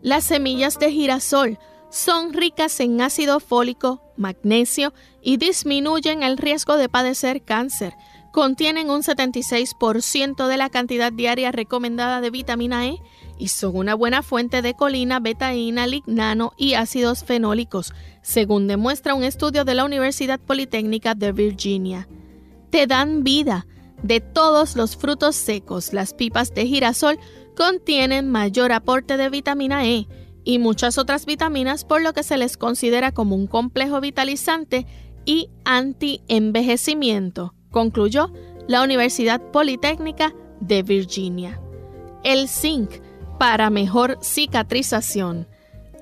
Las 0.00 0.22
semillas 0.22 0.78
de 0.78 0.92
girasol 0.92 1.58
son 1.90 2.32
ricas 2.32 2.80
en 2.80 3.00
ácido 3.00 3.40
fólico, 3.40 4.02
magnesio 4.16 4.92
y 5.22 5.38
disminuyen 5.38 6.22
el 6.22 6.36
riesgo 6.36 6.76
de 6.76 6.88
padecer 6.88 7.42
cáncer. 7.42 7.94
Contienen 8.32 8.90
un 8.90 9.02
76% 9.02 10.46
de 10.46 10.56
la 10.58 10.68
cantidad 10.68 11.12
diaria 11.12 11.50
recomendada 11.50 12.20
de 12.20 12.30
vitamina 12.30 12.86
E 12.86 12.98
y 13.38 13.48
son 13.48 13.76
una 13.76 13.94
buena 13.94 14.22
fuente 14.22 14.60
de 14.60 14.74
colina, 14.74 15.18
betaína, 15.18 15.86
lignano 15.86 16.52
y 16.58 16.74
ácidos 16.74 17.24
fenólicos, 17.24 17.94
según 18.20 18.66
demuestra 18.66 19.14
un 19.14 19.24
estudio 19.24 19.64
de 19.64 19.74
la 19.74 19.84
Universidad 19.84 20.38
Politécnica 20.38 21.14
de 21.14 21.32
Virginia. 21.32 22.08
Te 22.70 22.86
dan 22.86 23.24
vida. 23.24 23.66
De 24.02 24.20
todos 24.20 24.76
los 24.76 24.96
frutos 24.96 25.34
secos, 25.34 25.92
las 25.92 26.14
pipas 26.14 26.54
de 26.54 26.66
girasol 26.66 27.18
contienen 27.56 28.30
mayor 28.30 28.70
aporte 28.70 29.16
de 29.16 29.28
vitamina 29.28 29.84
E 29.86 30.06
y 30.48 30.58
muchas 30.58 30.96
otras 30.96 31.26
vitaminas, 31.26 31.84
por 31.84 32.00
lo 32.00 32.14
que 32.14 32.22
se 32.22 32.38
les 32.38 32.56
considera 32.56 33.12
como 33.12 33.36
un 33.36 33.46
complejo 33.46 34.00
vitalizante 34.00 34.86
y 35.26 35.50
anti-envejecimiento, 35.66 37.52
concluyó 37.70 38.32
la 38.66 38.82
Universidad 38.82 39.42
Politécnica 39.42 40.34
de 40.60 40.82
Virginia. 40.82 41.60
El 42.24 42.48
zinc 42.48 42.92
para 43.38 43.68
mejor 43.68 44.16
cicatrización. 44.22 45.46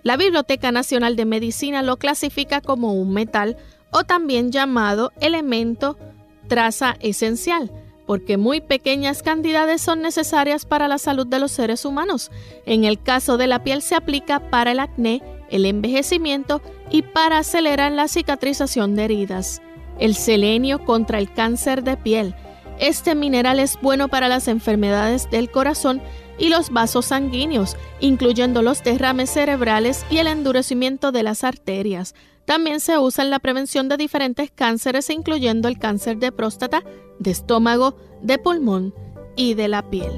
La 0.04 0.16
Biblioteca 0.16 0.70
Nacional 0.70 1.16
de 1.16 1.24
Medicina 1.24 1.82
lo 1.82 1.96
clasifica 1.96 2.60
como 2.60 2.92
un 2.92 3.12
metal 3.12 3.56
o 3.90 4.04
también 4.04 4.52
llamado 4.52 5.10
elemento 5.20 5.98
traza 6.46 6.94
esencial 7.00 7.72
porque 8.06 8.36
muy 8.36 8.60
pequeñas 8.60 9.22
cantidades 9.22 9.82
son 9.82 10.00
necesarias 10.00 10.64
para 10.64 10.88
la 10.88 10.98
salud 10.98 11.26
de 11.26 11.40
los 11.40 11.52
seres 11.52 11.84
humanos. 11.84 12.30
En 12.64 12.84
el 12.84 13.02
caso 13.02 13.36
de 13.36 13.48
la 13.48 13.64
piel 13.64 13.82
se 13.82 13.96
aplica 13.96 14.50
para 14.50 14.72
el 14.72 14.80
acné, 14.80 15.22
el 15.50 15.66
envejecimiento 15.66 16.62
y 16.90 17.02
para 17.02 17.38
acelerar 17.38 17.92
la 17.92 18.08
cicatrización 18.08 18.94
de 18.94 19.04
heridas. 19.04 19.60
El 19.98 20.14
selenio 20.14 20.84
contra 20.84 21.18
el 21.18 21.32
cáncer 21.32 21.82
de 21.82 21.96
piel. 21.96 22.34
Este 22.78 23.14
mineral 23.14 23.58
es 23.58 23.80
bueno 23.80 24.08
para 24.08 24.28
las 24.28 24.48
enfermedades 24.48 25.30
del 25.30 25.50
corazón 25.50 26.02
y 26.38 26.50
los 26.50 26.70
vasos 26.70 27.06
sanguíneos, 27.06 27.76
incluyendo 28.00 28.62
los 28.62 28.84
derrames 28.84 29.30
cerebrales 29.30 30.04
y 30.10 30.18
el 30.18 30.26
endurecimiento 30.26 31.12
de 31.12 31.22
las 31.22 31.44
arterias. 31.44 32.14
También 32.46 32.78
se 32.78 32.96
usa 32.96 33.24
en 33.24 33.30
la 33.30 33.40
prevención 33.40 33.88
de 33.88 33.96
diferentes 33.96 34.52
cánceres, 34.52 35.10
incluyendo 35.10 35.66
el 35.66 35.78
cáncer 35.78 36.18
de 36.18 36.30
próstata, 36.30 36.82
de 37.18 37.32
estómago, 37.32 37.96
de 38.22 38.38
pulmón 38.38 38.94
y 39.34 39.54
de 39.54 39.68
la 39.68 39.90
piel. 39.90 40.12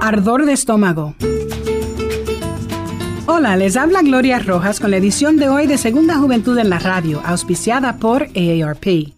Ardor 0.00 0.46
de 0.46 0.52
estómago. 0.52 1.14
Hola, 3.26 3.56
les 3.56 3.76
habla 3.76 4.00
Gloria 4.02 4.38
Rojas 4.38 4.80
con 4.80 4.92
la 4.92 4.96
edición 4.96 5.36
de 5.36 5.48
hoy 5.48 5.66
de 5.66 5.76
Segunda 5.76 6.16
Juventud 6.16 6.56
en 6.56 6.70
la 6.70 6.78
Radio, 6.78 7.20
auspiciada 7.26 7.96
por 7.98 8.22
AARP. 8.22 9.17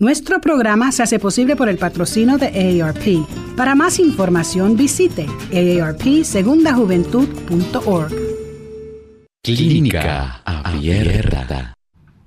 Nuestro 0.00 0.40
programa 0.40 0.90
se 0.90 1.04
hace 1.04 1.20
posible 1.20 1.54
por 1.54 1.68
el 1.68 1.78
patrocino 1.78 2.36
de 2.36 2.82
AARP. 2.82 3.24
Para 3.56 3.76
más 3.76 4.00
información 4.00 4.76
visite 4.76 5.26
aarpsegundajuventud.org. 5.52 8.12
Clínica 9.44 10.40
Abierta. 10.44 11.74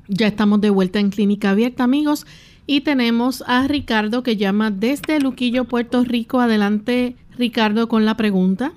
Ya 0.07 0.27
estamos 0.27 0.61
de 0.61 0.69
vuelta 0.69 0.99
en 0.99 1.09
Clínica 1.09 1.49
Abierta, 1.49 1.83
amigos, 1.83 2.25
y 2.65 2.79
tenemos 2.81 3.43
a 3.45 3.67
Ricardo 3.67 4.23
que 4.23 4.37
llama 4.37 4.71
desde 4.71 5.19
Luquillo, 5.19 5.65
Puerto 5.65 6.05
Rico. 6.05 6.39
Adelante, 6.39 7.17
Ricardo, 7.37 7.89
con 7.89 8.05
la 8.05 8.15
pregunta. 8.15 8.71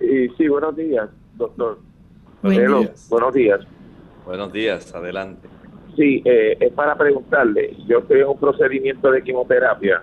sí, 0.00 0.48
buenos 0.48 0.76
días, 0.76 1.08
doctor. 1.38 1.78
Buenos 2.42 2.82
días. 2.82 3.08
Buenos 3.08 3.32
días. 3.32 3.60
Buenos 4.26 4.52
días, 4.52 4.94
adelante. 4.94 5.48
Sí, 5.98 6.22
eh, 6.24 6.56
es 6.60 6.72
para 6.74 6.96
preguntarle, 6.96 7.74
yo 7.88 7.98
estoy 7.98 8.20
en 8.20 8.28
un 8.28 8.38
procedimiento 8.38 9.10
de 9.10 9.20
quimioterapia, 9.20 10.00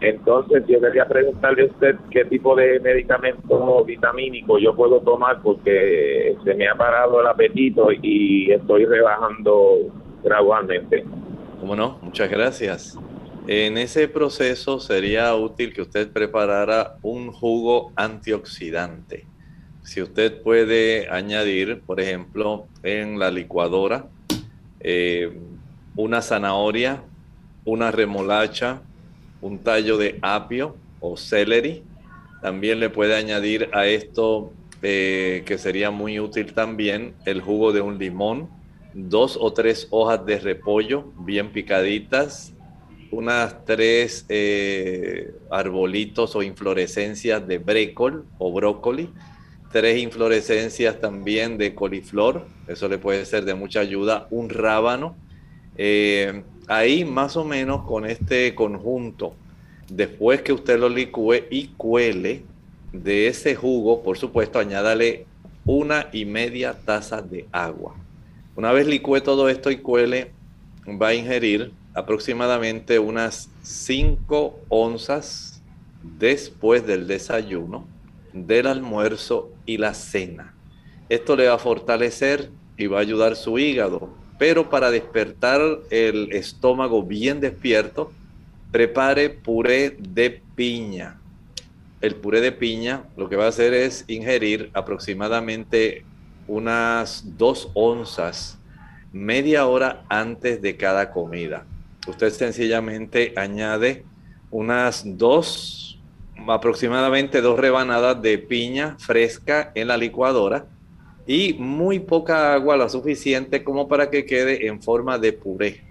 entonces 0.00 0.64
yo 0.66 0.80
quería 0.80 1.06
preguntarle 1.06 1.64
a 1.64 1.66
usted 1.66 1.96
qué 2.10 2.24
tipo 2.24 2.56
de 2.56 2.80
medicamento 2.80 3.84
vitamínico 3.84 4.58
yo 4.58 4.74
puedo 4.74 5.00
tomar 5.00 5.42
porque 5.42 6.34
se 6.42 6.54
me 6.54 6.66
ha 6.66 6.74
parado 6.74 7.20
el 7.20 7.26
apetito 7.26 7.90
y 7.92 8.50
estoy 8.52 8.86
rebajando 8.86 9.92
gradualmente. 10.24 11.04
¿Cómo 11.60 11.76
no? 11.76 11.98
Muchas 12.00 12.30
gracias. 12.30 12.98
En 13.46 13.76
ese 13.76 14.08
proceso 14.08 14.80
sería 14.80 15.34
útil 15.34 15.74
que 15.74 15.82
usted 15.82 16.10
preparara 16.10 16.94
un 17.02 17.32
jugo 17.32 17.92
antioxidante. 17.96 19.26
Si 19.82 20.00
usted 20.00 20.40
puede 20.42 21.10
añadir, 21.10 21.82
por 21.84 22.00
ejemplo, 22.00 22.66
en 22.82 23.18
la 23.18 23.30
licuadora, 23.30 24.06
eh, 24.80 25.38
una 25.96 26.22
zanahoria, 26.22 27.02
una 27.64 27.90
remolacha, 27.90 28.82
un 29.40 29.58
tallo 29.58 29.96
de 29.96 30.18
apio 30.22 30.76
o 31.00 31.16
celery. 31.16 31.82
También 32.42 32.80
le 32.80 32.90
puede 32.90 33.16
añadir 33.16 33.68
a 33.72 33.86
esto, 33.86 34.52
eh, 34.82 35.42
que 35.44 35.58
sería 35.58 35.90
muy 35.90 36.20
útil 36.20 36.54
también, 36.54 37.14
el 37.24 37.40
jugo 37.40 37.72
de 37.72 37.80
un 37.80 37.98
limón, 37.98 38.48
dos 38.94 39.36
o 39.40 39.52
tres 39.52 39.88
hojas 39.90 40.24
de 40.24 40.38
repollo 40.38 41.12
bien 41.18 41.50
picaditas, 41.50 42.54
unas 43.10 43.64
tres 43.64 44.26
eh, 44.28 45.32
arbolitos 45.50 46.36
o 46.36 46.42
inflorescencias 46.42 47.46
de 47.46 47.58
brécol 47.58 48.26
o 48.38 48.52
brócoli, 48.52 49.10
tres 49.70 50.00
inflorescencias 50.02 51.00
también 51.00 51.58
de 51.58 51.74
coliflor, 51.74 52.46
eso 52.66 52.88
le 52.88 52.98
puede 52.98 53.24
ser 53.24 53.44
de 53.44 53.54
mucha 53.54 53.80
ayuda, 53.80 54.26
un 54.30 54.48
rábano. 54.48 55.16
Eh, 55.76 56.42
ahí 56.66 57.04
más 57.04 57.36
o 57.36 57.44
menos 57.44 57.84
con 57.84 58.06
este 58.06 58.54
conjunto, 58.54 59.34
después 59.90 60.42
que 60.42 60.52
usted 60.52 60.78
lo 60.78 60.88
licúe 60.88 61.44
y 61.50 61.68
cuele 61.76 62.42
de 62.92 63.28
ese 63.28 63.54
jugo, 63.54 64.02
por 64.02 64.16
supuesto, 64.16 64.58
añádale 64.58 65.26
una 65.64 66.08
y 66.12 66.24
media 66.24 66.72
taza 66.72 67.20
de 67.20 67.46
agua. 67.52 67.94
Una 68.56 68.72
vez 68.72 68.86
licúe 68.86 69.20
todo 69.20 69.48
esto 69.48 69.70
y 69.70 69.76
cuele, 69.76 70.32
va 70.86 71.08
a 71.08 71.14
ingerir 71.14 71.72
aproximadamente 71.94 72.98
unas 72.98 73.50
5 73.62 74.60
onzas 74.68 75.62
después 76.18 76.86
del 76.86 77.06
desayuno 77.06 77.86
del 78.32 78.66
almuerzo 78.66 79.50
y 79.66 79.78
la 79.78 79.94
cena. 79.94 80.54
Esto 81.08 81.36
le 81.36 81.48
va 81.48 81.54
a 81.54 81.58
fortalecer 81.58 82.50
y 82.76 82.86
va 82.86 82.98
a 82.98 83.02
ayudar 83.02 83.36
su 83.36 83.58
hígado. 83.58 84.10
Pero 84.38 84.70
para 84.70 84.90
despertar 84.90 85.60
el 85.90 86.32
estómago 86.32 87.02
bien 87.02 87.40
despierto, 87.40 88.12
prepare 88.70 89.30
puré 89.30 89.96
de 89.98 90.42
piña. 90.54 91.18
El 92.00 92.14
puré 92.14 92.40
de 92.40 92.52
piña 92.52 93.04
lo 93.16 93.28
que 93.28 93.36
va 93.36 93.46
a 93.46 93.48
hacer 93.48 93.74
es 93.74 94.04
ingerir 94.06 94.70
aproximadamente 94.74 96.04
unas 96.46 97.24
dos 97.36 97.70
onzas 97.74 98.58
media 99.12 99.66
hora 99.66 100.04
antes 100.08 100.60
de 100.60 100.76
cada 100.76 101.10
comida. 101.10 101.66
Usted 102.06 102.30
sencillamente 102.30 103.32
añade 103.36 104.04
unas 104.50 105.02
dos 105.04 105.87
aproximadamente 106.46 107.40
dos 107.40 107.58
rebanadas 107.58 108.20
de 108.22 108.38
piña 108.38 108.96
fresca 108.98 109.72
en 109.74 109.88
la 109.88 109.96
licuadora 109.96 110.66
y 111.26 111.54
muy 111.58 111.98
poca 111.98 112.54
agua, 112.54 112.76
la 112.76 112.88
suficiente 112.88 113.62
como 113.62 113.88
para 113.88 114.10
que 114.10 114.24
quede 114.24 114.66
en 114.66 114.80
forma 114.82 115.18
de 115.18 115.32
puré. 115.32 115.82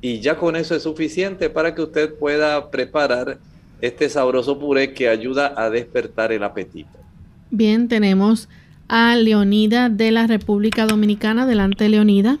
Y 0.00 0.20
ya 0.20 0.36
con 0.36 0.56
eso 0.56 0.74
es 0.74 0.82
suficiente 0.82 1.50
para 1.50 1.74
que 1.74 1.82
usted 1.82 2.14
pueda 2.18 2.70
preparar 2.70 3.38
este 3.80 4.08
sabroso 4.08 4.58
puré 4.58 4.92
que 4.92 5.08
ayuda 5.08 5.54
a 5.56 5.70
despertar 5.70 6.32
el 6.32 6.42
apetito. 6.42 6.90
Bien, 7.50 7.88
tenemos 7.88 8.48
a 8.88 9.14
Leonida 9.16 9.88
de 9.88 10.10
la 10.10 10.26
República 10.26 10.86
Dominicana. 10.86 11.44
Adelante, 11.44 11.88
Leonida. 11.88 12.38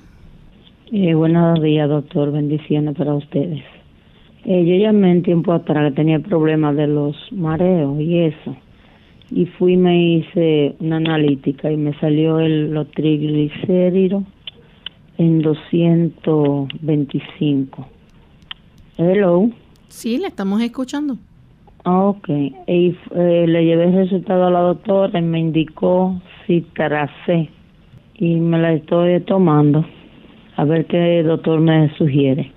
Eh, 0.92 1.14
buenos 1.14 1.62
días, 1.62 1.88
doctor. 1.88 2.32
Bendiciones 2.32 2.96
para 2.96 3.14
ustedes. 3.14 3.62
Eh, 4.44 4.64
yo 4.64 4.76
llamé 4.76 5.10
en 5.10 5.22
tiempo 5.22 5.52
atrás 5.52 5.90
que 5.90 5.96
tenía 5.96 6.18
problemas 6.18 6.74
de 6.76 6.86
los 6.86 7.14
mareos 7.32 8.00
y 8.00 8.20
eso. 8.20 8.56
Y 9.30 9.44
fui 9.46 9.72
y 9.74 9.76
me 9.76 10.02
hice 10.02 10.74
una 10.80 10.96
analítica 10.96 11.70
y 11.70 11.76
me 11.76 11.92
salió 12.00 12.40
el, 12.40 12.72
los 12.72 12.90
triglicéridos 12.92 14.24
en 15.18 15.42
225. 15.42 17.86
Hello. 18.96 19.50
Sí, 19.88 20.16
le 20.18 20.28
estamos 20.28 20.62
escuchando. 20.62 21.18
Ah, 21.84 22.06
ok. 22.06 22.28
Y 22.28 22.96
eh, 23.14 23.46
le 23.46 23.64
llevé 23.64 23.84
el 23.84 23.94
resultado 23.94 24.46
a 24.46 24.50
la 24.50 24.60
doctora 24.60 25.18
y 25.18 25.22
me 25.22 25.38
indicó 25.38 26.20
citracé. 26.46 27.50
Y 28.14 28.36
me 28.36 28.58
la 28.58 28.72
estoy 28.72 29.20
tomando. 29.20 29.84
A 30.56 30.64
ver 30.64 30.86
qué 30.86 31.22
doctor 31.22 31.60
me 31.60 31.94
sugiere. 31.96 32.52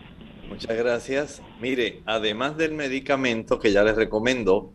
Muchas 0.50 0.78
gracias. 0.78 1.44
Mire, 1.64 2.02
además 2.06 2.58
del 2.58 2.74
medicamento 2.74 3.58
que 3.58 3.72
ya 3.72 3.86
les 3.86 3.96
recomiendo, 3.96 4.74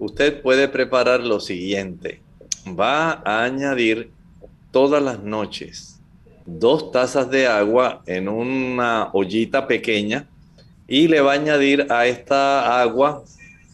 usted 0.00 0.42
puede 0.42 0.66
preparar 0.66 1.20
lo 1.20 1.38
siguiente. 1.38 2.22
Va 2.68 3.22
a 3.24 3.44
añadir 3.44 4.10
todas 4.72 5.00
las 5.00 5.22
noches 5.22 6.00
dos 6.44 6.90
tazas 6.90 7.30
de 7.30 7.46
agua 7.46 8.02
en 8.06 8.28
una 8.28 9.10
ollita 9.12 9.68
pequeña 9.68 10.26
y 10.88 11.06
le 11.06 11.20
va 11.20 11.34
a 11.34 11.36
añadir 11.36 11.86
a 11.88 12.08
esta 12.08 12.82
agua 12.82 13.22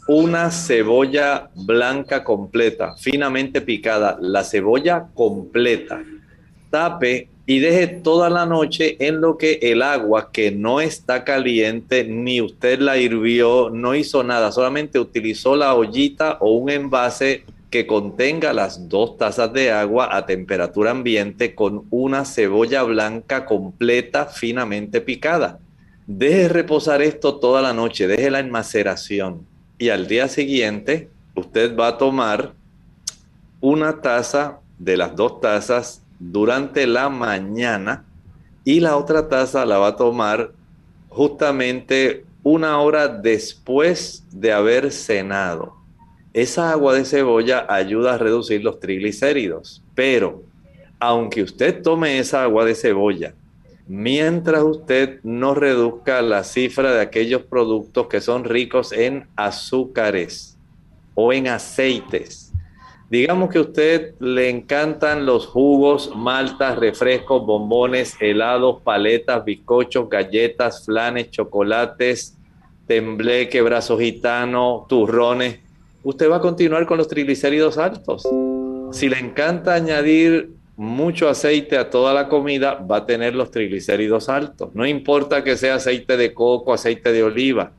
una 0.06 0.50
cebolla 0.50 1.48
blanca 1.54 2.22
completa, 2.22 2.94
finamente 2.98 3.62
picada, 3.62 4.18
la 4.20 4.44
cebolla 4.44 5.06
completa. 5.14 6.02
Tape 6.68 7.30
y 7.50 7.58
deje 7.58 7.88
toda 7.88 8.30
la 8.30 8.46
noche 8.46 8.96
en 9.00 9.20
lo 9.20 9.36
que 9.36 9.58
el 9.60 9.82
agua 9.82 10.30
que 10.30 10.52
no 10.52 10.80
está 10.80 11.24
caliente, 11.24 12.04
ni 12.04 12.40
usted 12.40 12.78
la 12.78 12.96
hirvió, 12.96 13.70
no 13.70 13.96
hizo 13.96 14.22
nada, 14.22 14.52
solamente 14.52 15.00
utilizó 15.00 15.56
la 15.56 15.74
ollita 15.74 16.36
o 16.38 16.52
un 16.52 16.70
envase 16.70 17.42
que 17.68 17.88
contenga 17.88 18.52
las 18.52 18.88
dos 18.88 19.18
tazas 19.18 19.52
de 19.52 19.72
agua 19.72 20.16
a 20.16 20.26
temperatura 20.26 20.92
ambiente 20.92 21.56
con 21.56 21.86
una 21.90 22.24
cebolla 22.24 22.84
blanca 22.84 23.46
completa, 23.46 24.26
finamente 24.26 25.00
picada. 25.00 25.58
Deje 26.06 26.48
reposar 26.48 27.02
esto 27.02 27.40
toda 27.40 27.60
la 27.62 27.72
noche, 27.72 28.06
déjela 28.06 28.38
en 28.38 28.52
maceración 28.52 29.44
y 29.76 29.88
al 29.88 30.06
día 30.06 30.28
siguiente 30.28 31.08
usted 31.34 31.76
va 31.76 31.88
a 31.88 31.98
tomar 31.98 32.52
una 33.60 34.00
taza 34.00 34.60
de 34.78 34.96
las 34.96 35.16
dos 35.16 35.40
tazas 35.40 35.99
durante 36.20 36.86
la 36.86 37.08
mañana 37.08 38.04
y 38.64 38.78
la 38.80 38.96
otra 38.96 39.28
taza 39.28 39.64
la 39.64 39.78
va 39.78 39.88
a 39.88 39.96
tomar 39.96 40.52
justamente 41.08 42.24
una 42.42 42.78
hora 42.80 43.08
después 43.08 44.24
de 44.30 44.52
haber 44.52 44.92
cenado. 44.92 45.74
Esa 46.32 46.70
agua 46.70 46.94
de 46.94 47.04
cebolla 47.04 47.66
ayuda 47.68 48.14
a 48.14 48.18
reducir 48.18 48.62
los 48.62 48.78
triglicéridos, 48.78 49.82
pero 49.94 50.44
aunque 51.00 51.42
usted 51.42 51.82
tome 51.82 52.18
esa 52.18 52.44
agua 52.44 52.64
de 52.64 52.74
cebolla, 52.74 53.34
mientras 53.88 54.62
usted 54.62 55.18
no 55.24 55.54
reduzca 55.54 56.22
la 56.22 56.44
cifra 56.44 56.92
de 56.92 57.00
aquellos 57.00 57.42
productos 57.42 58.06
que 58.06 58.20
son 58.20 58.44
ricos 58.44 58.92
en 58.92 59.26
azúcares 59.34 60.56
o 61.14 61.32
en 61.32 61.48
aceites, 61.48 62.49
digamos 63.10 63.50
que 63.50 63.58
a 63.58 63.62
usted 63.62 64.14
le 64.20 64.48
encantan 64.48 65.26
los 65.26 65.46
jugos, 65.46 66.12
maltas, 66.14 66.78
refrescos, 66.78 67.44
bombones, 67.44 68.16
helados, 68.20 68.80
paletas, 68.82 69.44
bizcochos, 69.44 70.08
galletas, 70.08 70.86
flanes, 70.86 71.30
chocolates, 71.30 72.36
tembleque, 72.86 73.62
brazo 73.62 73.98
gitano, 73.98 74.86
turrones, 74.88 75.58
usted 76.04 76.30
va 76.30 76.36
a 76.36 76.40
continuar 76.40 76.86
con 76.86 76.98
los 76.98 77.08
triglicéridos 77.08 77.78
altos. 77.78 78.26
Si 78.92 79.08
le 79.08 79.18
encanta 79.18 79.74
añadir 79.74 80.50
mucho 80.76 81.28
aceite 81.28 81.76
a 81.76 81.90
toda 81.90 82.14
la 82.14 82.28
comida, 82.28 82.74
va 82.74 82.98
a 82.98 83.06
tener 83.06 83.34
los 83.34 83.50
triglicéridos 83.50 84.28
altos. 84.28 84.70
No 84.74 84.86
importa 84.86 85.44
que 85.44 85.56
sea 85.56 85.74
aceite 85.74 86.16
de 86.16 86.32
coco, 86.32 86.72
aceite 86.72 87.12
de 87.12 87.22
oliva, 87.22 87.72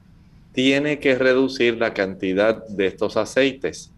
tiene 0.54 1.00
que 1.00 1.16
reducir 1.16 1.78
la 1.78 1.94
cantidad 1.94 2.68
de 2.68 2.88
estos 2.88 3.18
aceites. 3.18 3.92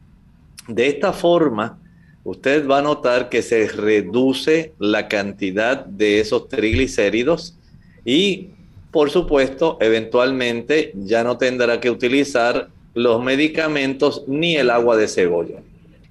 De 0.67 0.87
esta 0.87 1.13
forma, 1.13 1.79
usted 2.23 2.67
va 2.67 2.79
a 2.79 2.81
notar 2.81 3.29
que 3.29 3.41
se 3.41 3.67
reduce 3.67 4.73
la 4.79 5.07
cantidad 5.07 5.85
de 5.85 6.19
esos 6.19 6.47
triglicéridos 6.47 7.57
y, 8.05 8.49
por 8.91 9.09
supuesto, 9.09 9.77
eventualmente 9.81 10.93
ya 10.95 11.23
no 11.23 11.37
tendrá 11.37 11.79
que 11.79 11.89
utilizar 11.89 12.69
los 12.93 13.23
medicamentos 13.23 14.23
ni 14.27 14.55
el 14.55 14.69
agua 14.69 14.95
de 14.95 15.07
cebolla. 15.07 15.59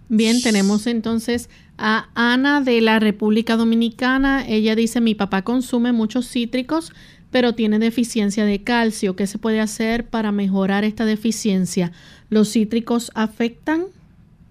Bien, 0.08 0.42
tenemos 0.42 0.86
entonces 0.86 1.48
a 1.78 2.10
Ana 2.14 2.60
de 2.60 2.80
la 2.82 2.98
República 2.98 3.56
Dominicana. 3.56 4.46
Ella 4.46 4.74
dice, 4.74 5.00
mi 5.00 5.14
papá 5.14 5.42
consume 5.42 5.92
muchos 5.92 6.28
cítricos, 6.28 6.92
pero 7.30 7.54
tiene 7.54 7.78
deficiencia 7.78 8.44
de 8.44 8.62
calcio. 8.62 9.16
¿Qué 9.16 9.26
se 9.26 9.38
puede 9.38 9.60
hacer 9.60 10.04
para 10.04 10.30
mejorar 10.32 10.84
esta 10.84 11.06
deficiencia? 11.06 11.92
¿Los 12.28 12.52
cítricos 12.52 13.10
afectan? 13.14 13.86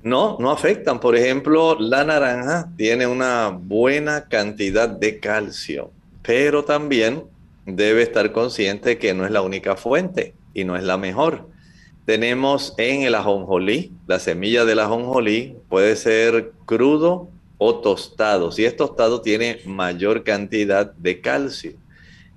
No, 0.04 0.38
no 0.40 0.52
afectan. 0.52 1.00
Por 1.00 1.16
ejemplo, 1.16 1.78
la 1.80 2.04
naranja 2.04 2.70
tiene 2.76 3.06
una 3.06 3.50
buena 3.50 4.28
cantidad 4.28 4.90
de 4.90 5.20
calcio, 5.20 5.92
pero 6.24 6.64
también 6.64 7.24
debe 7.66 8.02
estar 8.02 8.32
consciente 8.32 8.98
que 8.98 9.14
no 9.14 9.26
es 9.26 9.32
la 9.32 9.42
única 9.42 9.76
fuente 9.76 10.34
y 10.54 10.64
no 10.64 10.76
es 10.76 10.84
la 10.84 10.98
mejor. 10.98 11.48
Tenemos 12.06 12.74
en 12.78 13.04
el 13.04 13.14
ajonjolí, 13.14 13.92
la 14.08 14.18
semilla 14.18 14.66
del 14.66 14.80
ajonjolí 14.80 15.56
puede 15.70 15.96
ser 15.96 16.52
crudo 16.66 17.30
o 17.60 17.76
tostado. 17.76 18.52
Si 18.52 18.66
es 18.66 18.76
tostado 18.76 19.22
tiene 19.22 19.60
mayor 19.66 20.24
cantidad 20.24 20.92
de 20.94 21.22
calcio. 21.22 21.74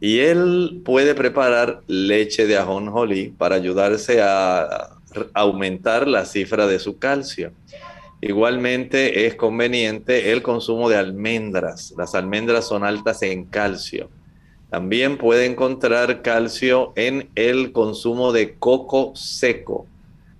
Y 0.00 0.18
él 0.18 0.82
puede 0.84 1.14
preparar 1.14 1.80
leche 1.86 2.46
de 2.46 2.58
ajonjolí 2.58 3.30
para 3.38 3.54
ayudarse 3.54 4.20
a 4.20 4.93
aumentar 5.32 6.06
la 6.08 6.24
cifra 6.24 6.66
de 6.66 6.78
su 6.78 6.98
calcio. 6.98 7.52
Igualmente 8.20 9.26
es 9.26 9.34
conveniente 9.34 10.32
el 10.32 10.42
consumo 10.42 10.88
de 10.88 10.96
almendras. 10.96 11.94
Las 11.96 12.14
almendras 12.14 12.66
son 12.66 12.84
altas 12.84 13.22
en 13.22 13.44
calcio. 13.44 14.08
También 14.70 15.18
puede 15.18 15.46
encontrar 15.46 16.22
calcio 16.22 16.92
en 16.96 17.30
el 17.34 17.72
consumo 17.72 18.32
de 18.32 18.54
coco 18.54 19.12
seco. 19.14 19.86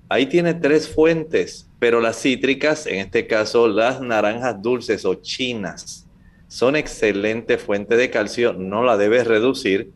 Ahí 0.08 0.26
tiene 0.26 0.54
tres 0.54 0.88
fuentes, 0.88 1.68
pero 1.78 2.00
las 2.00 2.20
cítricas, 2.20 2.86
en 2.86 3.00
este 3.00 3.26
caso 3.26 3.68
las 3.68 4.00
naranjas 4.00 4.60
dulces 4.62 5.04
o 5.04 5.16
chinas, 5.16 6.06
son 6.48 6.76
excelente 6.76 7.58
fuente 7.58 7.96
de 7.96 8.10
calcio, 8.10 8.52
no 8.52 8.82
la 8.82 8.96
debes 8.96 9.26
reducir. 9.26 9.90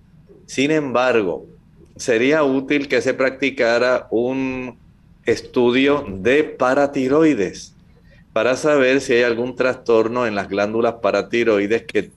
Sin 0.46 0.70
embargo, 0.70 1.46
sería 1.98 2.42
útil 2.42 2.88
que 2.88 3.02
se 3.02 3.14
practicara 3.14 4.06
un 4.10 4.78
estudio 5.26 6.06
de 6.08 6.44
paratiroides 6.44 7.74
para 8.32 8.56
saber 8.56 9.00
si 9.00 9.14
hay 9.14 9.22
algún 9.22 9.56
trastorno 9.56 10.26
en 10.26 10.34
las 10.34 10.48
glándulas 10.48 10.94
paratiroides 11.02 11.82
que 11.82 12.10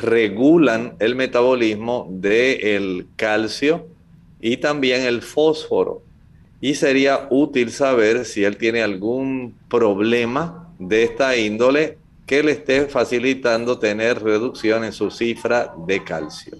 regulan 0.00 0.94
el 0.98 1.14
metabolismo 1.14 2.06
del 2.10 3.06
calcio 3.16 3.86
y 4.40 4.58
también 4.58 5.02
el 5.02 5.22
fósforo. 5.22 6.02
Y 6.60 6.74
sería 6.74 7.26
útil 7.30 7.70
saber 7.70 8.24
si 8.24 8.44
él 8.44 8.56
tiene 8.56 8.82
algún 8.82 9.54
problema 9.68 10.68
de 10.78 11.04
esta 11.04 11.36
índole 11.36 11.98
que 12.26 12.42
le 12.42 12.52
esté 12.52 12.86
facilitando 12.86 13.78
tener 13.78 14.22
reducción 14.22 14.84
en 14.84 14.92
su 14.92 15.10
cifra 15.10 15.74
de 15.86 16.04
calcio. 16.04 16.56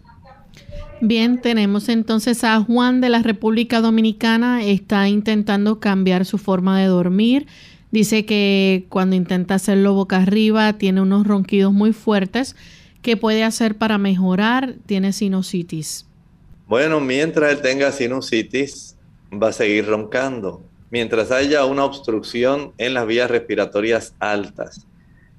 Bien, 1.03 1.41
tenemos 1.41 1.89
entonces 1.89 2.45
a 2.45 2.61
Juan 2.63 3.01
de 3.01 3.11
la 3.11 3.23
República 3.23 3.81
Dominicana, 3.81 4.65
está 4.65 5.09
intentando 5.09 5.81
cambiar 5.81 6.25
su 6.25 6.39
forma 6.39 6.81
de 6.81 6.87
dormir. 6.87 7.47
Dice 7.91 8.25
que 8.25 8.87
cuando 8.89 9.17
intenta 9.17 9.57
hacerlo 9.57 9.93
boca 9.93 10.17
arriba 10.17 10.73
tiene 10.75 11.03
unos 11.03 11.27
ronquidos 11.27 11.75
muy 11.75 11.93
fuertes 11.93 12.57
¿Qué 13.03 13.17
puede 13.17 13.43
hacer 13.43 13.77
para 13.77 13.99
mejorar? 13.99 14.77
Tiene 14.87 15.13
sinusitis. 15.13 16.07
Bueno, 16.69 17.01
mientras 17.01 17.53
él 17.53 17.61
tenga 17.61 17.91
sinusitis, 17.91 18.97
va 19.31 19.49
a 19.49 19.53
seguir 19.53 19.87
roncando. 19.87 20.63
Mientras 20.89 21.33
haya 21.33 21.65
una 21.65 21.85
obstrucción 21.85 22.73
en 22.79 22.95
las 22.95 23.05
vías 23.09 23.29
respiratorias 23.29 24.15
altas, 24.21 24.87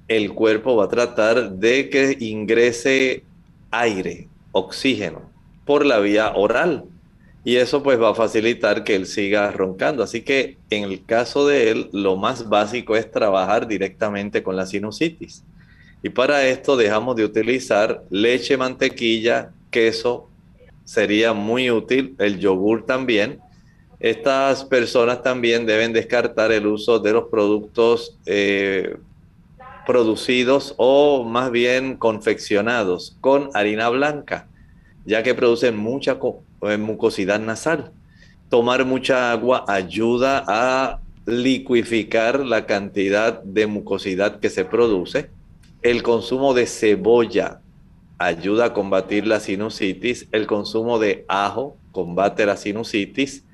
el 0.08 0.34
cuerpo 0.34 0.76
va 0.76 0.84
a 0.84 0.88
tratar 0.88 1.52
de 1.52 1.88
que 1.88 2.18
ingrese 2.20 3.24
aire, 3.70 4.28
oxígeno, 4.52 5.22
por 5.64 5.84
la 5.86 5.98
vía 6.00 6.32
oral. 6.34 6.84
Y 7.44 7.56
eso 7.56 7.82
pues 7.82 8.00
va 8.00 8.10
a 8.10 8.14
facilitar 8.14 8.84
que 8.84 8.94
él 8.94 9.06
siga 9.06 9.50
roncando. 9.50 10.02
Así 10.02 10.22
que 10.22 10.56
en 10.70 10.84
el 10.84 11.04
caso 11.04 11.46
de 11.46 11.70
él, 11.70 11.90
lo 11.92 12.16
más 12.16 12.48
básico 12.48 12.96
es 12.96 13.10
trabajar 13.10 13.66
directamente 13.66 14.42
con 14.42 14.56
la 14.56 14.66
sinusitis. 14.66 15.44
Y 16.02 16.10
para 16.10 16.46
esto 16.46 16.76
dejamos 16.76 17.16
de 17.16 17.24
utilizar 17.24 18.04
leche, 18.10 18.56
mantequilla, 18.56 19.52
queso, 19.70 20.28
sería 20.84 21.32
muy 21.32 21.70
útil, 21.70 22.14
el 22.18 22.38
yogur 22.38 22.86
también. 22.86 23.40
Estas 24.00 24.64
personas 24.64 25.22
también 25.22 25.66
deben 25.66 25.92
descartar 25.92 26.52
el 26.52 26.66
uso 26.66 26.98
de 26.98 27.12
los 27.12 27.24
productos 27.28 28.18
eh, 28.26 28.96
producidos 29.86 30.74
o 30.76 31.24
más 31.24 31.50
bien 31.50 31.96
confeccionados 31.96 33.16
con 33.20 33.50
harina 33.54 33.88
blanca, 33.88 34.46
ya 35.04 35.22
que 35.22 35.34
producen 35.34 35.76
mucha 35.76 36.18
eh, 36.62 36.76
mucosidad 36.76 37.40
nasal. 37.40 37.92
Tomar 38.48 38.84
mucha 38.84 39.32
agua 39.32 39.64
ayuda 39.68 40.44
a 40.46 41.00
liquificar 41.26 42.40
la 42.40 42.66
cantidad 42.66 43.42
de 43.42 43.66
mucosidad 43.66 44.40
que 44.40 44.50
se 44.50 44.64
produce 44.64 45.30
el 45.84 46.02
consumo 46.02 46.54
de 46.54 46.66
cebolla 46.66 47.60
ayuda 48.16 48.64
a 48.64 48.72
combatir 48.72 49.26
la 49.26 49.38
sinusitis. 49.38 50.26
El 50.32 50.46
consumo 50.46 50.98
de 50.98 51.26
ajo 51.28 51.76
combate 51.92 52.46
la 52.46 52.56
sinusitis. 52.56 53.44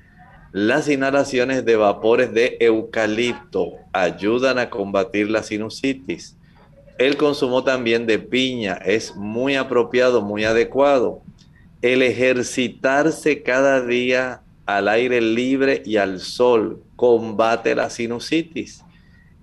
Las 0.53 0.87
inhalaciones 0.87 1.65
de 1.65 1.75
vapores 1.75 2.33
de 2.33 2.55
eucalipto 2.61 3.73
ayudan 3.91 4.59
a 4.59 4.69
combatir 4.69 5.29
la 5.29 5.43
sinusitis. 5.43 6.37
El 6.97 7.17
consumo 7.17 7.65
también 7.65 8.05
de 8.05 8.17
piña 8.17 8.75
es 8.75 9.13
muy 9.17 9.57
apropiado, 9.57 10.21
muy 10.21 10.45
adecuado. 10.45 11.19
El 11.81 12.01
ejercitarse 12.03 13.41
cada 13.41 13.85
día 13.85 14.41
al 14.65 14.87
aire 14.87 15.21
libre 15.21 15.81
y 15.85 15.97
al 15.97 16.19
sol 16.19 16.83
combate 16.95 17.75
la 17.75 17.89
sinusitis. 17.89 18.83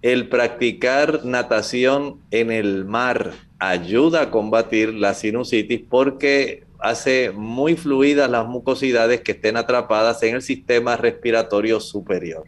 El 0.02 0.28
practicar 0.28 1.24
natación 1.24 2.20
en 2.30 2.52
el 2.52 2.84
mar 2.84 3.32
ayuda 3.58 4.22
a 4.22 4.30
combatir 4.30 4.94
la 4.94 5.14
sinusitis 5.14 5.80
porque 5.88 6.62
hace 6.78 7.32
muy 7.32 7.74
fluidas 7.76 8.30
las 8.30 8.46
mucosidades 8.46 9.20
que 9.22 9.32
estén 9.32 9.56
atrapadas 9.56 10.22
en 10.22 10.36
el 10.36 10.42
sistema 10.42 10.96
respiratorio 10.96 11.80
superior. 11.80 12.44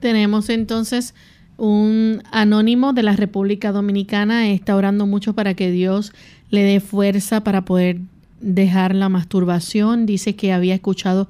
Tenemos 0.00 0.48
entonces 0.48 1.14
un 1.56 2.22
anónimo 2.32 2.92
de 2.92 3.02
la 3.02 3.14
República 3.14 3.70
Dominicana, 3.70 4.50
está 4.50 4.74
orando 4.74 5.06
mucho 5.06 5.34
para 5.34 5.54
que 5.54 5.70
Dios 5.70 6.12
le 6.48 6.62
dé 6.62 6.80
fuerza 6.80 7.44
para 7.44 7.64
poder 7.64 7.98
dejar 8.40 8.94
la 8.94 9.08
masturbación. 9.08 10.06
Dice 10.06 10.36
que 10.36 10.52
había 10.52 10.74
escuchado 10.74 11.28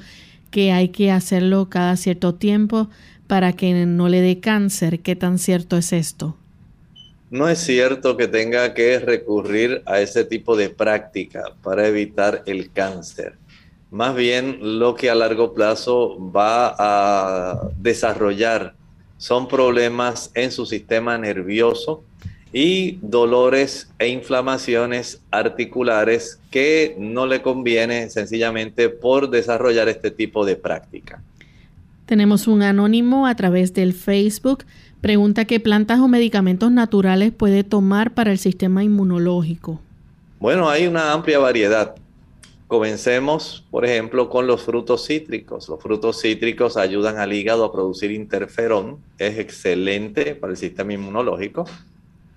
que 0.51 0.73
hay 0.73 0.89
que 0.89 1.11
hacerlo 1.11 1.69
cada 1.69 1.97
cierto 1.97 2.35
tiempo 2.35 2.89
para 3.27 3.53
que 3.53 3.87
no 3.87 4.09
le 4.09 4.21
dé 4.21 4.41
cáncer. 4.41 5.01
¿Qué 5.01 5.15
tan 5.17 5.39
cierto 5.39 5.77
es 5.77 5.93
esto? 5.93 6.37
No 7.31 7.49
es 7.49 7.61
cierto 7.61 8.17
que 8.17 8.27
tenga 8.27 8.75
que 8.75 8.99
recurrir 8.99 9.83
a 9.87 10.01
ese 10.01 10.25
tipo 10.25 10.57
de 10.57 10.69
práctica 10.69 11.55
para 11.63 11.87
evitar 11.87 12.43
el 12.47 12.73
cáncer. 12.73 13.39
más 13.93 14.15
bien 14.15 14.59
lo 14.79 14.95
que 14.95 15.11
a 15.11 15.17
largo 15.17 15.53
plazo 15.53 16.17
va 16.31 16.75
a 16.79 17.71
desarrollar 17.77 18.75
son 19.17 19.49
problemas 19.49 20.31
en 20.35 20.53
su 20.53 20.65
sistema 20.65 21.19
nervioso 21.19 22.05
y 22.53 22.99
dolores 23.03 23.91
e 23.99 24.09
inflamaciones 24.09 25.21
articulares 25.31 26.41
que 26.51 26.97
no 26.99 27.27
le 27.27 27.43
conviene 27.43 28.11
sencillamente 28.11 28.89
por 28.89 29.31
desarrollar 29.31 29.89
este 29.89 30.11
tipo 30.11 30.45
de 30.45 30.57
práctica. 30.57 31.23
Tenemos 32.07 32.49
un 32.49 32.63
anónimo 32.63 33.27
a 33.27 33.37
través 33.37 33.73
del 33.73 33.93
Facebook. 33.93 34.65
Pregunta 35.01 35.45
qué 35.45 35.61
plantas 35.61 36.01
o 36.01 36.09
medicamentos 36.09 36.73
naturales 36.73 37.33
puede 37.33 37.63
tomar 37.63 38.15
para 38.15 38.33
el 38.33 38.39
sistema 38.39 38.83
inmunológico. 38.83 39.81
Bueno, 40.41 40.69
hay 40.69 40.89
una 40.89 41.13
amplia 41.13 41.39
variedad. 41.39 41.95
Comencemos, 42.67 43.65
por 43.71 43.85
ejemplo, 43.85 44.29
con 44.29 44.47
los 44.47 44.63
frutos 44.63 45.07
cítricos. 45.07 45.69
Los 45.69 45.81
frutos 45.81 46.21
cítricos 46.21 46.77
ayudan 46.77 47.19
al 47.19 47.33
hígado 47.33 47.65
a 47.65 47.73
producir 47.73 48.11
interferón. 48.11 48.99
Es 49.19 49.39
excelente 49.39 50.35
para 50.35 50.53
el 50.53 50.57
sistema 50.57 50.93
inmunológico. 50.93 51.65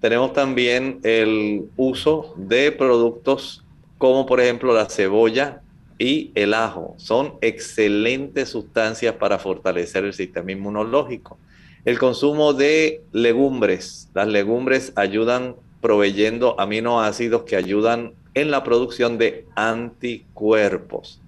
Tenemos 0.04 0.34
también 0.34 1.00
el 1.04 1.70
uso 1.78 2.34
de 2.36 2.74
productos 2.74 3.64
como 3.98 4.26
por 4.26 4.42
ejemplo 4.42 4.74
la 4.74 4.90
cebolla 4.90 5.62
y 5.98 6.30
el 6.36 6.54
ajo. 6.54 6.94
Son 6.98 7.36
excelentes 7.40 8.50
sustancias 8.50 9.16
para 9.16 9.40
fortalecer 9.40 10.04
el 10.04 10.12
sistema 10.12 10.52
inmunológico. 10.52 11.38
El 11.86 12.00
consumo 12.00 12.52
de 12.52 13.02
legumbres. 13.14 14.10
Las 14.14 14.28
legumbres 14.28 14.92
ayudan 14.98 15.56
proveyendo 15.80 16.60
aminoácidos 16.60 17.44
que 17.44 17.56
ayudan 17.56 18.12
en 18.34 18.52
la 18.52 18.66
producción 18.66 19.18
de 19.18 19.46
anticuerpos. 19.56 21.22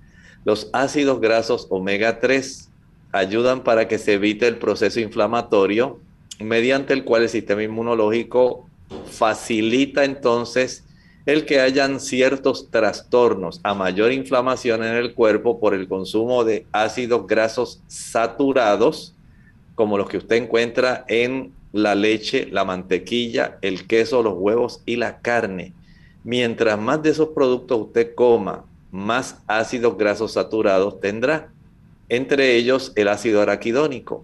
Los 0.44 0.70
ácidos 0.74 1.22
grasos 1.22 1.68
omega 1.70 2.20
3 2.20 2.70
ayudan 3.14 3.64
para 3.64 3.88
que 3.88 3.98
se 3.98 4.16
evite 4.16 4.50
el 4.50 4.58
proceso 4.58 5.00
inflamatorio 5.00 6.02
mediante 6.40 6.94
el 6.94 7.04
cual 7.04 7.24
el 7.24 7.30
sistema 7.30 7.64
inmunológico 7.64 8.68
facilita 9.06 10.04
entonces 10.04 10.84
el 11.26 11.46
que 11.46 11.60
hayan 11.60 12.00
ciertos 12.00 12.70
trastornos 12.70 13.60
a 13.64 13.74
mayor 13.74 14.12
inflamación 14.12 14.84
en 14.84 14.96
el 14.96 15.16
cuerpo 15.16 15.60
por 15.60 15.74
el 15.74 15.88
consumo 15.88 16.44
de 16.44 16.68
ácidos 16.72 17.26
grasos 17.26 17.82
saturados, 17.88 19.16
como 19.74 19.98
los 19.98 20.08
que 20.08 20.18
usted 20.18 20.36
encuentra 20.36 21.04
en 21.08 21.52
la 21.72 21.96
leche, 21.96 22.48
la 22.52 22.64
mantequilla, 22.64 23.58
el 23.62 23.88
queso, 23.88 24.22
los 24.22 24.36
huevos 24.38 24.82
y 24.86 24.98
la 24.98 25.20
carne. 25.20 25.74
Mientras 26.24 26.80
más 26.80 27.02
de 27.02 27.10
esos 27.10 27.30
productos 27.30 27.88
usted 27.88 28.14
coma, 28.14 28.66
más 28.92 29.42
ácidos 29.48 29.98
grasos 29.98 30.34
saturados 30.34 31.00
tendrá, 31.02 31.52
entre 32.08 32.56
ellos 32.56 32.94
el 32.96 33.08
ácido 33.08 33.42
araquidónico, 33.42 34.24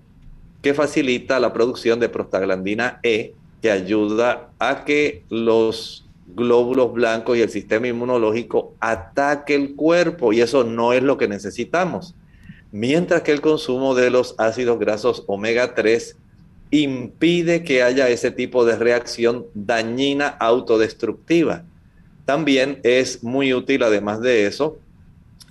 que 0.61 0.73
facilita 0.73 1.39
la 1.39 1.53
producción 1.53 1.99
de 1.99 2.09
prostaglandina 2.09 2.99
E, 3.03 3.33
que 3.61 3.71
ayuda 3.71 4.49
a 4.59 4.85
que 4.85 5.23
los 5.29 6.05
glóbulos 6.35 6.93
blancos 6.93 7.37
y 7.37 7.41
el 7.41 7.49
sistema 7.49 7.87
inmunológico 7.87 8.73
ataque 8.79 9.55
el 9.55 9.75
cuerpo 9.75 10.33
y 10.33 10.41
eso 10.41 10.63
no 10.63 10.93
es 10.93 11.03
lo 11.03 11.17
que 11.17 11.27
necesitamos. 11.27 12.15
Mientras 12.71 13.21
que 13.21 13.33
el 13.33 13.41
consumo 13.41 13.95
de 13.95 14.09
los 14.09 14.35
ácidos 14.37 14.79
grasos 14.79 15.23
omega 15.27 15.75
3 15.75 16.15
impide 16.71 17.63
que 17.63 17.83
haya 17.83 18.07
ese 18.07 18.31
tipo 18.31 18.63
de 18.65 18.77
reacción 18.77 19.45
dañina 19.53 20.27
autodestructiva. 20.27 21.65
También 22.25 22.79
es 22.83 23.23
muy 23.23 23.53
útil, 23.53 23.83
además 23.83 24.21
de 24.21 24.47
eso, 24.47 24.79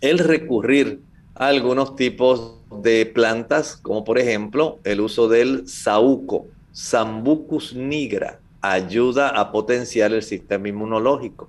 el 0.01 0.19
recurrir 0.19 1.01
algunos 1.41 1.97
tipos 1.97 2.57
de 2.82 3.07
plantas, 3.07 3.74
como 3.74 4.05
por 4.05 4.18
ejemplo 4.18 4.78
el 4.84 5.01
uso 5.01 5.26
del 5.26 5.66
saúco, 5.66 6.47
Sambucus 6.72 7.74
nigra, 7.74 8.41
ayuda 8.61 9.30
a 9.30 9.51
potenciar 9.51 10.12
el 10.12 10.22
sistema 10.22 10.68
inmunológico. 10.68 11.49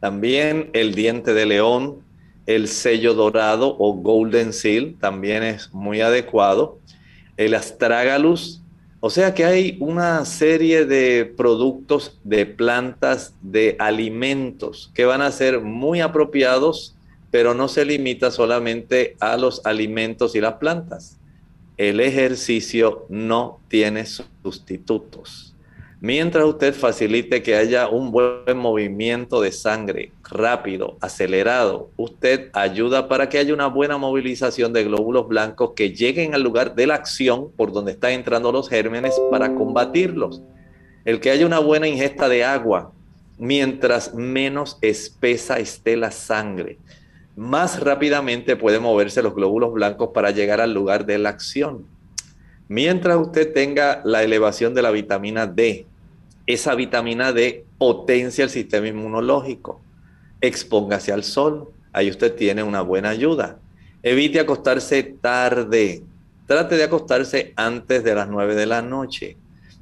También 0.00 0.70
el 0.72 0.96
diente 0.96 1.32
de 1.32 1.46
león, 1.46 2.00
el 2.46 2.66
sello 2.66 3.14
dorado 3.14 3.76
o 3.78 3.94
golden 3.94 4.52
seal 4.52 4.96
también 4.98 5.44
es 5.44 5.72
muy 5.72 6.00
adecuado. 6.00 6.80
El 7.36 7.54
astragalus, 7.54 8.60
o 8.98 9.10
sea 9.10 9.32
que 9.32 9.44
hay 9.44 9.76
una 9.78 10.24
serie 10.24 10.86
de 10.86 11.24
productos, 11.24 12.18
de 12.24 12.46
plantas, 12.46 13.36
de 13.42 13.76
alimentos 13.78 14.90
que 14.92 15.04
van 15.04 15.22
a 15.22 15.30
ser 15.30 15.60
muy 15.60 16.00
apropiados, 16.00 16.96
pero 17.30 17.54
no 17.54 17.68
se 17.68 17.84
limita 17.84 18.30
solamente 18.30 19.16
a 19.20 19.36
los 19.36 19.64
alimentos 19.64 20.34
y 20.34 20.40
las 20.40 20.54
plantas 20.54 21.20
el 21.80 22.00
ejercicio 22.00 23.06
no 23.08 23.58
tiene 23.68 24.04
sustitutos. 24.04 25.54
Mientras 26.02 26.44
usted 26.44 26.74
facilite 26.74 27.42
que 27.42 27.56
haya 27.56 27.88
un 27.88 28.10
buen 28.10 28.58
movimiento 28.58 29.40
de 29.40 29.50
sangre 29.50 30.12
rápido, 30.22 30.98
acelerado, 31.00 31.88
usted 31.96 32.50
ayuda 32.52 33.08
para 33.08 33.30
que 33.30 33.38
haya 33.38 33.54
una 33.54 33.68
buena 33.68 33.96
movilización 33.96 34.74
de 34.74 34.84
glóbulos 34.84 35.26
blancos 35.26 35.70
que 35.74 35.94
lleguen 35.94 36.34
al 36.34 36.42
lugar 36.42 36.74
de 36.74 36.86
la 36.86 36.96
acción 36.96 37.50
por 37.52 37.72
donde 37.72 37.92
están 37.92 38.12
entrando 38.12 38.52
los 38.52 38.68
gérmenes 38.68 39.18
para 39.30 39.54
combatirlos. 39.54 40.42
El 41.06 41.18
que 41.18 41.30
haya 41.30 41.46
una 41.46 41.60
buena 41.60 41.88
ingesta 41.88 42.28
de 42.28 42.44
agua, 42.44 42.92
mientras 43.38 44.14
menos 44.14 44.76
espesa 44.82 45.58
esté 45.58 45.96
la 45.96 46.10
sangre, 46.10 46.76
más 47.36 47.80
rápidamente 47.80 48.56
puede 48.56 48.80
moverse 48.80 49.22
los 49.22 49.34
glóbulos 49.34 49.72
blancos 49.72 50.10
para 50.12 50.30
llegar 50.30 50.60
al 50.60 50.74
lugar 50.74 51.06
de 51.06 51.18
la 51.18 51.30
acción. 51.30 51.86
Mientras 52.68 53.16
usted 53.16 53.52
tenga 53.52 54.00
la 54.04 54.22
elevación 54.22 54.74
de 54.74 54.82
la 54.82 54.90
vitamina 54.90 55.46
D, 55.46 55.86
esa 56.46 56.74
vitamina 56.74 57.32
D 57.32 57.64
potencia 57.78 58.44
el 58.44 58.50
sistema 58.50 58.88
inmunológico. 58.88 59.80
Expóngase 60.40 61.12
al 61.12 61.24
sol, 61.24 61.70
ahí 61.92 62.10
usted 62.10 62.34
tiene 62.34 62.62
una 62.62 62.82
buena 62.82 63.10
ayuda. 63.10 63.58
Evite 64.02 64.40
acostarse 64.40 65.02
tarde. 65.02 66.02
Trate 66.46 66.76
de 66.76 66.84
acostarse 66.84 67.52
antes 67.56 68.02
de 68.02 68.14
las 68.14 68.28
9 68.28 68.54
de 68.54 68.66
la 68.66 68.82
noche. 68.82 69.36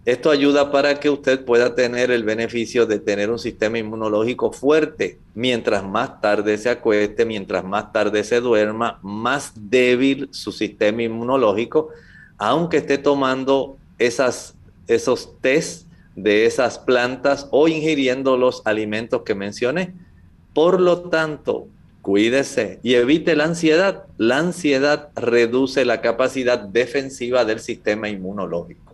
Esto 0.04 0.30
ayuda 0.30 0.72
para 0.72 0.98
que 1.00 1.10
usted 1.10 1.44
pueda 1.44 1.74
tener 1.74 2.10
el 2.10 2.24
beneficio 2.24 2.86
de 2.86 2.98
tener 2.98 3.30
un 3.30 3.38
sistema 3.38 3.78
inmunológico 3.78 4.52
fuerte. 4.52 5.18
Mientras 5.34 5.84
más 5.84 6.20
tarde 6.20 6.56
se 6.56 6.70
acueste, 6.70 7.26
mientras 7.26 7.62
más 7.64 7.92
tarde 7.92 8.24
se 8.24 8.40
duerma, 8.40 8.98
más 9.02 9.52
débil 9.54 10.28
su 10.30 10.50
sistema 10.50 11.02
inmunológico, 11.02 11.90
aunque 12.38 12.78
esté 12.78 12.96
tomando 12.96 13.76
esas, 13.98 14.54
esos 14.86 15.38
test 15.40 15.86
de 16.16 16.46
esas 16.46 16.78
plantas 16.78 17.46
o 17.50 17.68
ingiriendo 17.68 18.36
los 18.36 18.62
alimentos 18.64 19.22
que 19.22 19.34
mencioné. 19.34 19.94
Por 20.54 20.80
lo 20.80 21.02
tanto, 21.10 21.68
cuídese 22.02 22.80
y 22.82 22.94
evite 22.94 23.36
la 23.36 23.44
ansiedad. 23.44 24.04
La 24.16 24.38
ansiedad 24.38 25.10
reduce 25.14 25.84
la 25.84 26.00
capacidad 26.00 26.58
defensiva 26.58 27.44
del 27.44 27.60
sistema 27.60 28.08
inmunológico. 28.08 28.87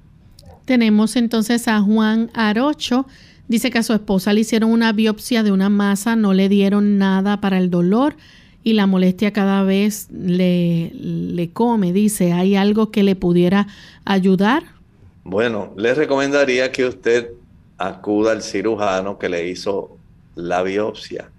Tenemos 0.64 1.16
entonces 1.16 1.68
a 1.68 1.80
Juan 1.80 2.30
Arocho. 2.34 3.06
Dice 3.48 3.70
que 3.70 3.78
a 3.78 3.82
su 3.82 3.92
esposa 3.92 4.32
le 4.32 4.40
hicieron 4.40 4.70
una 4.70 4.92
biopsia 4.92 5.42
de 5.42 5.52
una 5.52 5.68
masa, 5.68 6.16
no 6.16 6.32
le 6.32 6.48
dieron 6.48 6.96
nada 6.96 7.40
para 7.40 7.58
el 7.58 7.70
dolor 7.70 8.16
y 8.62 8.72
la 8.72 8.86
molestia 8.86 9.32
cada 9.32 9.62
vez 9.62 10.08
le, 10.10 10.90
le 10.94 11.50
come. 11.50 11.92
Dice, 11.92 12.32
¿hay 12.32 12.56
algo 12.56 12.90
que 12.90 13.02
le 13.02 13.14
pudiera 13.14 13.66
ayudar? 14.06 14.62
Bueno, 15.22 15.74
le 15.76 15.94
recomendaría 15.94 16.72
que 16.72 16.86
usted 16.86 17.30
acuda 17.76 18.32
al 18.32 18.42
cirujano 18.42 19.18
que 19.18 19.28
le 19.28 19.48
hizo 19.48 19.98
la 20.34 20.62
biopsia. 20.62 21.30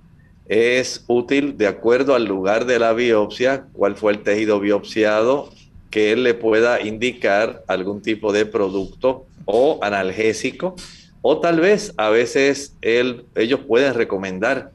Es 0.48 1.04
útil 1.08 1.58
de 1.58 1.66
acuerdo 1.66 2.14
al 2.14 2.26
lugar 2.26 2.66
de 2.66 2.78
la 2.78 2.94
biopsia, 2.94 3.66
cuál 3.74 3.96
fue 3.96 4.14
el 4.14 4.22
tejido 4.22 4.60
biopsiado, 4.60 5.50
que 5.96 6.12
él 6.12 6.24
le 6.24 6.34
pueda 6.34 6.82
indicar 6.82 7.64
algún 7.68 8.02
tipo 8.02 8.34
de 8.34 8.46
producto 8.46 9.28
o 9.46 9.80
analgésico, 9.82 10.76
o 11.22 11.40
tal 11.40 11.62
vez 11.62 11.94
a 11.96 12.10
veces 12.10 12.76
él, 12.82 13.24
ellos 13.34 13.62
pueden 13.66 13.94
recomendar 13.94 14.72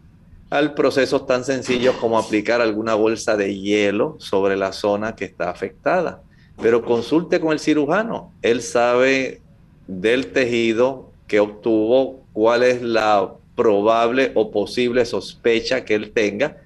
al 0.49 0.73
procesos 0.73 1.27
tan 1.27 1.45
sencillos 1.45 1.95
como 1.97 2.18
aplicar 2.18 2.62
alguna 2.62 2.95
bolsa 2.95 3.37
de 3.37 3.55
hielo 3.55 4.16
sobre 4.18 4.57
la 4.57 4.73
zona 4.73 5.14
que 5.14 5.27
está 5.27 5.51
afectada. 5.51 6.23
Pero 6.62 6.87
consulte 6.87 7.39
con 7.39 7.53
el 7.53 7.61
cirujano, 7.61 8.33
él 8.41 8.62
sabe 8.62 9.43
del 9.87 10.29
tejido 10.29 11.11
que 11.27 11.39
obtuvo, 11.39 12.23
cuál 12.33 12.62
es 12.62 12.81
la 12.81 13.31
probable 13.55 14.33
o 14.37 14.51
posible 14.51 15.05
sospecha 15.05 15.85
que 15.85 15.97
él 15.97 16.12
tenga 16.12 16.57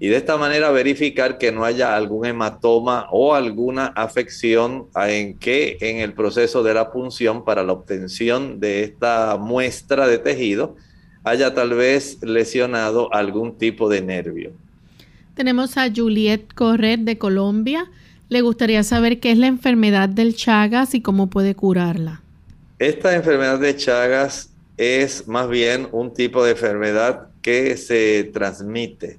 y 0.00 0.08
de 0.08 0.16
esta 0.16 0.36
manera 0.36 0.70
verificar 0.70 1.38
que 1.38 1.50
no 1.50 1.64
haya 1.64 1.96
algún 1.96 2.24
hematoma 2.24 3.06
o 3.10 3.34
alguna 3.34 3.86
afección 3.86 4.86
en 4.94 5.36
que 5.38 5.76
en 5.80 5.98
el 5.98 6.12
proceso 6.12 6.62
de 6.62 6.74
la 6.74 6.92
punción 6.92 7.44
para 7.44 7.64
la 7.64 7.72
obtención 7.72 8.60
de 8.60 8.84
esta 8.84 9.36
muestra 9.38 10.06
de 10.06 10.18
tejido 10.18 10.76
haya 11.24 11.52
tal 11.52 11.74
vez 11.74 12.22
lesionado 12.22 13.12
algún 13.12 13.58
tipo 13.58 13.88
de 13.88 14.02
nervio. 14.02 14.52
Tenemos 15.34 15.76
a 15.76 15.90
Juliet 15.94 16.52
Corret 16.54 17.00
de 17.00 17.18
Colombia. 17.18 17.90
Le 18.28 18.40
gustaría 18.40 18.82
saber 18.84 19.18
qué 19.18 19.32
es 19.32 19.38
la 19.38 19.46
enfermedad 19.48 20.08
del 20.08 20.36
Chagas 20.36 20.94
y 20.94 21.00
cómo 21.00 21.28
puede 21.28 21.54
curarla. 21.54 22.22
Esta 22.78 23.16
enfermedad 23.16 23.58
de 23.58 23.74
Chagas 23.74 24.52
es 24.76 25.26
más 25.26 25.48
bien 25.48 25.88
un 25.90 26.14
tipo 26.14 26.44
de 26.44 26.52
enfermedad 26.52 27.28
que 27.42 27.76
se 27.76 28.30
transmite. 28.32 29.18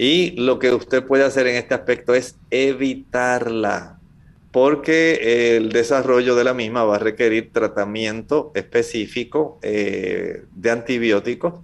Y 0.00 0.30
lo 0.40 0.60
que 0.60 0.72
usted 0.72 1.04
puede 1.04 1.24
hacer 1.24 1.48
en 1.48 1.56
este 1.56 1.74
aspecto 1.74 2.14
es 2.14 2.36
evitarla, 2.52 3.98
porque 4.52 5.56
el 5.56 5.70
desarrollo 5.70 6.36
de 6.36 6.44
la 6.44 6.54
misma 6.54 6.84
va 6.84 6.96
a 6.96 6.98
requerir 7.00 7.52
tratamiento 7.52 8.52
específico 8.54 9.58
eh, 9.60 10.44
de 10.54 10.70
antibióticos. 10.70 11.54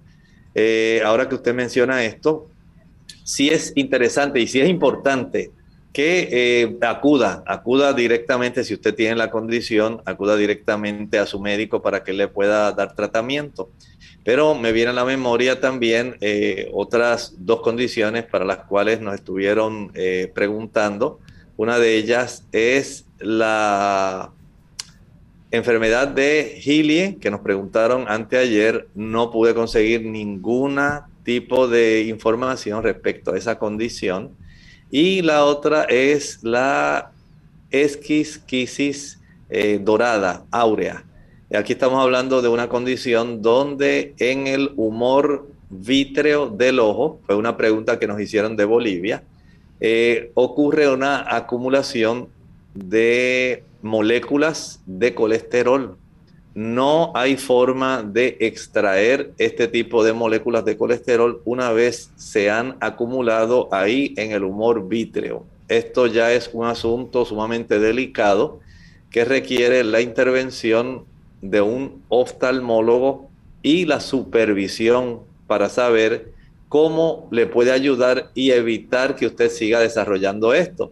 Eh, 0.57 1.01
ahora 1.05 1.29
que 1.29 1.37
usted 1.37 1.55
menciona 1.55 2.05
esto, 2.05 2.49
sí 3.23 3.51
es 3.51 3.73
interesante 3.77 4.41
y 4.41 4.49
sí 4.49 4.61
es 4.61 4.69
importante 4.69 5.53
que 5.93 6.29
eh, 6.33 6.77
acuda, 6.81 7.45
acuda 7.47 7.93
directamente, 7.93 8.65
si 8.65 8.75
usted 8.75 8.97
tiene 8.97 9.15
la 9.15 9.31
condición, 9.31 10.03
acuda 10.07 10.37
directamente 10.37 11.21
a 11.21 11.27
su 11.27 11.39
médico 11.39 11.83
para 11.83 12.03
que 12.03 12.13
le 12.13 12.27
pueda 12.27 12.73
dar 12.73 12.97
tratamiento. 12.97 13.71
Pero 14.25 14.55
me 14.55 14.73
viene 14.73 14.91
a 14.91 14.95
la 14.95 15.05
memoria 15.05 15.61
también 15.61 16.17
eh, 16.21 16.71
otras 16.73 17.35
dos 17.39 17.61
condiciones 17.61 18.25
para 18.25 18.47
las 18.47 18.59
cuales 18.59 19.01
nos 19.01 19.15
estuvieron 19.15 19.93
eh, 19.95 20.33
preguntando. 20.35 21.21
Una 21.57 21.79
de 21.79 21.97
ellas 21.97 22.47
es 22.51 23.07
la 23.19 24.33
enfermedad 25.51 26.09
de 26.09 26.59
Healy, 26.65 27.17
que 27.21 27.31
nos 27.31 27.41
preguntaron 27.41 28.07
anteayer. 28.09 28.89
No 28.95 29.31
pude 29.31 29.55
conseguir 29.55 30.07
ninguna 30.07 31.09
tipo 31.23 31.69
de 31.69 32.03
información 32.05 32.83
respecto 32.83 33.33
a 33.33 33.39
esa 33.39 33.59
condición. 33.59 34.37
Y 34.91 35.23
la 35.23 35.45
otra 35.45 35.85
es 35.85 36.43
la 36.43 37.13
esquisquisis 37.71 39.21
eh, 39.51 39.81
dorada, 39.83 40.45
áurea. 40.51 41.05
Aquí 41.57 41.73
estamos 41.73 42.03
hablando 42.03 42.43
de 42.43 42.49
una 42.49 42.69
condición 42.69 43.43
donde 43.43 44.15
en 44.19 44.47
el 44.47 44.73
humor 44.77 45.49
vítreo 45.71 46.49
del 46.49 46.79
ojo, 46.79 47.21
fue 47.27 47.37
una 47.37 47.57
pregunta 47.57 47.99
que 47.99 48.07
nos 48.07 48.21
hicieron 48.21 48.57
de 48.57 48.65
Bolivia, 48.65 49.23
eh, 49.81 50.31
ocurre 50.35 50.89
una 50.89 51.35
acumulación 51.37 52.29
de 52.75 53.65
moléculas 53.83 54.81
de 54.87 55.15
colesterol 55.15 55.97
no 56.55 57.11
hay 57.17 57.37
forma 57.37 58.05
de 58.05 58.37
extraer 58.41 59.33
este 59.39 59.67
tipo 59.67 60.05
de 60.05 60.13
moléculas 60.13 60.65
de 60.65 60.77
colesterol 60.77 61.43
una 61.45 61.73
vez 61.73 62.13
se 62.15 62.49
han 62.49 62.77
acumulado 62.81 63.69
ahí 63.73 64.15
en 64.17 64.31
el 64.31 64.45
humor 64.45 64.87
vítreo. 64.87 65.45
Esto 65.67 66.07
ya 66.07 66.33
es 66.33 66.51
un 66.53 66.67
asunto 66.67 67.25
sumamente 67.25 67.81
delicado 67.81 68.61
que 69.11 69.25
requiere 69.25 69.83
la 69.83 70.01
intervención 70.01 71.07
de 71.45 71.61
un 71.61 72.03
oftalmólogo 72.09 73.29
y 73.63 73.85
la 73.85 74.01
supervisión 74.01 75.21
para 75.47 75.69
saber 75.69 76.33
cómo 76.69 77.29
le 77.31 77.47
puede 77.47 77.71
ayudar 77.71 78.31
y 78.35 78.51
evitar 78.51 79.15
que 79.15 79.27
usted 79.27 79.51
siga 79.51 79.79
desarrollando 79.79 80.55
esto. 80.55 80.91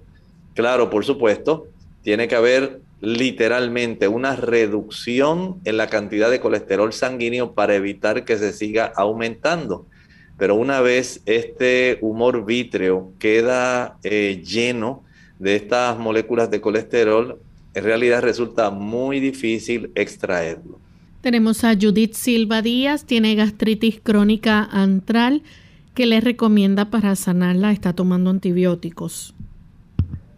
Claro, 0.55 0.91
por 0.91 1.07
supuesto, 1.07 1.69
tiene 2.03 2.29
que 2.29 2.37
haber 2.37 2.81
literalmente 3.01 4.09
una 4.09 4.37
reducción 4.37 5.59
en 5.65 5.79
la 5.79 5.89
cantidad 5.89 6.31
de 6.31 6.41
colesterol 6.41 6.93
sanguíneo 6.93 7.53
para 7.53 7.75
evitar 7.75 8.25
que 8.27 8.37
se 8.37 8.53
siga 8.53 8.93
aumentando. 8.95 9.87
Pero 10.37 10.55
una 10.55 10.83
vez 10.83 11.23
este 11.25 11.99
humor 12.03 12.45
vítreo 12.45 13.11
queda 13.19 13.97
eh, 14.03 14.43
lleno 14.45 15.03
de 15.39 15.57
estas 15.57 15.99
moléculas 15.99 16.51
de 16.51 16.61
colesterol, 16.61 17.41
en 17.75 17.85
realidad 17.85 18.23
resulta 18.23 18.71
muy 18.71 19.21
difícil 19.21 19.91
extraerlo. 19.95 20.79
Tenemos 21.21 21.63
a 21.65 21.75
Judith 21.81 22.15
Silva 22.15 22.63
Díaz, 22.63 23.05
tiene 23.05 23.35
gastritis 23.35 24.01
crónica 24.03 24.65
antral. 24.65 25.43
¿Qué 25.95 26.07
le 26.07 26.21
recomienda 26.21 26.91
para 26.91 27.15
sanarla? 27.17 27.71
Está 27.71 27.93
tomando 27.93 28.31
antibióticos. 28.31 29.35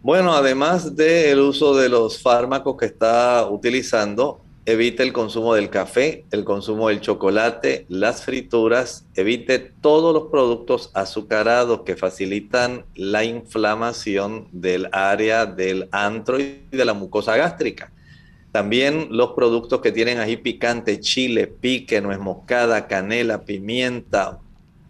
Bueno, 0.03 0.33
además 0.33 0.95
del 0.95 1.39
uso 1.39 1.75
de 1.75 1.89
los 1.89 2.21
fármacos 2.21 2.77
que 2.77 2.85
está 2.85 3.47
utilizando, 3.49 4.44
evite 4.65 5.03
el 5.03 5.13
consumo 5.13 5.53
del 5.53 5.69
café, 5.69 6.25
el 6.31 6.43
consumo 6.43 6.89
del 6.89 6.99
chocolate, 6.99 7.85
las 7.87 8.23
frituras, 8.23 9.05
evite 9.15 9.59
todos 9.59 10.13
los 10.13 10.31
productos 10.31 10.89
azucarados 10.93 11.81
que 11.81 11.95
facilitan 11.95 12.85
la 12.95 13.23
inflamación 13.23 14.47
del 14.51 14.89
área 14.91 15.45
del 15.45 15.87
antro 15.91 16.39
y 16.39 16.63
de 16.71 16.85
la 16.85 16.95
mucosa 16.95 17.37
gástrica. 17.37 17.91
También 18.51 19.09
los 19.11 19.33
productos 19.33 19.81
que 19.81 19.91
tienen 19.91 20.17
ají 20.17 20.37
picante, 20.37 20.99
chile, 20.99 21.45
pique, 21.45 22.01
nuez 22.01 22.19
moscada, 22.19 22.87
canela, 22.87 23.43
pimienta, 23.43 24.39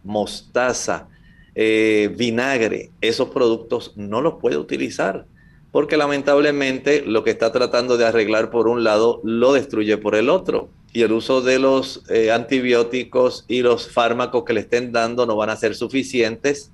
mostaza, 0.04 1.10
eh, 1.56 2.14
vinagre, 2.16 2.92
esos 3.02 3.30
productos 3.30 3.94
no 3.96 4.22
los 4.22 4.36
puede 4.36 4.58
utilizar, 4.58 5.26
porque 5.76 5.98
lamentablemente 5.98 7.04
lo 7.06 7.26
que 7.26 7.32
está 7.32 7.52
tratando 7.52 7.98
de 7.98 8.06
arreglar 8.06 8.50
por 8.50 8.70
un 8.70 8.86
lado 8.86 9.20
lo 9.26 9.52
destruye 9.52 9.98
por 9.98 10.16
el 10.16 10.30
otro. 10.30 10.70
Y 10.94 11.02
el 11.02 11.12
uso 11.12 11.42
de 11.42 11.60
los 11.60 12.02
eh, 12.10 12.32
antibióticos 12.32 13.44
y 13.50 13.60
los 13.62 13.92
fármacos 13.92 14.46
que 14.46 14.54
le 14.54 14.62
estén 14.62 14.94
dando 14.94 15.26
no 15.26 15.36
van 15.36 15.50
a 15.50 15.58
ser 15.58 15.76
suficientes 15.76 16.72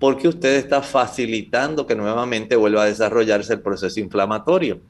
porque 0.00 0.26
usted 0.26 0.56
está 0.56 0.82
facilitando 0.82 1.86
que 1.86 1.94
nuevamente 1.94 2.56
vuelva 2.56 2.82
a 2.82 2.86
desarrollarse 2.86 3.52
el 3.52 3.60
proceso 3.60 4.00
inflamatorio. 4.00 4.80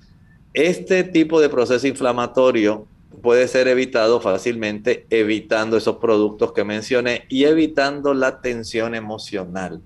Este 0.54 1.04
tipo 1.04 1.38
de 1.38 1.50
proceso 1.50 1.86
inflamatorio 1.86 2.86
puede 3.20 3.46
ser 3.46 3.68
evitado 3.68 4.22
fácilmente 4.22 5.04
evitando 5.10 5.76
esos 5.76 5.96
productos 5.96 6.52
que 6.54 6.64
mencioné 6.64 7.26
y 7.28 7.44
evitando 7.44 8.14
la 8.14 8.40
tensión 8.40 8.94
emocional. 8.94 9.82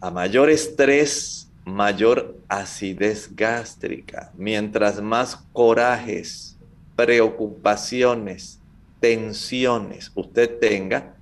A 0.00 0.12
mayor 0.12 0.50
estrés, 0.50 1.47
mayor 1.74 2.36
acidez 2.48 3.34
gástrica. 3.34 4.32
Mientras 4.36 5.00
más 5.00 5.36
corajes, 5.52 6.56
preocupaciones, 6.96 8.60
tensiones 9.00 10.10
usted 10.14 10.58
tenga, 10.58 11.14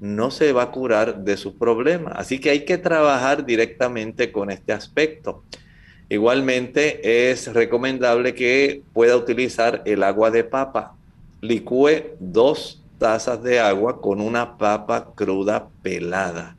no 0.00 0.30
se 0.30 0.52
va 0.52 0.64
a 0.64 0.70
curar 0.70 1.24
de 1.24 1.36
sus 1.36 1.54
problemas. 1.54 2.14
Así 2.16 2.38
que 2.38 2.50
hay 2.50 2.64
que 2.64 2.76
trabajar 2.76 3.46
directamente 3.46 4.32
con 4.32 4.50
este 4.50 4.72
aspecto. 4.72 5.44
Igualmente 6.08 7.30
es 7.30 7.52
recomendable 7.54 8.34
que 8.34 8.82
pueda 8.92 9.16
utilizar 9.16 9.82
el 9.86 10.02
agua 10.02 10.30
de 10.30 10.44
papa. 10.44 10.96
Licúe 11.40 12.16
dos 12.18 12.82
tazas 12.98 13.42
de 13.42 13.60
agua 13.60 14.00
con 14.00 14.20
una 14.20 14.58
papa 14.58 15.12
cruda 15.14 15.68
pelada. 15.82 16.56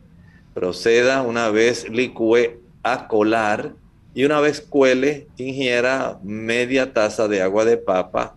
Proceda 0.54 1.22
una 1.22 1.50
vez 1.50 1.90
licúe 1.90 2.63
a 2.84 3.08
colar 3.08 3.74
y 4.14 4.26
una 4.26 4.40
vez 4.40 4.62
cuele, 4.62 5.28
ingiera 5.38 6.20
media 6.24 6.94
taza 6.94 7.28
de 7.28 7.42
agua 7.42 7.66
de 7.66 7.78
papa 7.78 8.36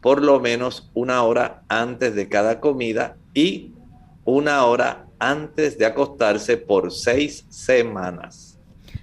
por 0.00 0.22
lo 0.22 0.40
menos 0.40 0.88
una 0.94 1.22
hora 1.22 1.62
antes 1.68 2.14
de 2.14 2.28
cada 2.28 2.60
comida 2.60 3.16
y 3.34 3.72
una 4.24 4.64
hora 4.64 5.06
antes 5.18 5.78
de 5.78 5.86
acostarse 5.86 6.56
por 6.56 6.92
seis 6.92 7.44
semanas. 7.48 8.58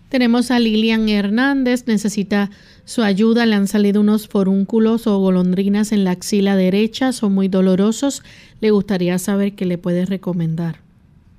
Tenemos 0.09 0.51
a 0.51 0.59
Lilian 0.59 1.09
Hernández, 1.09 1.87
necesita 1.87 2.51
su 2.85 3.01
ayuda. 3.01 3.45
Le 3.45 3.55
han 3.55 3.67
salido 3.67 3.99
unos 3.99 4.27
forúnculos 4.27 5.07
o 5.07 5.17
golondrinas 5.17 5.91
en 5.91 6.05
la 6.05 6.11
axila 6.11 6.55
derecha, 6.55 7.11
son 7.11 7.33
muy 7.33 7.49
dolorosos. 7.49 8.23
Le 8.61 8.71
gustaría 8.71 9.17
saber 9.17 9.55
qué 9.55 9.65
le 9.65 9.77
puede 9.77 10.05
recomendar. 10.05 10.77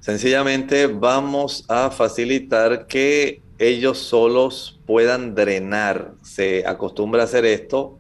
Sencillamente 0.00 0.86
vamos 0.88 1.64
a 1.68 1.90
facilitar 1.90 2.86
que 2.86 3.40
ellos 3.58 3.98
solos 3.98 4.80
puedan 4.86 5.34
drenar. 5.34 6.14
Se 6.22 6.66
acostumbra 6.66 7.22
a 7.22 7.24
hacer 7.24 7.44
esto. 7.44 7.98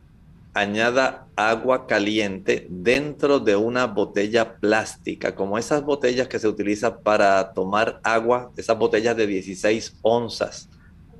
Añada 0.54 1.26
agua 1.36 1.86
caliente 1.86 2.66
dentro 2.70 3.40
de 3.40 3.56
una 3.56 3.86
botella 3.86 4.56
plástica, 4.56 5.34
como 5.34 5.58
esas 5.58 5.82
botellas 5.82 6.28
que 6.28 6.38
se 6.38 6.48
utilizan 6.48 7.02
para 7.02 7.52
tomar 7.52 8.00
agua, 8.02 8.50
esas 8.56 8.78
botellas 8.78 9.16
de 9.18 9.26
16 9.26 9.98
onzas, 10.00 10.70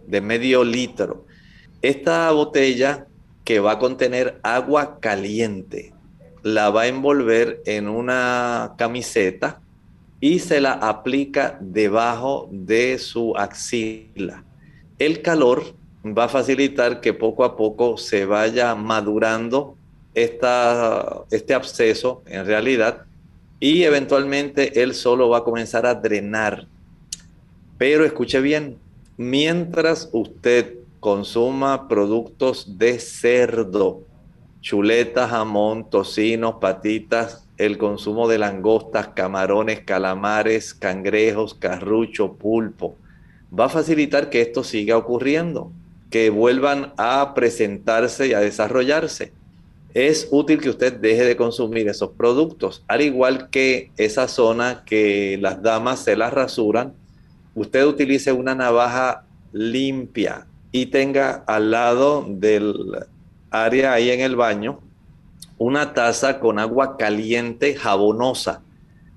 de 0.06 0.22
medio 0.22 0.64
litro. 0.64 1.26
Esta 1.82 2.30
botella 2.30 3.06
que 3.44 3.60
va 3.60 3.72
a 3.72 3.78
contener 3.78 4.40
agua 4.42 4.98
caliente, 5.00 5.92
la 6.42 6.70
va 6.70 6.82
a 6.82 6.86
envolver 6.86 7.60
en 7.66 7.88
una 7.88 8.74
camiseta 8.78 9.60
y 10.20 10.38
se 10.38 10.60
la 10.60 10.72
aplica 10.72 11.58
debajo 11.60 12.48
de 12.50 12.98
su 12.98 13.36
axila. 13.36 14.44
El 14.98 15.22
calor 15.22 15.74
va 16.06 16.24
a 16.24 16.28
facilitar 16.28 17.00
que 17.00 17.12
poco 17.12 17.44
a 17.44 17.56
poco 17.56 17.98
se 17.98 18.24
vaya 18.24 18.74
madurando 18.74 19.76
este 20.14 21.54
absceso 21.54 22.22
en 22.26 22.46
realidad 22.46 23.04
y 23.60 23.82
eventualmente 23.82 24.82
él 24.82 24.94
solo 24.94 25.28
va 25.28 25.38
a 25.38 25.44
comenzar 25.44 25.84
a 25.86 25.94
drenar. 25.94 26.66
Pero 27.76 28.04
escuche 28.04 28.40
bien, 28.40 28.78
mientras 29.18 30.08
usted 30.12 30.74
consuma 31.00 31.88
productos 31.88 32.78
de 32.78 32.98
cerdo, 32.98 34.02
chuletas, 34.66 35.30
jamón, 35.30 35.88
tocinos, 35.90 36.56
patitas, 36.60 37.46
el 37.56 37.78
consumo 37.78 38.26
de 38.26 38.38
langostas, 38.38 39.10
camarones, 39.14 39.82
calamares, 39.82 40.74
cangrejos, 40.74 41.54
carrucho, 41.54 42.32
pulpo, 42.32 42.96
va 43.56 43.66
a 43.66 43.68
facilitar 43.68 44.28
que 44.28 44.40
esto 44.40 44.64
siga 44.64 44.96
ocurriendo, 44.96 45.70
que 46.10 46.30
vuelvan 46.30 46.92
a 46.96 47.32
presentarse 47.32 48.26
y 48.26 48.32
a 48.32 48.40
desarrollarse. 48.40 49.32
Es 49.94 50.26
útil 50.32 50.60
que 50.60 50.70
usted 50.70 50.94
deje 50.94 51.24
de 51.24 51.36
consumir 51.36 51.86
esos 51.86 52.10
productos, 52.10 52.82
al 52.88 53.02
igual 53.02 53.50
que 53.50 53.92
esa 53.96 54.26
zona 54.26 54.82
que 54.84 55.38
las 55.40 55.62
damas 55.62 56.00
se 56.00 56.16
las 56.16 56.34
rasuran, 56.34 56.92
usted 57.54 57.86
utilice 57.86 58.32
una 58.32 58.56
navaja 58.56 59.26
limpia 59.52 60.48
y 60.72 60.86
tenga 60.86 61.44
al 61.46 61.70
lado 61.70 62.26
del 62.28 63.06
área 63.64 63.92
ahí 63.92 64.10
en 64.10 64.20
el 64.20 64.36
baño 64.36 64.80
una 65.58 65.94
taza 65.94 66.38
con 66.38 66.58
agua 66.58 66.96
caliente 66.96 67.74
jabonosa. 67.74 68.62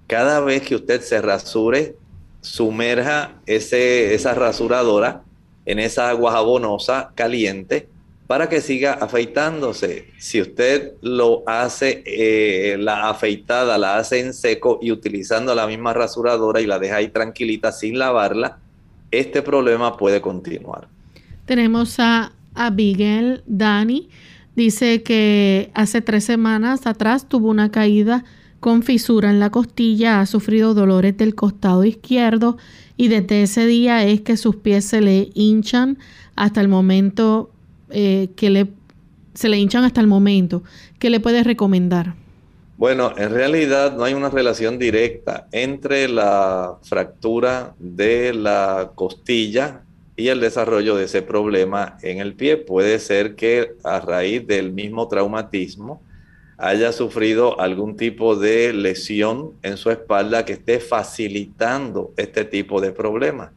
Cada 0.08 0.40
vez 0.40 0.62
que 0.64 0.76
usted 0.76 1.02
se 1.02 1.22
rasure, 1.22 1.96
sumerja 2.42 3.36
ese, 3.46 4.14
esa 4.14 4.34
rasuradora 4.34 5.24
en 5.66 5.80
esa 5.80 6.10
agua 6.10 6.32
jabonosa 6.32 7.12
caliente 7.14 7.90
para 8.26 8.48
que 8.48 8.62
siga 8.62 8.94
afeitándose. 8.94 10.08
Si 10.18 10.40
usted 10.40 10.94
lo 11.02 11.44
hace, 11.48 12.04
eh, 12.06 12.78
la 12.78 13.10
afeitada 13.10 13.78
la 13.78 13.98
hace 13.98 14.20
en 14.20 14.34
seco 14.34 14.80
y 14.82 14.92
utilizando 14.92 15.54
la 15.54 15.68
misma 15.68 15.94
rasuradora 15.94 16.62
y 16.62 16.68
la 16.68 16.80
deja 16.80 16.98
ahí 16.98 17.10
tranquilita 17.10 17.72
sin 17.72 17.98
lavarla, 17.98 18.60
este 19.12 19.42
problema 19.42 19.98
puede 19.98 20.22
continuar. 20.22 20.88
Tenemos 21.46 22.00
a 22.00 22.32
Abigail 22.54 23.42
Dani. 23.48 24.10
Dice 24.60 25.04
que 25.04 25.72
hace 25.74 26.02
tres 26.02 26.26
semanas 26.26 26.86
atrás 26.86 27.30
tuvo 27.30 27.48
una 27.48 27.72
caída 27.72 28.26
con 28.60 28.84
fisura 28.84 29.30
en 29.30 29.40
la 29.40 29.52
costilla, 29.52 30.20
ha 30.20 30.26
sufrido 30.26 30.74
dolores 30.74 31.16
del 31.16 31.34
costado 31.34 31.86
izquierdo 31.86 32.58
y 32.98 33.08
desde 33.08 33.44
ese 33.44 33.66
día 33.66 34.04
es 34.04 34.20
que 34.20 34.36
sus 34.36 34.58
pies 34.58 34.84
se 34.84 35.00
le 35.00 35.30
hinchan 35.34 35.98
hasta 36.36 36.60
el 36.60 36.68
momento 36.68 37.52
eh, 37.90 38.32
que 38.36 38.50
le 38.50 38.68
se 39.34 39.48
le 39.48 39.58
hinchan 39.58 39.86
hasta 39.86 40.02
el 40.02 40.08
momento. 40.08 40.62
¿Qué 41.00 41.10
le 41.10 41.22
puedes 41.22 41.46
recomendar? 41.46 42.16
Bueno, 42.76 43.14
en 43.16 43.32
realidad 43.32 43.96
no 43.96 44.04
hay 44.04 44.14
una 44.14 44.30
relación 44.30 44.78
directa 44.78 45.48
entre 45.54 46.10
la 46.10 46.76
fractura 46.84 47.76
de 47.80 48.34
la 48.34 48.92
costilla 48.94 49.84
y 50.20 50.28
el 50.28 50.42
desarrollo 50.42 50.98
de 50.98 51.06
ese 51.06 51.22
problema 51.22 51.98
en 52.02 52.20
el 52.20 52.34
pie. 52.34 52.58
Puede 52.58 53.00
ser 53.00 53.36
que 53.36 53.76
a 53.86 54.02
raíz 54.02 54.46
del 54.46 54.74
mismo 54.74 55.08
traumatismo 55.08 56.02
haya 56.58 56.92
sufrido 56.92 57.58
algún 57.62 57.96
tipo 57.96 58.36
de 58.36 58.74
lesión 58.74 59.54
en 59.64 59.78
su 59.78 59.92
espalda 59.92 60.44
que 60.44 60.54
esté 60.54 60.82
facilitando 60.82 62.14
este 62.18 62.44
tipo 62.44 62.82
de 62.82 62.92
problemas. 62.92 63.52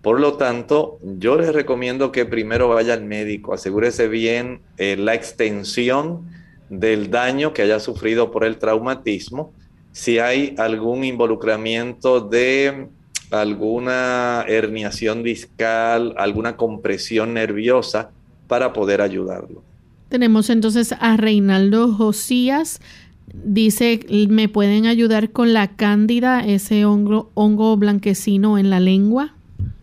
Por 0.00 0.18
lo 0.18 0.38
tanto, 0.38 0.98
yo 1.02 1.36
les 1.36 1.52
recomiendo 1.52 2.10
que 2.10 2.24
primero 2.24 2.68
vaya 2.68 2.94
al 2.94 3.04
médico, 3.04 3.52
asegúrese 3.52 4.08
bien 4.08 4.62
eh, 4.78 4.96
la 4.96 5.12
extensión 5.12 6.26
del 6.70 7.10
daño 7.10 7.52
que 7.52 7.62
haya 7.62 7.80
sufrido 7.80 8.30
por 8.30 8.44
el 8.44 8.56
traumatismo, 8.56 9.52
si 9.92 10.18
hay 10.18 10.54
algún 10.56 11.04
involucramiento 11.04 12.20
de 12.20 12.88
alguna 13.30 14.44
herniación 14.48 15.22
discal, 15.22 16.14
alguna 16.16 16.56
compresión 16.56 17.34
nerviosa 17.34 18.10
para 18.46 18.72
poder 18.72 19.00
ayudarlo. 19.00 19.62
Tenemos 20.08 20.48
entonces 20.50 20.94
a 20.98 21.16
Reinaldo 21.16 21.92
Josías. 21.92 22.80
Dice, 23.26 24.00
¿me 24.28 24.48
pueden 24.48 24.86
ayudar 24.86 25.30
con 25.30 25.52
la 25.52 25.76
cándida, 25.76 26.40
ese 26.40 26.86
hongo, 26.86 27.30
hongo 27.34 27.76
blanquecino 27.76 28.56
en 28.56 28.70
la 28.70 28.80
lengua? 28.80 29.34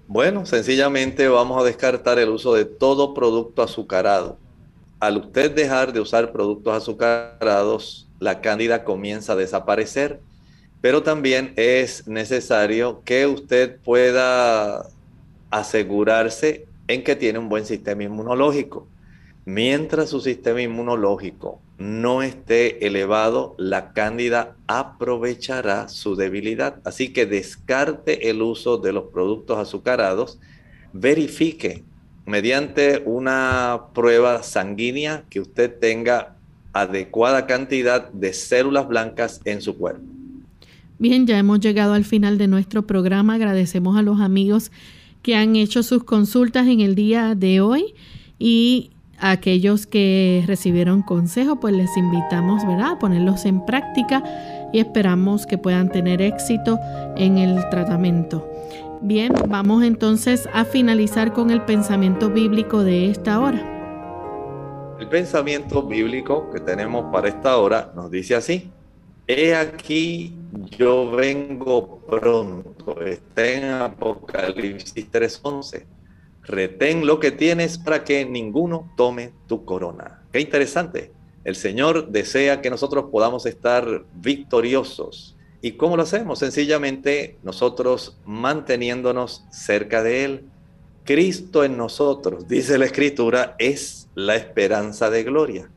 Bueno, 0.07 0.45
sencillamente 0.45 1.27
vamos 1.27 1.61
a 1.61 1.65
descartar 1.65 2.17
el 2.17 2.29
uso 2.29 2.55
de 2.55 2.65
todo 2.65 3.13
producto 3.13 3.61
azucarado. 3.61 4.37
Al 4.99 5.17
usted 5.17 5.51
dejar 5.53 5.93
de 5.93 5.99
usar 5.99 6.31
productos 6.31 6.75
azucarados, 6.75 8.07
la 8.19 8.41
cándida 8.41 8.83
comienza 8.83 9.33
a 9.33 9.35
desaparecer 9.35 10.19
pero 10.85 11.01
también 11.01 11.51
es 11.55 12.07
necesario 12.07 13.01
que 13.03 13.25
usted 13.25 13.79
pueda 13.79 14.85
asegurarse 15.49 16.67
en 16.87 17.03
que 17.03 17.15
tiene 17.15 17.39
un 17.39 17.49
buen 17.49 17.65
sistema 17.65 18.03
inmunológico. 18.03 18.87
Mientras 19.45 20.11
su 20.11 20.21
sistema 20.21 20.61
inmunológico 20.61 21.59
no 21.79 22.21
esté 22.21 22.85
elevado, 22.85 23.55
la 23.57 23.93
cándida 23.93 24.57
aprovechará 24.67 25.89
su 25.89 26.15
debilidad. 26.15 26.79
Así 26.85 27.11
que 27.11 27.25
descarte 27.25 28.29
el 28.29 28.43
uso 28.43 28.77
de 28.77 28.93
los 28.93 29.05
productos 29.05 29.57
azucarados, 29.57 30.37
verifique 30.93 31.83
mediante 32.27 33.01
una 33.07 33.85
prueba 33.95 34.43
sanguínea 34.43 35.23
que 35.31 35.39
usted 35.39 35.79
tenga 35.79 36.35
adecuada 36.73 37.47
cantidad 37.47 38.07
de 38.11 38.33
células 38.33 38.87
blancas 38.87 39.41
en 39.45 39.63
su 39.63 39.79
cuerpo. 39.79 40.14
Bien, 40.97 41.27
ya 41.27 41.37
hemos 41.37 41.59
llegado 41.59 41.93
al 41.93 42.05
final 42.05 42.37
de 42.37 42.47
nuestro 42.47 42.87
programa. 42.87 43.33
Agradecemos 43.33 43.97
a 43.97 44.01
los 44.01 44.21
amigos 44.21 44.71
que 45.21 45.35
han 45.35 45.55
hecho 45.55 45.83
sus 45.83 46.03
consultas 46.03 46.67
en 46.67 46.79
el 46.79 46.95
día 46.95 47.35
de 47.35 47.59
hoy 47.59 47.95
y 48.39 48.91
a 49.17 49.31
aquellos 49.31 49.87
que 49.87 50.43
recibieron 50.45 51.01
consejo, 51.01 51.59
pues 51.59 51.73
les 51.73 51.95
invitamos, 51.97 52.65
¿verdad?, 52.65 52.91
a 52.91 52.99
ponerlos 52.99 53.45
en 53.45 53.65
práctica 53.65 54.23
y 54.71 54.79
esperamos 54.79 55.45
que 55.45 55.57
puedan 55.57 55.89
tener 55.89 56.21
éxito 56.21 56.79
en 57.17 57.37
el 57.37 57.67
tratamiento. 57.69 58.47
Bien, 59.01 59.33
vamos 59.47 59.83
entonces 59.83 60.47
a 60.53 60.63
finalizar 60.65 61.33
con 61.33 61.51
el 61.51 61.61
pensamiento 61.63 62.29
bíblico 62.29 62.83
de 62.83 63.09
esta 63.09 63.39
hora. 63.39 64.95
El 64.99 65.07
pensamiento 65.09 65.83
bíblico 65.83 66.49
que 66.51 66.59
tenemos 66.59 67.11
para 67.11 67.27
esta 67.27 67.57
hora 67.57 67.91
nos 67.95 68.09
dice 68.09 68.35
así. 68.35 68.69
He 69.27 69.55
aquí 69.55 70.33
yo 70.77 71.11
vengo 71.11 71.99
pronto. 72.07 73.01
Está 73.01 73.45
en 73.45 73.65
Apocalipsis 73.65 75.09
3:11. 75.11 75.85
Retén 76.43 77.05
lo 77.05 77.19
que 77.19 77.31
tienes 77.31 77.77
para 77.77 78.03
que 78.03 78.25
ninguno 78.25 78.91
tome 78.95 79.33
tu 79.47 79.65
corona. 79.65 80.23
Qué 80.31 80.39
interesante. 80.39 81.11
El 81.43 81.55
Señor 81.55 82.09
desea 82.09 82.61
que 82.61 82.69
nosotros 82.69 83.05
podamos 83.11 83.45
estar 83.45 84.05
victoriosos. 84.15 85.35
¿Y 85.61 85.73
cómo 85.73 85.97
lo 85.97 86.03
hacemos? 86.03 86.39
Sencillamente 86.39 87.37
nosotros 87.43 88.17
manteniéndonos 88.25 89.45
cerca 89.49 90.03
de 90.03 90.25
Él. 90.25 90.45
Cristo 91.03 91.63
en 91.63 91.77
nosotros, 91.77 92.47
dice 92.47 92.77
la 92.79 92.85
Escritura, 92.85 93.55
es 93.59 94.07
la 94.15 94.35
esperanza 94.35 95.09
de 95.11 95.23
gloria. 95.23 95.69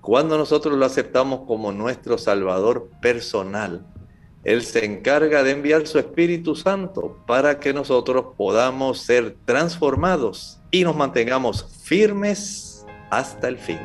Cuando 0.00 0.36
nosotros 0.36 0.76
lo 0.76 0.84
aceptamos 0.84 1.42
como 1.46 1.70
nuestro 1.70 2.18
Salvador 2.18 2.88
personal, 3.00 3.86
Él 4.44 4.62
se 4.62 4.84
encarga 4.84 5.42
de 5.42 5.52
enviar 5.52 5.86
su 5.86 5.98
Espíritu 5.98 6.56
Santo 6.56 7.18
para 7.26 7.60
que 7.60 7.72
nosotros 7.72 8.26
podamos 8.36 8.98
ser 8.98 9.36
transformados 9.44 10.58
y 10.70 10.82
nos 10.82 10.96
mantengamos 10.96 11.64
firmes 11.84 12.84
hasta 13.10 13.48
el 13.48 13.58
fin. 13.58 13.78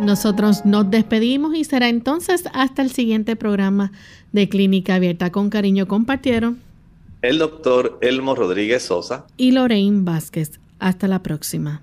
Nosotros 0.00 0.64
nos 0.64 0.90
despedimos 0.90 1.54
y 1.56 1.64
será 1.64 1.88
entonces 1.88 2.44
hasta 2.52 2.82
el 2.82 2.90
siguiente 2.90 3.36
programa 3.36 3.92
de 4.32 4.48
Clínica 4.48 4.96
Abierta. 4.96 5.32
Con 5.32 5.50
cariño 5.50 5.88
compartieron 5.88 6.60
el 7.22 7.38
doctor 7.38 7.98
Elmo 8.00 8.34
Rodríguez 8.34 8.84
Sosa 8.84 9.26
y 9.36 9.52
Lorraine 9.52 10.04
Vázquez. 10.04 10.60
Hasta 10.78 11.08
la 11.08 11.22
próxima. 11.22 11.82